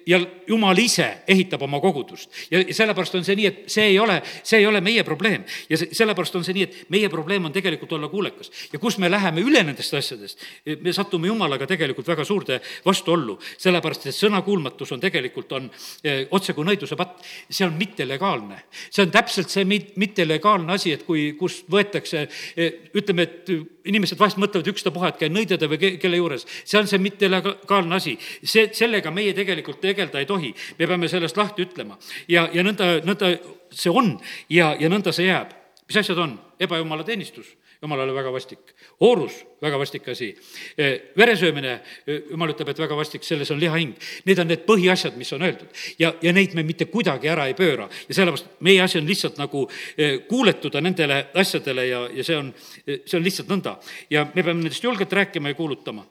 ja 0.05 0.19
jumal 0.47 0.77
ise 0.77 1.07
ehitab 1.27 1.61
oma 1.65 1.79
kogudust 1.79 2.31
ja 2.51 2.61
sellepärast 2.73 3.15
on 3.15 3.25
see 3.25 3.35
nii, 3.39 3.47
et 3.49 3.59
see 3.71 3.87
ei 3.91 3.99
ole, 3.99 4.19
see 4.43 4.59
ei 4.61 4.67
ole 4.67 4.81
meie 4.81 5.03
probleem. 5.03 5.43
ja 5.69 5.77
sellepärast 5.77 6.35
on 6.35 6.45
see 6.45 6.55
nii, 6.57 6.63
et 6.67 6.89
meie 6.93 7.09
probleem 7.09 7.45
on 7.45 7.53
tegelikult 7.53 7.93
olla 7.97 8.09
kuulekas. 8.09 8.51
ja 8.73 8.79
kus 8.79 8.97
me 9.01 9.11
läheme 9.11 9.41
üle 9.41 9.63
nendest 9.63 9.93
asjadest, 9.93 10.41
me 10.81 10.93
satume 10.93 11.27
jumalaga 11.27 11.67
tegelikult 11.67 12.07
väga 12.07 12.25
suurde 12.25 12.59
vastuollu, 12.85 13.37
sellepärast 13.57 14.09
et 14.09 14.17
sõnakuulmatus 14.17 14.95
on 14.95 15.03
tegelikult, 15.03 15.51
on 15.57 15.69
eh, 16.03 16.25
otse 16.31 16.53
kui 16.53 16.67
nõiduse 16.67 16.97
patt. 16.99 17.23
see 17.49 17.65
on 17.65 17.77
mittelegaalne. 17.79 18.61
see 18.89 19.05
on 19.05 19.11
täpselt 19.11 19.49
see 19.49 19.65
mit-, 19.65 19.95
mittelegaalne 20.01 20.73
asi, 20.73 20.93
et 20.95 21.05
kui, 21.07 21.33
kust 21.39 21.69
võetakse, 21.71 22.27
eh, 22.55 22.91
ütleme, 22.93 23.23
et 23.23 23.55
inimesed 23.85 24.19
vahest 24.19 24.39
mõtlevad 24.41 24.67
ükstapuha, 24.73 25.13
et 25.13 25.19
käin 25.21 25.33
nõidade 25.33 25.69
või 25.69 25.79
ke-, 25.81 25.95
kelle 26.01 26.19
juures. 26.19 26.45
see 26.63 26.79
on 26.79 26.87
see 26.89 27.01
mittelegaalne 27.01 27.95
asi. 27.95 28.17
see, 28.43 28.69
sellega 28.73 29.11
meie 29.11 29.33
tegelikult 29.33 29.44
tegelikult 29.45 29.81
tegeleda 29.81 30.19
ei 30.19 30.25
tohi. 30.25 30.53
me 30.79 30.87
peame 30.87 31.07
sellest 31.11 31.37
lahti 31.37 31.65
ütlema 31.65 31.99
ja, 32.27 32.49
ja 32.53 32.63
nõnda, 32.65 32.99
nõnda 33.05 33.35
see 33.71 33.93
on 33.93 34.17
ja, 34.49 34.75
ja 34.79 34.89
nõnda 34.89 35.13
see 35.15 35.29
jääb. 35.29 35.53
mis 35.87 36.01
asjad 36.01 36.17
on? 36.17 36.39
ebajumala 36.59 37.03
teenistus 37.03 37.55
jumalale 37.85 38.13
väga 38.13 38.31
vastik. 38.31 38.73
oorus, 38.99 39.45
väga 39.61 39.77
vastik 39.79 40.07
asi. 40.09 40.35
E, 40.77 41.11
veresöömine, 41.17 41.73
e, 42.07 42.21
jumal 42.31 42.53
ütleb, 42.53 42.69
et 42.71 42.79
väga 42.79 42.95
vastik, 42.97 43.23
selles 43.23 43.51
on 43.51 43.59
lihahing. 43.59 43.93
Need 44.25 44.39
on 44.39 44.47
need 44.47 44.63
põhiasjad, 44.67 45.17
mis 45.19 45.33
on 45.33 45.45
öeldud. 45.45 45.67
ja, 45.99 46.13
ja 46.21 46.33
neid 46.33 46.55
me 46.55 46.63
mitte 46.63 46.85
kuidagi 46.85 47.29
ära 47.31 47.47
ei 47.47 47.53
pööra. 47.53 47.89
ja 48.07 48.15
sellepärast 48.15 48.47
meie 48.59 48.81
asi 48.81 48.99
on 48.99 49.07
lihtsalt 49.07 49.37
nagu 49.37 49.67
e, 49.97 50.17
kuuletuda 50.29 50.81
nendele 50.81 51.27
asjadele 51.33 51.87
ja, 51.87 52.07
ja 52.13 52.23
see 52.23 52.37
on, 52.37 52.53
see 52.85 53.17
on 53.17 53.23
lihtsalt 53.23 53.51
nõnda. 53.51 53.77
ja 54.09 54.25
me 54.33 54.43
peame 54.43 54.61
nendest 54.63 54.83
julgelt 54.83 55.13
rääkima 55.13 55.53
ja 55.53 55.55
kuulutama 55.55 56.05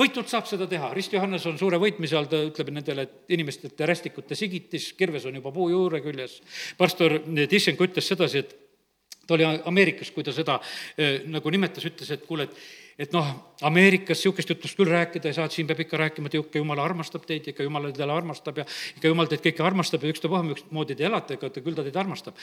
võitult 0.00 0.30
saab 0.32 0.48
seda 0.48 0.66
teha, 0.70 0.92
Rist 0.96 1.12
Johannes 1.12 1.44
on 1.50 1.58
suure 1.60 1.78
võitmise 1.80 2.16
all, 2.18 2.28
ta 2.30 2.40
ütleb 2.48 2.72
nendele 2.74 3.06
inimestele, 3.36 3.74
et 3.74 3.86
rästikute 3.90 4.38
sigitis, 4.38 4.92
kirves 4.98 5.26
on 5.28 5.36
juba 5.36 5.52
puu 5.54 5.68
juure 5.72 6.00
küljes. 6.04 6.40
pastor 6.78 7.20
Tissenko 7.50 7.88
ütles 7.88 8.08
sedasi, 8.08 8.44
et 8.44 8.54
ta 9.26 9.36
oli 9.36 9.46
Ameerikas, 9.46 10.10
kui 10.14 10.24
ta 10.26 10.32
seda 10.34 10.58
eh, 10.96 11.20
nagu 11.30 11.50
nimetas, 11.52 11.84
ütles, 11.86 12.10
et 12.16 12.24
kuule, 12.26 12.48
et 12.48 12.88
et 13.00 13.14
noh, 13.16 13.28
Ameerikas 13.66 14.18
niisugust 14.20 14.50
jutust 14.54 14.78
küll 14.78 14.88
rääkida 14.88 15.28
ei 15.28 15.36
saa, 15.36 15.48
et 15.48 15.56
siin 15.56 15.68
peab 15.68 15.82
ikka 15.84 15.98
rääkima, 16.00 16.30
et 16.30 16.36
ikka 16.38 16.62
jumal 16.62 16.80
armastab 16.80 17.26
teid, 17.28 17.50
ikka 17.52 17.66
jumal 17.66 17.90
teid 17.90 18.04
armastab 18.06 18.62
ja 18.62 18.64
ikka 18.96 19.12
jumal 19.12 19.28
teid 19.28 19.42
kõiki 19.44 19.64
armastab 19.66 20.04
ja 20.04 20.14
ükstapuha, 20.14 20.42
mismoodi 20.46 20.96
te 20.96 21.08
elate, 21.08 21.36
ega 21.36 21.52
küll 21.60 21.76
ta 21.76 21.84
teid 21.84 21.98
armastab 22.00 22.38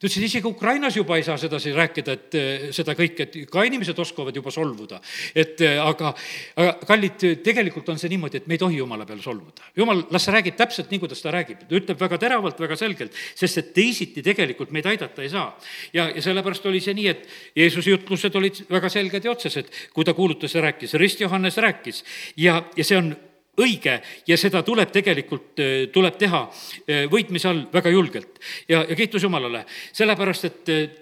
ta 0.00 0.08
ütles, 0.08 0.16
et 0.16 0.24
isegi 0.30 0.48
Ukrainas 0.48 0.96
juba 0.96 1.18
ei 1.18 1.22
saa 1.22 1.36
sedasi 1.36 1.74
rääkida, 1.76 2.12
et 2.16 2.36
eh, 2.38 2.62
seda 2.72 2.94
kõike, 2.96 3.26
et 3.26 3.34
ka 3.52 3.64
inimesed 3.68 3.98
oskavad 4.00 4.36
juba 4.36 4.50
solvuda. 4.50 5.00
et 5.34 5.60
eh, 5.60 5.76
aga, 5.76 6.14
aga 6.56 6.72
kallid, 6.88 7.20
tegelikult 7.44 7.88
on 7.92 7.98
see 8.00 8.08
niimoodi, 8.08 8.40
et 8.40 8.46
me 8.48 8.56
ei 8.56 8.62
tohi 8.62 8.78
jumala 8.78 9.04
peale 9.04 9.20
solvuda. 9.20 9.60
jumal, 9.76 10.06
las 10.10 10.24
ta 10.24 10.32
räägib 10.32 10.56
täpselt 10.56 10.90
nii, 10.90 11.00
kuidas 11.00 11.20
ta 11.20 11.30
räägib, 11.30 11.66
ta 11.68 11.76
ütleb 11.76 12.00
väga 12.00 12.18
teravalt, 12.18 12.60
väga 12.60 12.76
selgelt, 12.80 13.12
sest 13.34 13.58
et 13.58 13.74
teisiti 13.76 14.22
tegelikult 14.24 14.72
meid 14.72 14.88
aidata 14.88 15.22
ei 15.22 15.28
saa. 15.28 15.52
ja, 15.92 16.08
ja 16.08 16.22
sellepärast 16.22 16.64
oli 16.66 16.80
see 16.80 16.96
nii, 16.96 17.08
et 17.08 17.28
Jeesuse 17.56 17.90
jutlused 17.92 18.40
olid 18.40 18.64
väga 18.70 18.88
selged 18.88 19.24
ja 19.24 19.36
otsesed, 19.36 19.68
kui 19.92 20.04
ta 20.04 20.16
kuulutas 20.16 20.49
ja 20.54 20.62
rääkis, 20.64 20.94
Rist 20.94 21.20
Johannes 21.20 21.56
rääkis 21.56 22.04
ja, 22.36 22.62
ja 22.76 22.84
see 22.84 22.98
on 22.98 23.12
õige 23.60 23.96
ja 24.28 24.38
seda 24.38 24.62
tuleb 24.66 24.92
tegelikult, 24.94 25.52
äh, 25.60 25.86
tuleb 25.92 26.18
teha 26.20 26.42
äh, 26.46 27.04
võitmise 27.10 27.50
all 27.50 27.62
väga 27.72 27.92
julgelt. 27.92 28.40
ja, 28.68 28.84
ja 28.88 28.96
kiitus 28.96 29.22
Jumalale, 29.22 29.64
sellepärast 29.92 30.44
et 30.44 30.74
äh, 30.74 30.98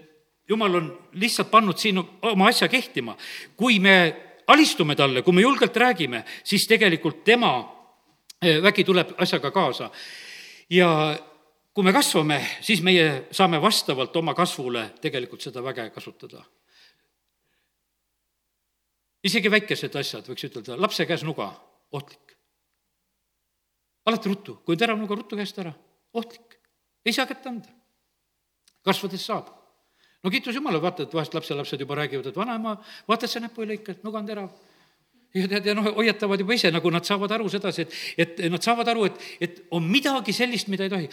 Jumal 0.49 0.78
on 0.78 0.86
lihtsalt 1.20 1.51
pannud 1.51 1.76
siin 1.76 1.99
oma 2.01 2.46
asja 2.49 2.68
kehtima. 2.72 3.16
kui 3.57 3.78
me 3.78 4.16
alistume 4.46 4.96
talle, 4.96 5.22
kui 5.22 5.34
me 5.36 5.42
julgelt 5.42 5.76
räägime, 5.76 6.24
siis 6.44 6.66
tegelikult 6.66 7.24
tema 7.24 7.74
vägi 8.40 8.84
tuleb 8.84 9.12
asjaga 9.18 9.51
kaasa. 9.51 9.90
ja 10.70 11.18
kui 11.74 11.84
me 11.84 11.92
kasvame, 11.92 12.40
siis 12.61 12.80
meie 12.82 13.26
saame 13.30 13.61
vastavalt 13.61 14.16
oma 14.16 14.34
kasvule 14.34 14.90
tegelikult 15.01 15.44
seda 15.44 15.62
väge 15.62 15.90
kasutada 15.90 16.40
isegi 19.26 19.50
väikesed 19.50 19.96
asjad, 19.98 20.28
võiks 20.30 20.46
ütelda, 20.48 20.78
lapse 20.78 21.06
käes 21.08 21.24
nuga, 21.26 21.50
ohtlik. 21.94 22.36
Alati 24.08 24.30
ruttu, 24.30 24.56
kui 24.64 24.76
on 24.76 24.80
terav 24.80 24.98
nuga, 25.00 25.18
ruttu 25.18 25.36
käest 25.36 25.58
ära, 25.60 25.74
ohtlik, 26.16 26.58
ei 27.04 27.12
saa 27.12 27.28
kätte 27.28 27.50
anda. 27.50 27.74
kasvades 28.84 29.24
saab. 29.26 29.50
no 30.24 30.30
kiitus 30.30 30.54
Jumalale, 30.54 30.82
vaata, 30.82 31.02
et 31.02 31.14
vahest 31.14 31.34
lapselapsed 31.34 31.80
juba 31.80 31.94
räägivad, 31.94 32.26
et 32.26 32.36
vanaema, 32.36 32.78
vaata, 33.08 33.26
et 33.26 33.30
see 33.30 33.42
näppu 33.42 33.62
ei 33.62 33.74
lõika, 33.74 33.92
et 33.92 34.04
nuga 34.04 34.18
on 34.18 34.26
terav 34.26 34.48
ja 35.34 35.48
tead, 35.48 35.66
ja 35.66 35.74
noh, 35.76 35.88
hoiatavad 35.98 36.40
juba 36.40 36.56
ise, 36.56 36.70
nagu 36.72 36.90
nad 36.92 37.06
saavad 37.06 37.32
aru 37.36 37.48
sedasi, 37.52 37.84
et, 37.84 38.38
et 38.38 38.52
nad 38.52 38.64
saavad 38.64 38.88
aru, 38.88 39.04
et, 39.10 39.26
et 39.44 39.60
on 39.76 39.84
midagi 39.84 40.32
sellist, 40.32 40.70
mida 40.72 40.86
ei 40.86 40.92
tohi. 40.92 41.08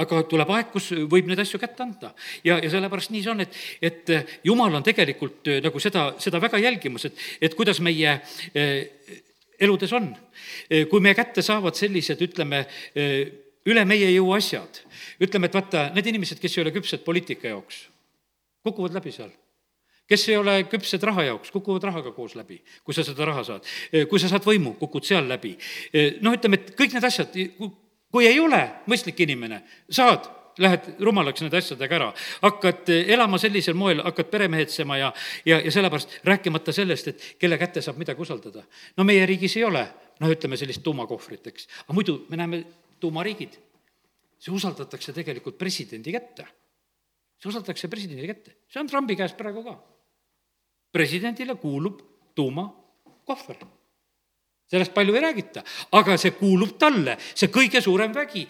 Aga 0.00 0.22
tuleb 0.30 0.52
aeg, 0.56 0.70
kus 0.72 0.90
võib 1.10 1.28
neid 1.30 1.42
asju 1.42 1.60
kätte 1.60 1.84
anda. 1.84 2.12
ja, 2.44 2.58
ja 2.62 2.70
sellepärast 2.72 3.12
nii 3.14 3.24
see 3.24 3.32
on, 3.32 3.44
et, 3.44 3.58
et 3.82 4.14
jumal 4.46 4.74
on 4.78 4.86
tegelikult 4.86 5.50
nagu 5.64 5.82
seda, 5.82 6.10
seda 6.22 6.40
väga 6.42 6.60
jälgimas, 6.62 7.08
et, 7.10 7.26
et 7.40 7.56
kuidas 7.58 7.82
meie 7.84 8.16
eh, 8.54 9.20
eludes 9.60 9.92
on. 9.92 10.10
kui 10.90 11.02
meie 11.04 11.14
kätte 11.14 11.42
saavad 11.44 11.76
sellised, 11.76 12.22
ütleme, 12.24 12.62
üle 13.68 13.82
meie 13.84 14.08
jõu 14.14 14.32
asjad, 14.32 14.80
ütleme, 15.20 15.50
et 15.50 15.58
vaata, 15.58 15.90
need 15.94 16.08
inimesed, 16.10 16.40
kes 16.40 16.56
ei 16.56 16.64
ole 16.64 16.72
küpsed 16.74 17.04
poliitika 17.04 17.52
jaoks, 17.52 17.84
kukuvad 18.64 18.96
läbi 18.96 19.12
seal 19.14 19.30
kes 20.10 20.24
ei 20.28 20.38
ole 20.40 20.56
küpsed 20.66 21.04
raha 21.06 21.28
jaoks, 21.28 21.52
kukuvad 21.54 21.84
rahaga 21.86 22.10
koos 22.10 22.34
läbi, 22.34 22.58
kui 22.82 22.96
sa 22.96 23.04
seda 23.06 23.28
raha 23.28 23.44
saad. 23.46 23.68
kui 24.10 24.18
sa 24.18 24.30
saad 24.32 24.42
võimu, 24.42 24.74
kukud 24.80 25.06
seal 25.06 25.28
läbi. 25.30 25.52
noh, 26.24 26.34
ütleme, 26.34 26.58
et 26.58 26.72
kõik 26.78 26.96
need 26.96 27.06
asjad, 27.06 27.36
kui 28.10 28.26
ei 28.26 28.40
ole 28.40 28.60
mõistlik 28.90 29.22
inimene, 29.24 29.62
saad 29.90 30.28
lähed 30.60 30.88
rumalaks 31.00 31.42
nende 31.44 31.58
asjadega 31.60 31.96
ära, 31.96 32.08
hakkad 32.42 32.90
elama 32.90 33.38
sellisel 33.40 33.76
moel, 33.78 34.02
hakkad 34.04 34.30
peremehetsema 34.32 34.98
ja, 34.98 35.10
ja, 35.46 35.60
ja 35.64 35.72
sellepärast 35.72 36.20
rääkimata 36.26 36.74
sellest, 36.74 37.10
et 37.12 37.26
kelle 37.40 37.58
kätte 37.60 37.82
saab 37.84 38.00
midagi 38.00 38.22
usaldada. 38.22 38.64
no 38.96 39.06
meie 39.08 39.24
riigis 39.30 39.56
ei 39.56 39.64
ole, 39.64 39.86
noh, 40.20 40.32
ütleme 40.32 40.58
sellist 40.60 40.82
tuumakohvrit, 40.84 41.46
eks, 41.52 41.68
aga 41.86 41.96
muidu 41.96 42.18
me 42.28 42.40
näeme 42.40 42.62
tuumariigid, 43.00 43.56
see 44.40 44.54
usaldatakse 44.54 45.14
tegelikult 45.16 45.58
presidendi 45.58 46.12
kätte. 46.12 46.46
see 47.40 47.48
usaldatakse 47.48 47.88
presidendi 47.88 48.28
kätte, 48.28 48.56
see 48.68 48.82
on 48.82 48.90
Trumpi 48.90 49.16
käes 49.16 49.36
praegu 49.38 49.64
ka. 49.64 49.78
presidendile 50.92 51.54
kuulub 51.54 52.02
tuumakohver 52.34 53.79
sellest 54.70 54.94
palju 54.94 55.16
ei 55.16 55.22
räägita, 55.24 55.62
aga 55.98 56.16
see 56.20 56.34
kuulub 56.38 56.76
talle, 56.78 57.16
see 57.34 57.50
kõige 57.50 57.82
suurem 57.82 58.12
vägi. 58.14 58.44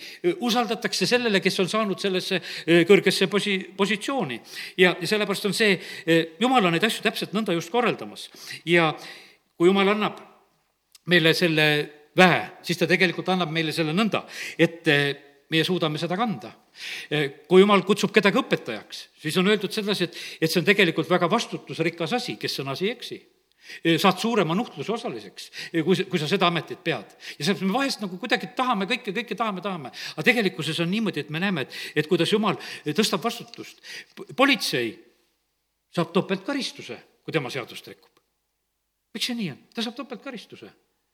usaldatakse 0.44 1.06
sellele, 1.08 1.40
kes 1.40 1.60
on 1.62 1.70
saanud 1.72 2.00
sellesse 2.00 2.40
e, 2.66 2.82
kõrgesse 2.88 3.28
posi-, 3.32 3.70
positsiooni. 3.76 4.40
ja, 4.76 4.94
ja 5.00 5.06
sellepärast 5.06 5.48
on 5.48 5.56
see, 5.56 5.78
e, 6.06 6.20
jumal 6.40 6.64
on 6.64 6.76
neid 6.76 6.84
asju 6.84 7.06
täpselt 7.06 7.32
nõnda 7.36 7.56
just 7.56 7.72
korraldamas. 7.72 8.28
ja 8.68 8.92
kui 9.56 9.70
jumal 9.70 9.88
annab 9.94 10.20
meile 11.08 11.32
selle 11.34 11.66
väe, 12.16 12.44
siis 12.62 12.78
ta 12.78 12.86
tegelikult 12.86 13.28
annab 13.32 13.50
meile 13.50 13.72
selle 13.72 13.96
nõnda, 13.96 14.26
et 14.58 14.88
e, 14.88 15.00
meie 15.50 15.64
suudame 15.64 15.98
seda 15.98 16.20
kanda. 16.20 16.52
kui 17.48 17.64
jumal 17.64 17.82
kutsub 17.82 18.12
kedagi 18.12 18.38
õpetajaks, 18.38 19.06
siis 19.20 19.36
on 19.40 19.48
öeldud 19.48 19.72
sedasi, 19.72 20.04
et, 20.04 20.24
et 20.40 20.52
see 20.52 20.60
on 20.60 20.68
tegelikult 20.68 21.08
väga 21.08 21.28
vastutusrikas 21.32 22.12
asi, 22.20 22.36
kes 22.36 22.60
sõnas 22.60 22.84
ei 22.84 22.92
eksi 22.92 23.22
saad 24.00 24.18
suurema 24.18 24.54
nuhtluse 24.54 24.92
osaliseks, 24.92 25.50
kui, 25.84 26.04
kui 26.10 26.18
sa 26.18 26.28
seda 26.28 26.48
ametit 26.50 26.82
pead. 26.84 27.14
ja 27.38 27.44
sellepärast 27.44 27.66
me 27.66 27.76
vahest 27.76 28.02
nagu 28.04 28.18
kuidagi 28.18 28.50
tahame 28.56 28.88
kõike, 28.90 29.14
kõike 29.14 29.36
tahame, 29.38 29.62
tahame. 29.64 29.92
aga 30.14 30.26
tegelikkuses 30.26 30.80
on 30.80 30.90
niimoodi, 30.90 31.24
et 31.24 31.30
me 31.30 31.42
näeme, 31.42 31.66
et, 31.66 31.78
et 32.02 32.10
kuidas 32.10 32.32
jumal 32.32 32.58
tõstab 32.86 33.22
vastutust. 33.24 33.82
politsei 34.36 34.92
saab 35.94 36.12
topeltkaristuse, 36.14 36.98
kui 37.24 37.32
tema 37.32 37.50
seadust 37.50 37.88
rikub. 37.88 38.22
miks 39.14 39.30
see 39.30 39.38
nii 39.38 39.50
on? 39.54 39.64
ta 39.74 39.86
saab 39.86 39.98
topeltkaristuse. 40.02 40.70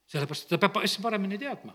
sellepärast, 0.07 0.47
et 0.47 0.55
ta 0.55 0.63
peab 0.63 0.83
asja 0.85 1.03
paremini 1.03 1.39
teadma 1.39 1.75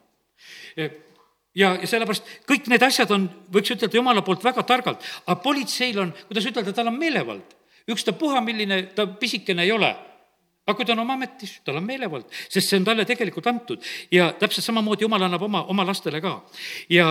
ja, 1.56 1.74
ja 1.76 1.88
sellepärast 1.88 2.30
kõik 2.50 2.70
need 2.72 2.84
asjad 2.86 3.12
on, 3.14 3.28
võiks 3.54 3.74
ütelda, 3.76 3.98
jumala 3.98 4.24
poolt 4.26 4.44
väga 4.44 4.64
targalt, 4.68 5.04
aga 5.26 5.42
politseil 5.44 6.00
on, 6.00 6.14
kuidas 6.30 6.48
ütelda, 6.48 6.74
tal 6.74 6.90
on 6.90 6.98
meelevald. 7.00 7.58
ükstapuha, 7.92 8.42
milline 8.46 8.84
ta 8.96 9.08
pisikene 9.08 9.64
ei 9.64 9.72
ole 9.72 9.90
aga 10.68 10.78
kui 10.78 10.86
ta 10.86 10.94
on 10.94 11.02
oma 11.04 11.16
ametis, 11.18 11.56
tal 11.66 11.80
on 11.80 11.86
meelevald, 11.86 12.28
sest 12.50 12.70
see 12.70 12.80
on 12.80 12.86
talle 12.86 13.06
tegelikult 13.10 13.48
antud 13.50 13.82
ja 14.14 14.32
täpselt 14.40 14.68
samamoodi 14.68 15.08
jumal 15.08 15.26
annab 15.26 15.42
oma, 15.48 15.64
oma 15.74 15.86
lastele 15.88 16.22
ka. 16.22 16.36
ja, 16.90 17.08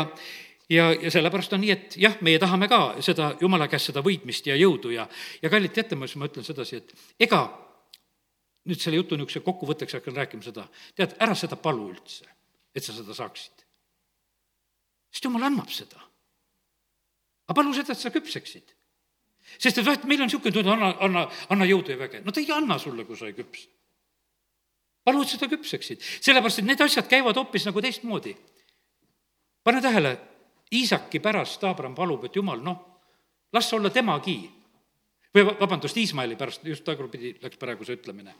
ja, 0.71 0.91
ja 0.95 1.11
sellepärast 1.11 1.57
on 1.57 1.65
nii, 1.65 1.73
et 1.75 1.97
jah, 2.01 2.15
meie 2.27 2.39
tahame 2.39 2.69
ka 2.71 2.81
seda 3.05 3.33
jumala 3.41 3.69
käest 3.71 3.91
seda 3.91 4.05
võitmist 4.07 4.47
ja 4.47 4.59
jõudu 4.59 4.95
ja, 4.95 5.09
ja 5.43 5.51
kallid, 5.51 5.75
teate, 5.75 5.99
ma 5.99 6.07
ütlen 6.07 6.47
sedasi, 6.47 6.83
et 6.83 7.27
ega 7.27 7.43
nüüd 8.71 8.81
selle 8.81 9.01
jutu 9.01 9.19
niisuguse 9.19 9.43
kokkuvõtteks 9.45 9.99
hakkan 9.99 10.21
rääkima 10.23 10.47
seda, 10.47 10.67
tead, 10.95 11.17
ära 11.19 11.35
seda 11.39 11.59
palu 11.59 11.89
üldse, 11.91 12.29
et 12.75 12.87
sa 12.87 12.95
seda 12.95 13.17
saaksid. 13.17 13.67
sest 15.11 15.27
jumal 15.27 15.49
annab 15.49 15.73
seda. 15.75 15.99
aga 17.49 17.57
palu 17.63 17.75
seda, 17.75 17.97
et 17.97 18.05
sa 18.05 18.15
küpseksid 18.15 18.77
sest 19.59 19.79
et 19.79 19.87
vahet, 19.87 20.05
meil 20.09 20.23
on 20.23 20.29
niisugune 20.29 20.55
tunne, 20.55 20.73
anna, 20.73 20.91
anna, 21.07 21.27
anna 21.51 21.69
jõudu 21.69 21.95
ja 21.95 21.99
väge. 21.99 22.23
no 22.25 22.33
ta 22.33 22.41
ei 22.41 22.51
anna 22.55 22.79
sulle, 22.79 23.05
kui 23.05 23.17
sa 23.17 23.27
ei 23.27 23.37
küps. 23.37 23.67
palu, 25.05 25.23
et 25.23 25.33
seda 25.33 25.49
küpseksid, 25.49 26.03
sellepärast 26.21 26.61
et 26.61 26.69
need 26.69 26.81
asjad 26.85 27.09
käivad 27.09 27.37
hoopis 27.37 27.67
nagu 27.67 27.83
teistmoodi. 27.83 28.37
pane 29.65 29.83
tähele, 29.83 30.19
Iisaki 30.71 31.19
pärast 31.19 31.65
Abram 31.65 31.95
palub, 31.95 32.25
et 32.25 32.37
jumal, 32.37 32.61
noh, 32.63 33.03
las 33.53 33.73
olla 33.73 33.91
temagi. 33.91 34.51
või 35.35 35.45
vabandust, 35.47 35.97
Iismaeli 35.97 36.37
pärast, 36.37 36.65
just 36.67 36.85
tagurpidi 36.85 37.37
läks 37.43 37.57
praegu 37.57 37.85
see 37.85 37.97
ütlemine. 37.97 38.35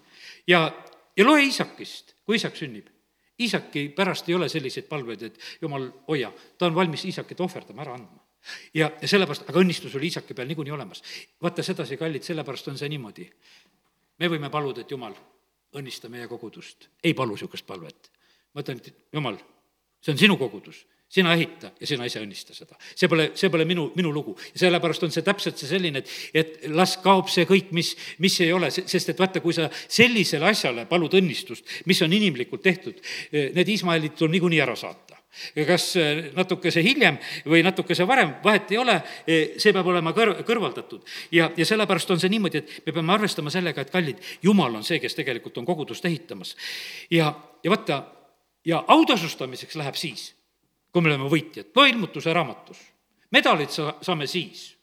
ja, 0.47 0.73
ja 1.17 1.25
loe 1.25 1.43
Iisakist, 1.43 2.15
kui 2.25 2.37
Iisak 2.37 2.57
sünnib. 2.57 2.89
Iisaki 3.41 3.89
pärast 3.89 4.29
ei 4.29 4.35
ole 4.35 4.49
selliseid 4.49 4.85
palveid, 4.89 5.23
et 5.23 5.39
jumal, 5.63 5.91
hoia, 6.09 6.33
ta 6.59 6.67
on 6.67 6.75
valmis 6.75 7.05
Iisakit 7.05 7.41
ohverdama, 7.41 7.83
ära 7.83 7.95
andma 7.95 8.30
ja, 8.75 8.91
ja 9.01 9.09
sellepärast, 9.09 9.49
aga 9.49 9.63
õnnistus 9.63 9.95
oli 9.99 10.11
isake 10.11 10.35
peal 10.35 10.49
niikuinii 10.51 10.75
olemas. 10.75 11.03
vaata 11.43 11.65
sedasi, 11.67 11.99
kallid, 12.01 12.25
sellepärast 12.27 12.71
on 12.73 12.79
see 12.79 12.89
niimoodi. 12.93 13.29
me 14.19 14.29
võime 14.29 14.51
paluda, 14.51 14.85
et 14.85 14.91
jumal, 14.91 15.15
õnnista 15.77 16.09
meie 16.09 16.29
kogudust. 16.29 16.89
ei 17.05 17.15
palu 17.15 17.37
niisugust 17.37 17.67
palvet. 17.67 18.11
ma 18.55 18.65
ütlen, 18.65 18.81
et 18.81 18.95
jumal, 19.13 19.39
see 20.01 20.13
on 20.13 20.19
sinu 20.19 20.37
kogudus, 20.37 20.85
sina 21.11 21.35
ehita 21.35 21.73
ja 21.81 21.87
sina 21.87 22.07
ise 22.07 22.23
õnnista 22.23 22.55
seda. 22.55 22.79
see 22.95 23.09
pole, 23.09 23.31
see 23.35 23.51
pole 23.51 23.65
minu, 23.65 23.91
minu 23.97 24.13
lugu. 24.13 24.37
ja 24.55 24.65
sellepärast 24.67 25.05
on 25.05 25.15
see 25.15 25.27
täpselt 25.27 25.59
see 25.59 25.69
selline, 25.69 26.03
et, 26.03 26.11
et 26.35 26.69
las 26.71 26.97
kaob 27.05 27.29
see 27.29 27.47
kõik, 27.49 27.73
mis, 27.77 27.95
mis 28.19 28.41
ei 28.41 28.53
ole, 28.53 28.71
sest 28.71 29.13
et 29.13 29.19
vaata, 29.19 29.41
kui 29.45 29.55
sa 29.55 29.69
sellisele 29.89 30.49
asjale 30.51 30.87
palud 30.91 31.15
õnnistust, 31.21 31.81
mis 31.87 32.03
on 32.03 32.13
inimlikult 32.13 32.63
tehtud, 32.63 33.01
need 33.33 33.75
Iismaelid 33.77 34.17
tuleb 34.17 34.39
niikuinii 34.39 34.63
ära 34.65 34.77
saata 34.79 35.20
kas 35.67 35.85
äh, 35.97 36.23
natukese 36.37 36.83
hiljem 36.83 37.19
või 37.49 37.63
natukese 37.65 38.07
varem, 38.09 38.35
vahet 38.45 38.73
ei 38.75 38.79
ole, 38.81 38.97
e, 39.27 39.39
see 39.63 39.73
peab 39.75 39.87
olema 39.87 40.13
kõr-, 40.17 40.41
kõrvaldatud. 40.47 41.05
ja, 41.33 41.51
ja 41.57 41.67
sellepärast 41.67 42.11
on 42.11 42.21
see 42.23 42.33
niimoodi, 42.33 42.59
et 42.59 42.87
me 42.87 42.95
peame 42.97 43.15
arvestama 43.15 43.51
sellega, 43.51 43.83
et 43.83 43.93
kallid, 43.95 44.19
Jumal 44.43 44.75
on 44.75 44.87
see, 44.87 44.99
kes 45.03 45.15
tegelikult 45.15 45.59
on 45.59 45.69
kogudust 45.69 46.05
ehitamas. 46.05 46.57
ja, 47.11 47.33
ja 47.65 47.71
vaata, 47.71 48.03
ja 48.67 48.85
autasustamiseks 48.89 49.79
läheb 49.79 49.95
siis, 49.95 50.33
kui 50.93 51.03
me 51.03 51.13
oleme 51.13 51.31
võitjad, 51.31 51.71
ilmutuse 51.89 52.35
raamatus. 52.35 52.83
medalid 53.31 53.71
sa-, 53.71 53.95
saame 54.03 54.27
siis. 54.27 54.75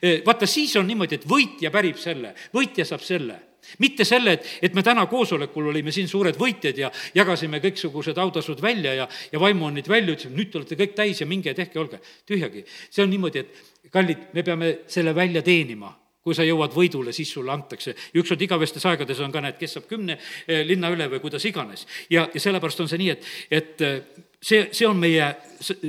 E, 0.00 0.22
vaata, 0.26 0.46
siis 0.46 0.76
on 0.76 0.86
niimoodi, 0.86 1.18
et 1.18 1.28
võitja 1.28 1.70
pärib 1.70 1.98
selle, 2.00 2.34
võitja 2.54 2.86
saab 2.86 3.02
selle 3.02 3.40
mitte 3.78 4.04
selle, 4.04 4.36
et, 4.36 4.48
et 4.62 4.74
me 4.74 4.82
täna 4.86 5.06
koosolekul 5.10 5.70
olime 5.72 5.92
siin 5.94 6.08
suured 6.08 6.38
võitjad 6.40 6.78
ja 6.78 6.90
jagasime 7.14 7.60
kõiksugused 7.64 8.18
autasud 8.18 8.62
välja 8.62 8.94
ja, 8.94 9.08
ja 9.32 9.42
vaimuannid 9.42 9.88
välja, 9.88 10.14
ütlesime, 10.14 10.36
nüüd 10.38 10.52
te 10.52 10.60
olete 10.62 10.80
kõik 10.80 10.96
täis 10.96 11.20
ja 11.20 11.28
minge 11.28 11.54
tehke, 11.54 11.80
olge. 11.80 12.00
tühjagi. 12.26 12.64
see 12.90 13.04
on 13.04 13.10
niimoodi, 13.10 13.44
et 13.44 13.90
kallid, 13.92 14.28
me 14.34 14.42
peame 14.46 14.72
selle 14.90 15.14
välja 15.14 15.42
teenima 15.42 15.92
kui 16.26 16.34
sa 16.34 16.42
jõuad 16.42 16.72
võidule, 16.74 17.12
siis 17.14 17.30
sulle 17.30 17.52
antakse. 17.54 17.92
ja 17.94 18.18
ükskord 18.18 18.40
igavestes 18.42 18.86
aegades 18.90 19.20
on 19.22 19.30
ka 19.30 19.40
näed, 19.44 19.60
kes 19.60 19.76
saab 19.76 19.84
kümne 19.86 20.16
eh, 20.18 20.64
linna 20.66 20.90
üle 20.90 21.06
või 21.12 21.20
kuidas 21.22 21.44
iganes. 21.46 21.86
ja, 22.10 22.26
ja 22.34 22.40
sellepärast 22.42 22.82
on 22.82 22.88
see 22.90 22.98
nii, 22.98 23.12
et, 23.14 23.28
et 23.50 23.84
eh, 23.86 24.00
see, 24.42 24.64
see 24.74 24.88
on 24.88 24.98
meie 24.98 25.28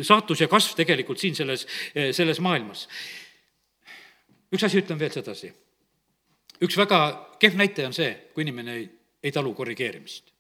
saatus 0.06 0.46
ja 0.46 0.48
kasv 0.52 0.78
tegelikult 0.78 1.18
siin 1.18 1.34
selles, 1.36 1.66
eh, 1.96 2.12
selles 2.14 2.40
maailmas. 2.40 2.86
üks 4.54 4.64
asi 4.64 4.78
ütlen 4.78 5.02
veel 5.02 5.12
sedasi 5.12 5.50
üks 6.64 6.78
väga 6.78 7.00
kehv 7.40 7.60
näitaja 7.60 7.90
on 7.90 7.96
see, 7.96 8.10
kui 8.34 8.46
inimene 8.46 8.76
ei, 8.80 8.88
ei 9.24 9.32
talu 9.32 9.54
korrigeerimist. 9.58 10.34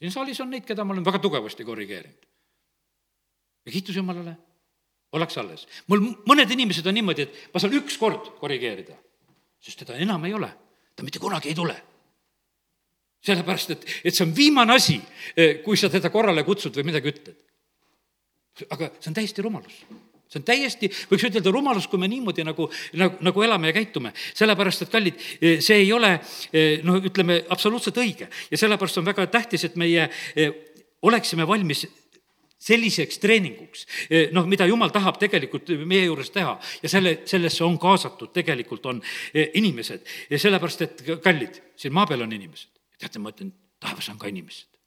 siin 0.00 0.12
saalis 0.12 0.38
on 0.40 0.48
neid, 0.48 0.64
keda 0.64 0.84
ma 0.84 0.94
olen 0.94 1.04
väga 1.04 1.18
tugevasti 1.20 1.64
korrigeerinud. 1.64 2.26
ja 3.66 3.72
kiitus 3.72 3.96
Jumalale, 3.96 4.36
ollakse 5.12 5.40
alles. 5.40 5.66
mul 5.86 6.02
mõned 6.26 6.50
inimesed 6.50 6.86
on 6.86 6.94
niimoodi, 6.94 7.28
et 7.28 7.54
ma 7.54 7.60
saan 7.60 7.76
üks 7.76 7.98
kord 7.98 8.32
korrigeerida, 8.40 8.96
sest 9.60 9.84
teda 9.84 9.98
enam 9.98 10.24
ei 10.24 10.34
ole, 10.34 10.50
ta 10.96 11.06
mitte 11.06 11.22
kunagi 11.22 11.52
ei 11.52 11.54
tule 11.54 11.76
sellepärast, 13.20 13.70
et, 13.74 13.82
et 14.08 14.16
see 14.16 14.24
on 14.24 14.30
viimane 14.36 14.72
asi, 14.72 14.96
kui 15.64 15.76
sa 15.76 15.90
teda 15.92 16.08
korrale 16.12 16.40
kutsud 16.46 16.72
või 16.78 16.86
midagi 16.88 17.12
ütled. 17.12 17.36
aga 18.70 18.88
see 18.98 19.10
on 19.10 19.16
täiesti 19.16 19.42
rumalus 19.44 19.82
see 20.30 20.38
on 20.38 20.46
täiesti, 20.46 20.90
võiks 21.10 21.26
ütelda, 21.26 21.50
rumalus, 21.50 21.88
kui 21.90 21.98
me 21.98 22.08
niimoodi 22.10 22.44
nagu, 22.46 22.68
nagu, 22.98 23.18
nagu 23.26 23.42
elame 23.42 23.70
ja 23.70 23.76
käitume. 23.76 24.12
sellepärast, 24.34 24.86
et 24.86 24.92
kallid, 24.92 25.24
see 25.40 25.80
ei 25.82 25.92
ole 25.92 26.12
noh, 26.86 27.00
ütleme 27.10 27.42
absoluutselt 27.50 27.98
õige 27.98 28.30
ja 28.50 28.60
sellepärast 28.60 29.00
on 29.02 29.08
väga 29.08 29.26
tähtis, 29.26 29.64
et 29.66 29.76
meie 29.80 30.06
oleksime 31.02 31.46
valmis 31.48 31.86
selliseks 32.60 33.18
treeninguks, 33.18 33.86
noh, 34.36 34.46
mida 34.46 34.66
jumal 34.68 34.92
tahab 34.92 35.16
tegelikult 35.18 35.72
meie 35.88 36.04
juures 36.04 36.30
teha 36.30 36.58
ja 36.82 36.90
selle, 36.92 37.20
sellesse 37.28 37.64
on 37.64 37.78
kaasatud, 37.80 38.34
tegelikult 38.36 38.86
on 38.86 39.00
inimesed 39.34 40.04
ja 40.30 40.38
sellepärast, 40.38 40.84
et 40.84 41.06
kallid, 41.24 41.62
siin 41.76 41.96
maa 41.96 42.06
peal 42.06 42.26
on 42.26 42.36
inimesed. 42.36 42.68
teate, 43.00 43.18
ma 43.18 43.32
ütlen, 43.32 43.54
taevas 43.80 44.12
on 44.12 44.20
ka 44.20 44.28
inimesed 44.28 44.79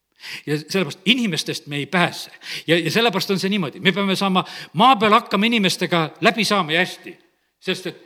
ja 0.46 0.58
sellepärast 0.58 1.00
inimestest 1.06 1.68
me 1.68 1.76
ei 1.76 1.86
pääse. 1.86 2.32
ja, 2.68 2.80
ja 2.80 2.92
sellepärast 2.92 3.32
on 3.32 3.40
see 3.40 3.50
niimoodi, 3.50 3.80
me 3.80 3.92
peame 3.92 4.16
saama 4.16 4.46
maa 4.74 4.96
peal 4.96 5.14
hakkama 5.14 5.46
inimestega 5.46 6.10
läbi 6.22 6.46
saama 6.46 6.72
ja 6.72 6.80
hästi, 6.86 7.18
sest 7.60 7.88
et 7.88 8.02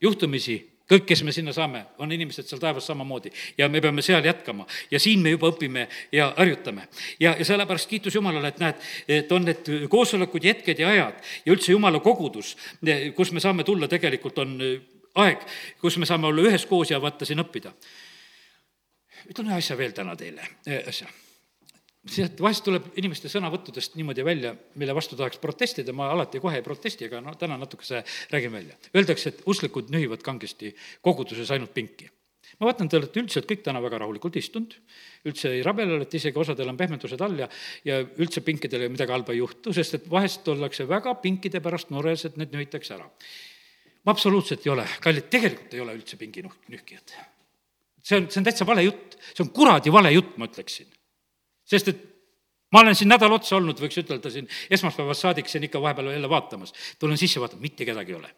juhtumisi 0.00 0.76
kõik, 0.90 1.06
kes 1.08 1.22
me 1.26 1.34
sinna 1.34 1.52
saame, 1.54 1.82
on 1.98 2.12
inimesed 2.14 2.46
seal 2.46 2.60
taevas 2.62 2.86
samamoodi. 2.86 3.32
Ja 3.58 3.68
me 3.68 3.80
peame 3.82 4.02
seal 4.06 4.24
jätkama. 4.24 4.66
Ja 4.90 5.00
siin 5.02 5.22
me 5.22 5.32
juba 5.34 5.50
õpime 5.50 5.86
ja 6.12 6.32
harjutame. 6.36 6.88
ja, 7.20 7.34
ja 7.38 7.44
sellepärast 7.44 7.90
kiitus 7.90 8.14
Jumalale, 8.14 8.48
et 8.48 8.60
näed, 8.62 8.88
et 9.08 9.32
on 9.32 9.44
need 9.44 9.70
koosolekud 9.90 10.44
ja 10.44 10.54
hetked 10.54 10.78
ja 10.78 10.88
ajad 10.88 11.30
ja 11.46 11.52
üldse 11.52 11.72
Jumala 11.72 12.00
kogudus, 12.00 12.56
kus 13.16 13.32
me 13.32 13.40
saame 13.40 13.64
tulla, 13.64 13.88
tegelikult 13.88 14.38
on 14.38 14.58
aeg, 15.14 15.42
kus 15.80 15.98
me 15.98 16.06
saame 16.06 16.30
olla 16.30 16.46
üheskoos 16.46 16.90
ja 16.90 17.00
vaata 17.02 17.26
siin 17.26 17.42
õppida 17.42 17.74
ütlen 19.30 19.50
ühe 19.50 19.60
asja 19.60 19.76
veel 19.78 19.94
täna 19.96 20.16
teile, 20.18 20.44
asja. 20.86 21.08
sealt 22.06 22.40
vahest 22.40 22.64
tuleb 22.66 22.90
inimeste 23.00 23.30
sõnavõttudest 23.32 23.96
niimoodi 23.98 24.24
välja, 24.24 24.54
mille 24.78 24.94
vastu 24.94 25.18
tahaks 25.18 25.40
protestida, 25.42 25.92
ma 25.92 26.10
alati 26.14 26.40
kohe 26.42 26.60
ei 26.60 26.66
protesti, 26.66 27.08
aga 27.10 27.20
no 27.20 27.34
täna 27.34 27.58
natukese 27.58 28.04
räägin 28.30 28.52
välja. 28.52 28.76
Öeldakse, 28.94 29.34
et 29.34 29.42
usklikud 29.46 29.90
nühivad 29.94 30.22
kangesti 30.22 30.74
koguduses 31.02 31.50
ainult 31.50 31.74
pinki 31.74 32.10
ma 32.60 32.70
vaatan, 32.70 32.88
te 32.88 32.98
olete 32.98 33.20
üldiselt 33.20 33.48
kõik 33.48 33.62
täna 33.66 33.82
väga 33.84 34.00
rahulikult 34.00 34.38
istunud, 34.40 34.74
üldse 35.28 35.52
ei 35.52 35.62
rabele, 35.66 35.96
olete 35.98 36.16
isegi 36.20 36.40
osadel 36.40 36.70
on 36.72 36.78
pehmendused 36.78 37.22
all 37.24 37.42
ja, 37.42 37.48
ja 37.84 38.00
üldse 38.22 38.42
pinkidele 38.46 38.88
midagi 38.92 39.12
halba 39.12 39.34
ei 39.34 39.42
juhtu, 39.42 39.74
sest 39.76 40.00
et 40.00 40.10
vahest 40.10 40.48
ollakse 40.52 40.88
väga 40.88 41.16
pinkide 41.22 41.60
pärast 41.64 41.92
mures, 41.94 42.26
et 42.28 42.38
need 42.40 42.54
nühitakse 42.56 42.96
ära. 42.96 43.08
ma 44.06 44.14
absoluutselt 44.14 44.66
ei 44.66 44.72
ole, 44.72 44.86
kallid, 45.02 45.28
tegelikult 45.32 45.74
ei 45.74 45.82
ole 45.84 45.96
üldse 45.98 46.20
pingi 46.20 46.46
nuh-, 46.46 46.60
nühkijad 46.72 47.18
see 48.06 48.20
on, 48.20 48.28
see 48.30 48.40
on 48.40 48.46
täitsa 48.46 48.66
vale 48.66 48.84
jutt, 48.86 49.16
see 49.32 49.42
on 49.44 49.50
kuradi 49.54 49.92
vale 49.92 50.12
jutt, 50.14 50.36
ma 50.38 50.46
ütleksin. 50.50 50.88
sest 51.66 51.90
et 51.90 52.04
ma 52.72 52.82
olen 52.84 52.94
siin 52.98 53.10
nädal 53.10 53.34
otsa 53.34 53.56
olnud, 53.58 53.80
võiks 53.82 53.98
ütelda 54.02 54.30
siin 54.30 54.48
esmaspäevast 54.70 55.26
saadik 55.26 55.50
siin 55.50 55.66
ikka 55.66 55.82
vahepeal 55.82 56.12
jälle 56.14 56.30
vaatamas, 56.30 56.74
tulen 57.00 57.18
sisse, 57.18 57.42
vaatan, 57.42 57.60
mitte 57.62 57.84
kedagi 57.88 58.14
ei 58.14 58.18
ole. 58.20 58.30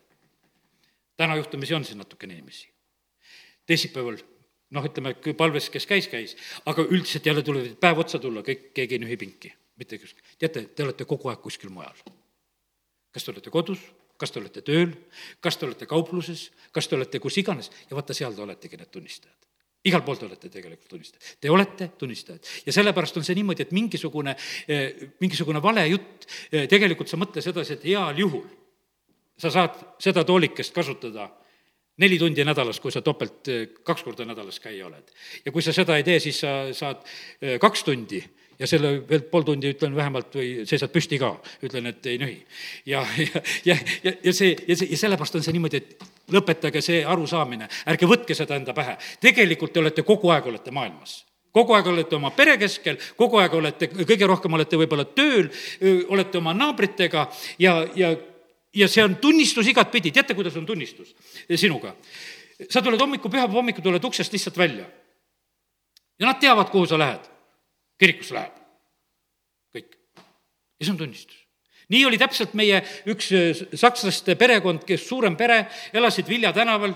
täna 1.17 1.37
juhtumisi 1.37 1.75
on 1.75 1.85
siin 1.85 1.99
natukene 1.99 2.39
inimesi. 2.39 2.69
teisipäeval 3.67 4.17
noh, 4.71 4.85
ütleme, 4.85 5.15
palves, 5.37 5.71
kes 5.71 5.87
käis, 5.87 6.09
käis, 6.09 6.37
aga 6.67 6.85
üldiselt 6.89 7.27
jälle 7.27 7.43
tuleb 7.43 7.77
päev 7.81 8.01
otsa 8.05 8.19
tulla, 8.19 8.45
kõik, 8.45 8.71
keegi 8.77 8.97
ei 8.97 9.05
nühi 9.05 9.17
pinki, 9.17 9.53
mitte 9.77 9.99
kuskil. 9.99 10.25
teate, 10.39 10.65
te 10.73 10.85
olete 10.85 11.05
kogu 11.05 11.29
aeg 11.29 11.45
kuskil 11.45 11.73
mujal. 11.75 11.97
kas 13.13 13.25
te 13.25 13.33
olete 13.33 13.51
kodus, 13.51 13.85
kas 14.17 14.33
te 14.33 14.41
olete 14.41 14.63
tööl, 14.63 14.97
kas 15.41 15.57
te 15.57 15.67
olete 15.67 15.87
kaupluses, 15.87 16.51
kas 16.73 16.89
te 16.89 16.97
olete 16.97 17.21
kus 17.21 17.37
iganes 17.37 17.71
ja 17.91 17.97
vaata, 17.97 18.15
seal 18.15 18.33
te 18.33 18.45
oletegi 18.45 18.77
need 18.77 18.91
tunnistajad 18.93 19.48
igal 19.89 20.05
pool 20.07 20.19
te 20.21 20.27
olete 20.29 20.51
tegelikult 20.53 20.93
tunnistajad, 20.93 21.35
te 21.41 21.51
olete 21.53 21.91
tunnistajad 21.99 22.53
ja 22.67 22.75
sellepärast 22.75 23.19
on 23.21 23.27
see 23.27 23.37
niimoodi, 23.39 23.67
et 23.67 23.75
mingisugune, 23.77 24.37
eh, 24.69 25.11
mingisugune 25.23 25.63
vale 25.65 25.87
jutt, 25.89 26.29
eh, 26.53 26.67
tegelikult 26.71 27.11
sa 27.11 27.21
mõtle 27.21 27.45
sedasi, 27.45 27.79
et 27.79 27.87
heal 27.91 28.25
juhul 28.25 28.47
sa 29.39 29.53
saad 29.55 29.77
seda 30.03 30.25
toolikest 30.27 30.75
kasutada 30.75 31.29
neli 31.99 32.19
tundi 32.19 32.45
nädalas, 32.47 32.81
kui 32.81 32.95
sa 32.95 33.03
topelt 33.03 33.49
eh, 33.53 33.67
kaks 33.85 34.05
korda 34.07 34.27
nädalas 34.29 34.61
käia 34.63 34.87
oled. 34.87 35.15
ja 35.45 35.53
kui 35.53 35.63
sa 35.63 35.73
seda 35.73 35.97
ei 35.97 36.07
tee, 36.07 36.21
siis 36.21 36.41
sa 36.45 36.73
saad 36.73 37.03
kaks 37.61 37.85
tundi 37.85 38.23
ja 38.59 38.67
selle 38.67 38.91
veel 39.09 39.23
pool 39.31 39.47
tundi 39.47 39.71
ütlen 39.73 39.95
vähemalt 39.97 40.35
või 40.35 40.67
seisad 40.69 40.91
püsti 40.95 41.19
ka, 41.21 41.31
ütlen, 41.65 41.87
et 41.93 42.07
ei 42.11 42.19
nühi. 42.19 42.37
ja, 42.87 43.05
ja, 43.25 43.43
ja, 43.65 43.79
ja, 44.05 44.13
ja 44.25 44.33
see, 44.35 44.57
ja 44.69 44.77
see, 44.77 44.91
ja 44.91 44.99
sellepärast 44.99 45.39
on 45.39 45.47
see 45.47 45.55
niimoodi, 45.55 45.83
et 45.83 46.09
lõpetage 46.35 46.83
see 46.85 47.05
arusaamine, 47.07 47.69
ärge 47.89 48.09
võtke 48.11 48.35
seda 48.35 48.59
enda 48.59 48.75
pähe. 48.75 48.97
tegelikult 49.21 49.73
te 49.73 49.83
olete 49.83 50.03
kogu 50.07 50.33
aeg, 50.35 50.51
olete 50.51 50.75
maailmas 50.75 51.23
kogu 51.59 51.75
aeg 51.75 51.87
olete 51.91 52.15
oma 52.15 52.31
pere 52.37 52.59
keskel, 52.61 52.99
kogu 53.17 53.39
aeg 53.41 53.55
olete, 53.57 53.89
kõige 53.91 54.27
rohkem 54.29 54.53
olete 54.55 54.79
võib-olla 54.79 55.07
tööl, 55.17 55.49
olete 56.13 56.39
oma 56.39 56.53
naabritega 56.55 57.25
ja, 57.59 57.81
ja, 57.97 58.13
ja 58.77 58.89
see 58.89 59.03
on 59.03 59.17
tunnistus 59.19 59.67
igatpidi, 59.73 60.13
teate, 60.15 60.37
kuidas 60.39 60.57
on 60.61 60.67
tunnistus 60.69 61.15
sinuga? 61.57 61.97
sa 62.69 62.83
tuled 62.83 63.01
hommikul, 63.01 63.31
pühapäeva 63.31 63.55
hommikul 63.55 63.83
tuled 63.83 64.05
uksest 64.05 64.33
lihtsalt 64.35 64.57
välja. 64.59 64.85
ja 66.21 66.27
nad 66.27 66.39
teavad, 66.43 66.71
kuhu 66.71 66.87
sa 66.87 66.99
lähed 66.99 67.27
kirikusse 67.99 68.35
läheb. 68.35 68.55
kõik. 69.75 69.99
ja 70.79 70.87
see 70.87 70.93
on 70.93 71.01
tunnistus. 71.03 71.37
nii 71.89 72.05
oli 72.07 72.19
täpselt 72.21 72.55
meie 72.59 72.81
üks 73.11 73.33
äh, 73.35 73.67
sakslaste 73.75 74.37
perekond, 74.39 74.85
kes 74.89 75.09
suurem 75.09 75.37
pere, 75.37 75.67
elasid 75.93 76.29
Vilja 76.29 76.53
tänaval, 76.53 76.95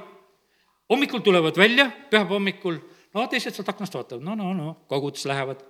hommikul 0.90 1.24
tulevad 1.24 1.58
välja, 1.58 1.90
pühapäeva 2.10 2.38
hommikul, 2.38 2.78
no 3.14 3.26
teised 3.30 3.56
sealt 3.56 3.72
aknast 3.72 3.94
vaatavad, 3.98 4.24
no, 4.24 4.36
no, 4.38 4.52
no, 4.56 4.76
kogudusse 4.90 5.30
lähevad, 5.30 5.64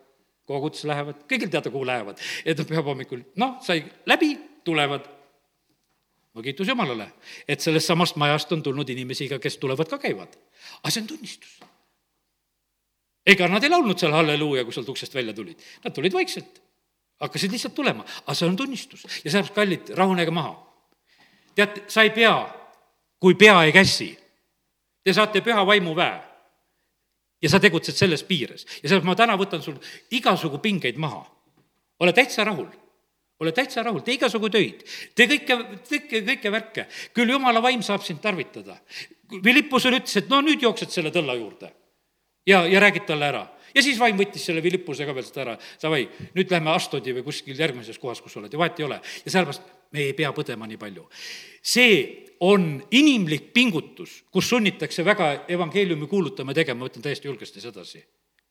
kogudusse 0.49 0.91
lähevad, 0.91 1.25
kõigil 1.31 1.51
teada, 1.51 1.73
kuhu 1.73 1.87
lähevad. 1.87 2.21
et 2.45 2.63
pühapäeva 2.63 2.95
hommikul, 2.95 3.27
noh, 3.41 3.59
sai 3.65 3.85
läbi, 4.07 4.35
tulevad. 4.65 5.09
no 6.35 6.43
kiitus 6.43 6.69
Jumalale, 6.69 7.13
et 7.49 7.61
sellest 7.61 7.87
samast 7.87 8.17
majast 8.17 8.53
on 8.53 8.63
tulnud 8.63 8.89
inimesi 8.89 9.29
ka, 9.29 9.39
kes 9.39 9.59
tulevad 9.63 9.89
ka, 9.89 9.99
käivad. 9.99 10.37
aga 10.83 10.91
see 10.91 11.05
on 11.05 11.15
tunnistus. 11.15 11.61
Ega 13.27 13.49
nad 13.49 13.63
ei 13.63 13.71
laulnud 13.71 13.99
seal 13.99 14.15
halleluuja, 14.17 14.65
kui 14.67 14.75
sealt 14.75 14.89
uksest 14.91 15.15
välja 15.15 15.35
tulid, 15.37 15.61
nad 15.85 15.95
tulid 15.95 16.15
vaikselt 16.15 16.61
hakkasid 17.23 17.55
lihtsalt 17.55 17.75
tulema, 17.75 18.05
aga 18.25 18.35
see 18.35 18.49
on 18.49 18.57
tunnistus 18.59 19.05
ja 19.07 19.31
sellepärast, 19.31 19.55
kallid, 19.55 19.95
rahunege 19.99 20.35
maha. 20.35 20.57
tead, 21.55 21.85
sa 21.89 22.03
ei 22.03 22.11
pea, 22.11 22.35
kui 23.21 23.35
pea 23.39 23.63
ei 23.65 23.73
käsi. 23.73 24.11
Te 25.03 25.13
saate 25.15 25.43
püha 25.43 25.65
vaimu 25.67 25.95
väe 25.99 26.21
ja 27.43 27.51
sa 27.51 27.59
tegutsed 27.61 27.99
selles 27.99 28.23
piires 28.27 28.67
ja 28.83 28.89
sellepärast 28.89 29.07
ma 29.07 29.19
täna 29.19 29.39
võtan 29.39 29.63
sul 29.63 29.79
igasugu 30.11 30.59
pingeid 30.63 30.99
maha. 30.99 31.25
ole 32.01 32.13
täitsa 32.13 32.45
rahul 32.45 32.71
ole 33.43 33.53
täitsa 33.53 33.83
rahul, 33.83 34.01
tee 34.07 34.15
igasugu 34.15 34.51
töid, 34.51 34.85
tee 35.15 35.27
kõike, 35.27 35.57
kõike, 35.89 36.21
kõike 36.27 36.51
värke. 36.51 36.87
küll 37.15 37.31
jumala 37.31 37.63
vaim 37.63 37.83
saab 37.83 38.03
sind 38.07 38.21
tarvitada. 38.23 38.77
Philippusele 39.43 39.99
ütles, 39.99 40.17
et 40.17 40.29
no 40.31 40.41
nüüd 40.41 40.63
jooksed 40.63 40.91
selle 40.95 41.11
tõlla 41.11 41.35
juurde 41.35 41.73
ja, 42.47 42.65
ja 42.67 42.81
räägid 42.81 43.07
talle 43.07 43.29
ära. 43.29 43.43
Ja 43.75 43.83
siis 43.83 43.99
vaim 44.01 44.19
võttis 44.19 44.45
selle 44.45 44.61
Philippuse 44.61 45.07
ka 45.09 45.15
veel 45.17 45.25
sealt 45.25 45.39
ära, 45.45 45.55
davai, 45.81 46.03
nüüd 46.37 46.51
lähme 46.53 46.75
Astodi 46.75 47.15
või 47.17 47.25
kuskil 47.25 47.59
järgmises 47.59 47.99
kohas, 47.99 48.21
kus 48.21 48.37
oled. 48.37 48.53
Ja 48.53 48.61
vahet 48.61 48.81
ei 48.81 48.85
ole. 48.85 49.01
ja 49.25 49.31
sellepärast 49.31 49.71
me 49.93 50.05
ei 50.09 50.17
pea 50.17 50.33
põdema 50.37 50.69
nii 50.69 50.81
palju. 50.81 51.09
see 51.63 51.95
on 52.41 52.83
inimlik 52.91 53.53
pingutus, 53.55 54.25
kus 54.31 54.49
sunnitakse 54.49 55.05
väga 55.05 55.45
evangeeliumi 55.49 56.07
kuulutama 56.11 56.51
ja 56.51 56.63
tegema, 56.63 56.81
ma 56.81 56.91
ütlen 56.91 57.05
täiesti 57.05 57.29
julgesti 57.31 57.61
sedasi 57.61 58.03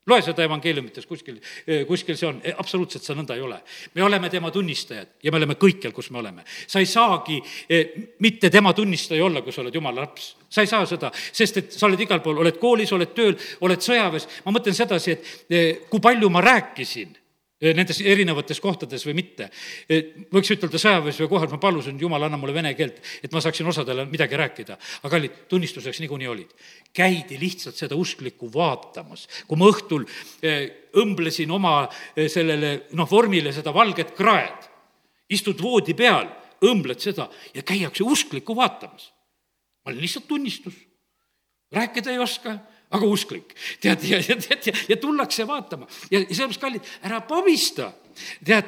loe 0.10 0.22
seda 0.26 0.45
evangeeliumites 0.47 1.06
kuskil, 1.06 1.38
eh, 1.68 1.84
kuskil 1.86 2.18
see 2.18 2.28
on, 2.28 2.41
eh, 2.43 2.56
absoluutselt 2.58 3.06
see 3.06 3.16
nõnda 3.16 3.36
ei 3.38 3.41
ole. 3.41 3.62
me 3.93 4.04
oleme 4.04 4.30
tema 4.30 4.52
tunnistajad 4.52 5.08
ja 5.24 5.32
me 5.32 5.38
oleme 5.38 5.56
kõikjal, 5.56 5.93
kus 5.93 6.10
me 6.10 6.20
oleme. 6.20 6.43
sa 6.68 6.80
ei 6.80 6.86
saagi 6.86 7.41
eh, 7.70 7.91
mitte 8.20 8.49
tema 8.49 8.74
tunnistaja 8.74 9.26
olla, 9.26 9.41
kui 9.41 9.52
sa 9.52 9.62
oled 9.62 9.74
jumala 9.74 10.02
laps. 10.02 10.36
sa 10.49 10.62
ei 10.62 10.68
saa 10.68 10.86
seda, 10.86 11.12
sest 11.14 11.58
et 11.58 11.72
sa 11.72 11.86
oled 11.86 11.99
igal 11.99 12.20
pool, 12.20 12.38
oled 12.38 12.58
koolis, 12.58 12.91
oled 12.91 13.14
tööl, 13.14 13.38
oled 13.62 13.80
sõjaväes. 13.80 14.28
ma 14.45 14.52
mõtlen 14.52 14.74
sedasi, 14.74 15.12
et 15.12 15.89
kui 15.89 15.99
palju 15.99 16.30
ma 16.30 16.41
rääkisin 16.41 17.20
nendes 17.62 17.99
erinevates 18.01 18.59
kohtades 18.62 19.03
või 19.05 19.16
mitte. 19.20 19.49
võiks 20.34 20.49
ütelda 20.55 20.80
sõjaväes 20.82 21.20
või 21.22 21.30
kohal, 21.30 21.49
ma 21.51 21.59
palusin, 21.62 21.99
jumal, 22.01 22.26
anna 22.26 22.39
mulle 22.41 22.55
vene 22.55 22.74
keelt, 22.78 22.97
et 23.22 23.32
ma 23.34 23.41
saaksin 23.43 23.68
osadele 23.70 24.07
midagi 24.09 24.39
rääkida. 24.39 24.78
aga 25.03 25.12
kallid, 25.14 25.38
tunnistuseks 25.49 25.99
niikuinii 26.01 26.28
olid. 26.28 26.51
käidi 26.93 27.39
lihtsalt 27.39 27.76
seda 27.76 27.95
usklikku 27.95 28.49
vaatamas. 28.53 29.28
kui 29.47 29.57
ma 29.57 29.70
õhtul 29.70 30.07
õmblesin 30.97 31.51
oma 31.51 31.89
sellele 32.28 32.88
noh, 32.97 33.09
vormile 33.09 33.53
seda 33.53 33.74
valget 33.74 34.16
kraed, 34.18 34.70
istud 35.30 35.62
voodi 35.62 35.93
peal, 35.93 36.28
õmbled 36.66 36.99
seda 36.99 37.30
ja 37.53 37.62
käiakse 37.62 38.03
usklikku 38.03 38.55
vaatamas. 38.55 39.12
ma 39.86 39.91
olin 39.91 40.01
lihtsalt 40.01 40.28
tunnistus. 40.28 40.74
rääkida 41.72 42.12
ei 42.12 42.20
oska 42.20 42.57
aga 42.92 43.08
usklik. 43.08 43.56
tead, 43.82 44.04
ja, 44.10 44.20
ja, 44.20 44.36
ja, 44.36 44.74
ja 44.89 44.98
tullakse 45.00 45.48
vaatama 45.48 45.88
ja, 46.12 46.20
ja 46.20 46.36
sellepärast, 46.36 46.62
kallid, 46.62 46.94
ära 47.08 47.22
pabista. 47.28 47.92
tead, 48.46 48.68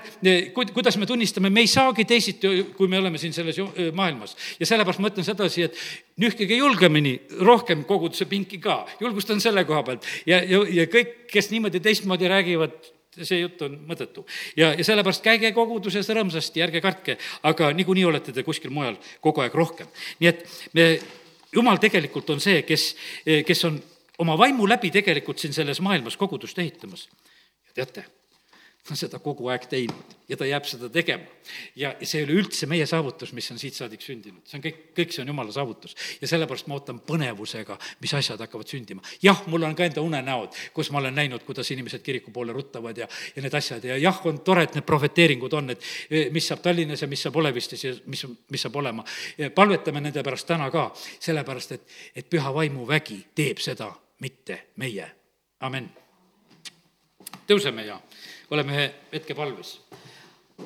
kuidas 0.73 0.95
me 0.97 1.05
tunnistame, 1.05 1.49
me 1.51 1.65
ei 1.65 1.67
saagi 1.67 2.05
teisiti, 2.07 2.47
kui 2.77 2.87
me 2.87 2.97
oleme 2.97 3.19
siin 3.19 3.33
selles 3.35 3.59
maailmas. 3.93 4.37
ja 4.59 4.65
sellepärast 4.65 5.03
ma 5.03 5.11
ütlen 5.11 5.27
sedasi, 5.27 5.67
et 5.67 5.77
nühkige 6.23 6.55
julgemini, 6.55 7.17
rohkem 7.43 7.83
koguduse 7.89 8.25
pinki 8.31 8.61
ka, 8.63 8.83
julgustan 9.03 9.41
selle 9.43 9.65
koha 9.67 9.83
pealt. 9.83 10.07
ja, 10.25 10.39
ja, 10.43 10.63
ja 10.69 10.87
kõik, 10.87 11.25
kes 11.31 11.51
niimoodi 11.51 11.83
teistmoodi 11.83 12.31
räägivad, 12.31 12.77
see 13.19 13.43
jutt 13.43 13.61
on 13.67 13.75
mõttetu. 13.89 14.23
ja, 14.55 14.71
ja 14.71 14.83
sellepärast 14.87 15.25
käige 15.25 15.51
koguduses 15.51 16.07
rõõmsasti, 16.09 16.63
ärge 16.63 16.81
kartke, 16.81 17.17
aga 17.43 17.73
niikuinii 17.75 18.07
olete 18.07 18.31
te 18.31 18.47
kuskil 18.47 18.71
mujal 18.71 18.95
kogu 19.21 19.43
aeg 19.43 19.59
rohkem. 19.59 19.91
nii 20.23 20.31
et 20.31 20.47
me, 20.73 20.87
jumal 21.53 21.77
tegelikult 21.83 22.31
on 22.33 22.41
see, 22.41 22.63
kes, 22.65 22.93
kes 23.45 23.67
on 23.67 23.81
oma 24.17 24.37
vaimu 24.37 24.67
läbi 24.69 24.91
tegelikult 24.91 25.39
siin 25.39 25.53
selles 25.53 25.81
maailmas 25.81 26.17
kogudust 26.17 26.59
ehitamas. 26.59 27.09
ja 27.65 27.73
teate, 27.73 28.05
on 28.91 28.99
seda 28.99 29.19
kogu 29.23 29.47
aeg 29.47 29.63
teinud 29.71 30.15
ja 30.27 30.37
ta 30.37 30.45
jääb 30.47 30.65
seda 30.67 30.89
tegema. 30.91 31.23
ja, 31.75 31.93
see 32.01 32.19
ei 32.19 32.25
ole 32.25 32.35
üldse 32.41 32.67
meie 32.67 32.85
saavutus, 32.87 33.31
mis 33.35 33.47
on 33.51 33.59
siit 33.59 33.75
saadik 33.77 34.01
sündinud, 34.03 34.41
see 34.47 34.57
on 34.57 34.63
kõik, 34.65 34.79
kõik 34.97 35.13
see 35.15 35.21
on 35.23 35.31
jumala 35.31 35.53
saavutus. 35.55 35.95
ja 36.21 36.27
sellepärast 36.27 36.67
ma 36.67 36.75
ootan 36.75 36.99
põnevusega, 37.07 37.77
mis 38.03 38.13
asjad 38.19 38.43
hakkavad 38.43 38.67
sündima. 38.67 39.01
jah, 39.23 39.39
mul 39.47 39.63
on 39.63 39.75
ka 39.75 39.87
enda 39.87 40.03
unenäod, 40.03 40.55
kus 40.75 40.91
ma 40.91 40.99
olen 40.99 41.15
näinud, 41.15 41.45
kuidas 41.47 41.71
inimesed 41.71 42.03
kiriku 42.03 42.31
poole 42.35 42.53
ruttavad 42.53 42.97
ja, 42.97 43.07
ja 43.35 43.45
need 43.45 43.55
asjad 43.55 43.87
ja 43.87 43.97
jah, 43.97 44.19
on 44.27 44.41
tore, 44.43 44.67
et 44.67 44.75
need 44.75 44.87
profeteeringud 44.87 45.55
on, 45.59 45.71
et 45.75 45.89
e, 46.09 46.27
mis 46.35 46.47
saab 46.51 46.63
Tallinnas 46.67 47.05
ja 47.05 47.07
mis 47.07 47.23
saab 47.23 47.39
Olevistis 47.39 47.83
ja 47.87 47.95
mis, 48.05 48.25
mis 48.51 48.67
saab 48.67 48.75
olema. 48.83 49.03
palvetame 49.55 50.03
nende 50.03 50.23
pärast 50.23 50.47
täna 50.47 50.67
ka, 50.71 50.89
sellepärast 51.23 51.71
et, 51.79 51.87
et 52.15 52.29
püha 52.29 52.51
vaimuvägi 52.53 53.21
teeb 53.35 53.63
seda 53.63 53.93
mitte 54.19 54.63
meie. 54.75 55.07
amen. 55.63 55.87
tõuseme 57.47 57.87
ja 57.87 57.99
oleme 58.53 58.75
ühe 58.75 58.89
hetke 59.13 59.35
palves. 59.35 59.79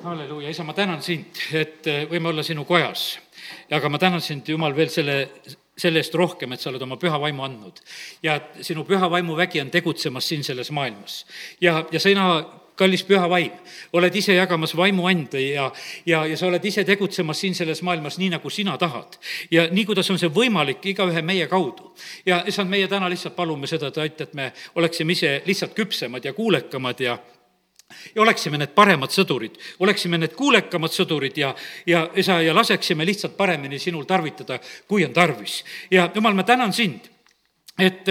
halleluuja, 0.02 0.50
isa, 0.52 0.64
ma 0.64 0.74
tänan 0.76 1.00
sind, 1.02 1.38
et 1.56 1.86
äh, 1.88 2.04
võime 2.10 2.28
olla 2.28 2.42
sinu 2.44 2.64
kojas. 2.68 3.18
aga 3.70 3.88
ma 3.88 3.98
tänan 3.98 4.20
sind, 4.20 4.48
Jumal, 4.48 4.76
veel 4.76 4.90
selle, 4.92 5.16
selle 5.76 6.02
eest 6.02 6.14
rohkem, 6.14 6.52
et 6.52 6.60
sa 6.60 6.68
oled 6.70 6.82
oma 6.84 6.98
püha 7.00 7.20
vaimu 7.20 7.44
andnud. 7.44 7.80
ja 8.22 8.40
sinu 8.60 8.84
püha 8.84 9.10
vaimuvägi 9.10 9.60
on 9.60 9.70
tegutsemas 9.70 10.28
siin 10.28 10.44
selles 10.44 10.70
maailmas. 10.70 11.24
ja, 11.60 11.84
ja 11.92 12.00
sina 12.00 12.44
kallis 12.78 13.02
püha 13.04 13.26
vaim, 13.30 13.54
oled 13.96 14.16
ise 14.16 14.36
jagamas 14.36 14.76
vaimuande 14.76 15.40
ja, 15.40 15.66
ja, 16.06 16.22
ja 16.26 16.36
sa 16.38 16.46
oled 16.46 16.64
ise 16.64 16.84
tegutsemas 16.86 17.40
siin 17.42 17.56
selles 17.58 17.82
maailmas 17.82 18.18
nii, 18.20 18.30
nagu 18.36 18.50
sina 18.50 18.76
tahad. 18.78 19.18
ja 19.50 19.66
nii, 19.70 19.84
kuidas 19.88 20.10
on 20.14 20.20
see 20.20 20.30
võimalik 20.34 20.84
igaühe 20.92 21.22
meie 21.22 21.48
kaudu. 21.50 21.92
ja 22.26 22.42
issand, 22.46 22.70
meie 22.70 22.88
täna 22.88 23.10
lihtsalt 23.10 23.36
palume 23.36 23.66
seda, 23.66 23.90
et 23.90 23.98
aita, 24.04 24.28
et 24.28 24.38
me 24.38 24.52
oleksime 24.78 25.16
ise 25.16 25.40
lihtsalt 25.46 25.74
küpsemad 25.74 26.24
ja 26.24 26.32
kuulekamad 26.36 27.00
ja 27.00 27.18
ja 28.14 28.22
oleksime 28.22 28.58
need 28.58 28.74
paremad 28.76 29.12
sõdurid, 29.12 29.56
oleksime 29.80 30.18
need 30.18 30.34
kuulekamad 30.36 30.92
sõdurid 30.92 31.38
ja, 31.40 31.54
ja 31.86 32.04
isa, 32.16 32.40
ja 32.44 32.54
laseksime 32.54 33.06
lihtsalt 33.06 33.36
paremini 33.36 33.78
sinul 33.78 34.04
tarvitada, 34.08 34.58
kui 34.88 35.04
on 35.04 35.12
tarvis. 35.12 35.62
ja 35.90 36.10
jumal, 36.14 36.34
ma 36.34 36.44
tänan 36.44 36.72
sind, 36.72 37.08
et, 37.78 38.08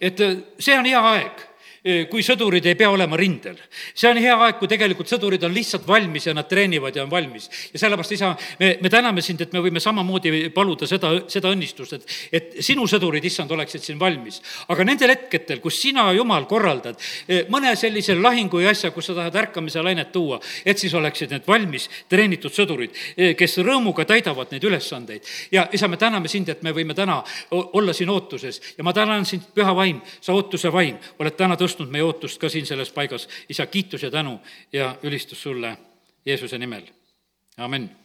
et 0.00 0.24
see 0.58 0.78
on 0.78 0.86
hea 0.86 1.04
aeg 1.12 1.46
kui 1.80 2.20
sõdurid 2.24 2.66
ei 2.68 2.76
pea 2.76 2.90
olema 2.92 3.16
rindel. 3.16 3.56
see 3.94 4.10
on 4.10 4.18
hea 4.20 4.34
aeg, 4.36 4.58
kui 4.60 4.68
tegelikult 4.68 5.08
sõdurid 5.08 5.44
on 5.46 5.54
lihtsalt 5.54 5.86
valmis 5.88 6.26
ja 6.26 6.34
nad 6.36 6.48
treenivad 6.48 6.96
ja 6.96 7.04
on 7.06 7.10
valmis. 7.10 7.48
ja 7.72 7.78
sellepärast, 7.80 8.12
isa, 8.12 8.34
me, 8.58 8.76
me 8.82 8.90
täname 8.92 9.22
sind, 9.24 9.40
et 9.40 9.52
me 9.52 9.62
võime 9.64 9.80
samamoodi 9.80 10.50
paluda 10.52 10.86
seda, 10.86 11.12
seda 11.28 11.48
õnnistust, 11.54 11.96
et, 11.96 12.04
et 12.32 12.58
sinu 12.60 12.84
sõdurid, 12.84 13.24
issand, 13.24 13.50
oleksid 13.50 13.82
siin 13.86 14.00
valmis. 14.00 14.42
aga 14.68 14.84
nendel 14.84 15.14
hetkedel, 15.14 15.62
kus 15.64 15.80
sina, 15.80 16.10
Jumal, 16.12 16.44
korraldad 16.50 17.00
mõne 17.48 17.72
sellise 17.76 18.14
lahingu 18.18 18.60
ja 18.60 18.74
asja, 18.74 18.90
kus 18.92 19.08
sa 19.08 19.16
tahad 19.16 19.40
ärkamise 19.40 19.80
lainet 19.80 20.12
tuua, 20.12 20.40
et 20.64 20.78
siis 20.78 20.92
oleksid 20.94 21.32
need 21.32 21.48
valmis 21.48 21.88
treenitud 22.12 22.52
sõdurid, 22.52 22.92
kes 23.38 23.58
rõõmuga 23.64 24.04
täidavad 24.04 24.52
neid 24.52 24.68
ülesandeid. 24.68 25.24
ja 25.50 25.64
isa, 25.72 25.88
me 25.88 25.96
täname 25.96 26.28
sind, 26.28 26.48
et 26.48 26.62
me 26.62 26.76
võime 26.76 26.94
täna 26.94 27.22
olla 27.50 27.96
siin 27.96 28.10
ootuses 28.12 28.60
ja 28.76 28.84
ma 28.84 28.92
tänan 28.92 29.24
sind, 29.24 29.48
püha 29.54 29.72
vaim, 29.76 30.04
sa 30.20 30.36
ootuse 30.36 30.72
vaim, 30.72 31.00
oled 31.18 31.36
täna 31.36 31.56
tõstnud 31.56 31.69
tõstnud 31.70 31.94
meie 31.94 32.04
ootust 32.04 32.40
ka 32.40 32.50
siin 32.50 32.66
selles 32.66 32.90
paigas. 32.92 33.28
isa, 33.48 33.66
kiitus 33.66 34.02
ja 34.02 34.10
tänu 34.10 34.40
ja 34.72 34.96
ülistus 35.02 35.42
sulle 35.42 35.76
Jeesuse 36.26 36.58
nimel, 36.58 36.82
amin 37.56 37.99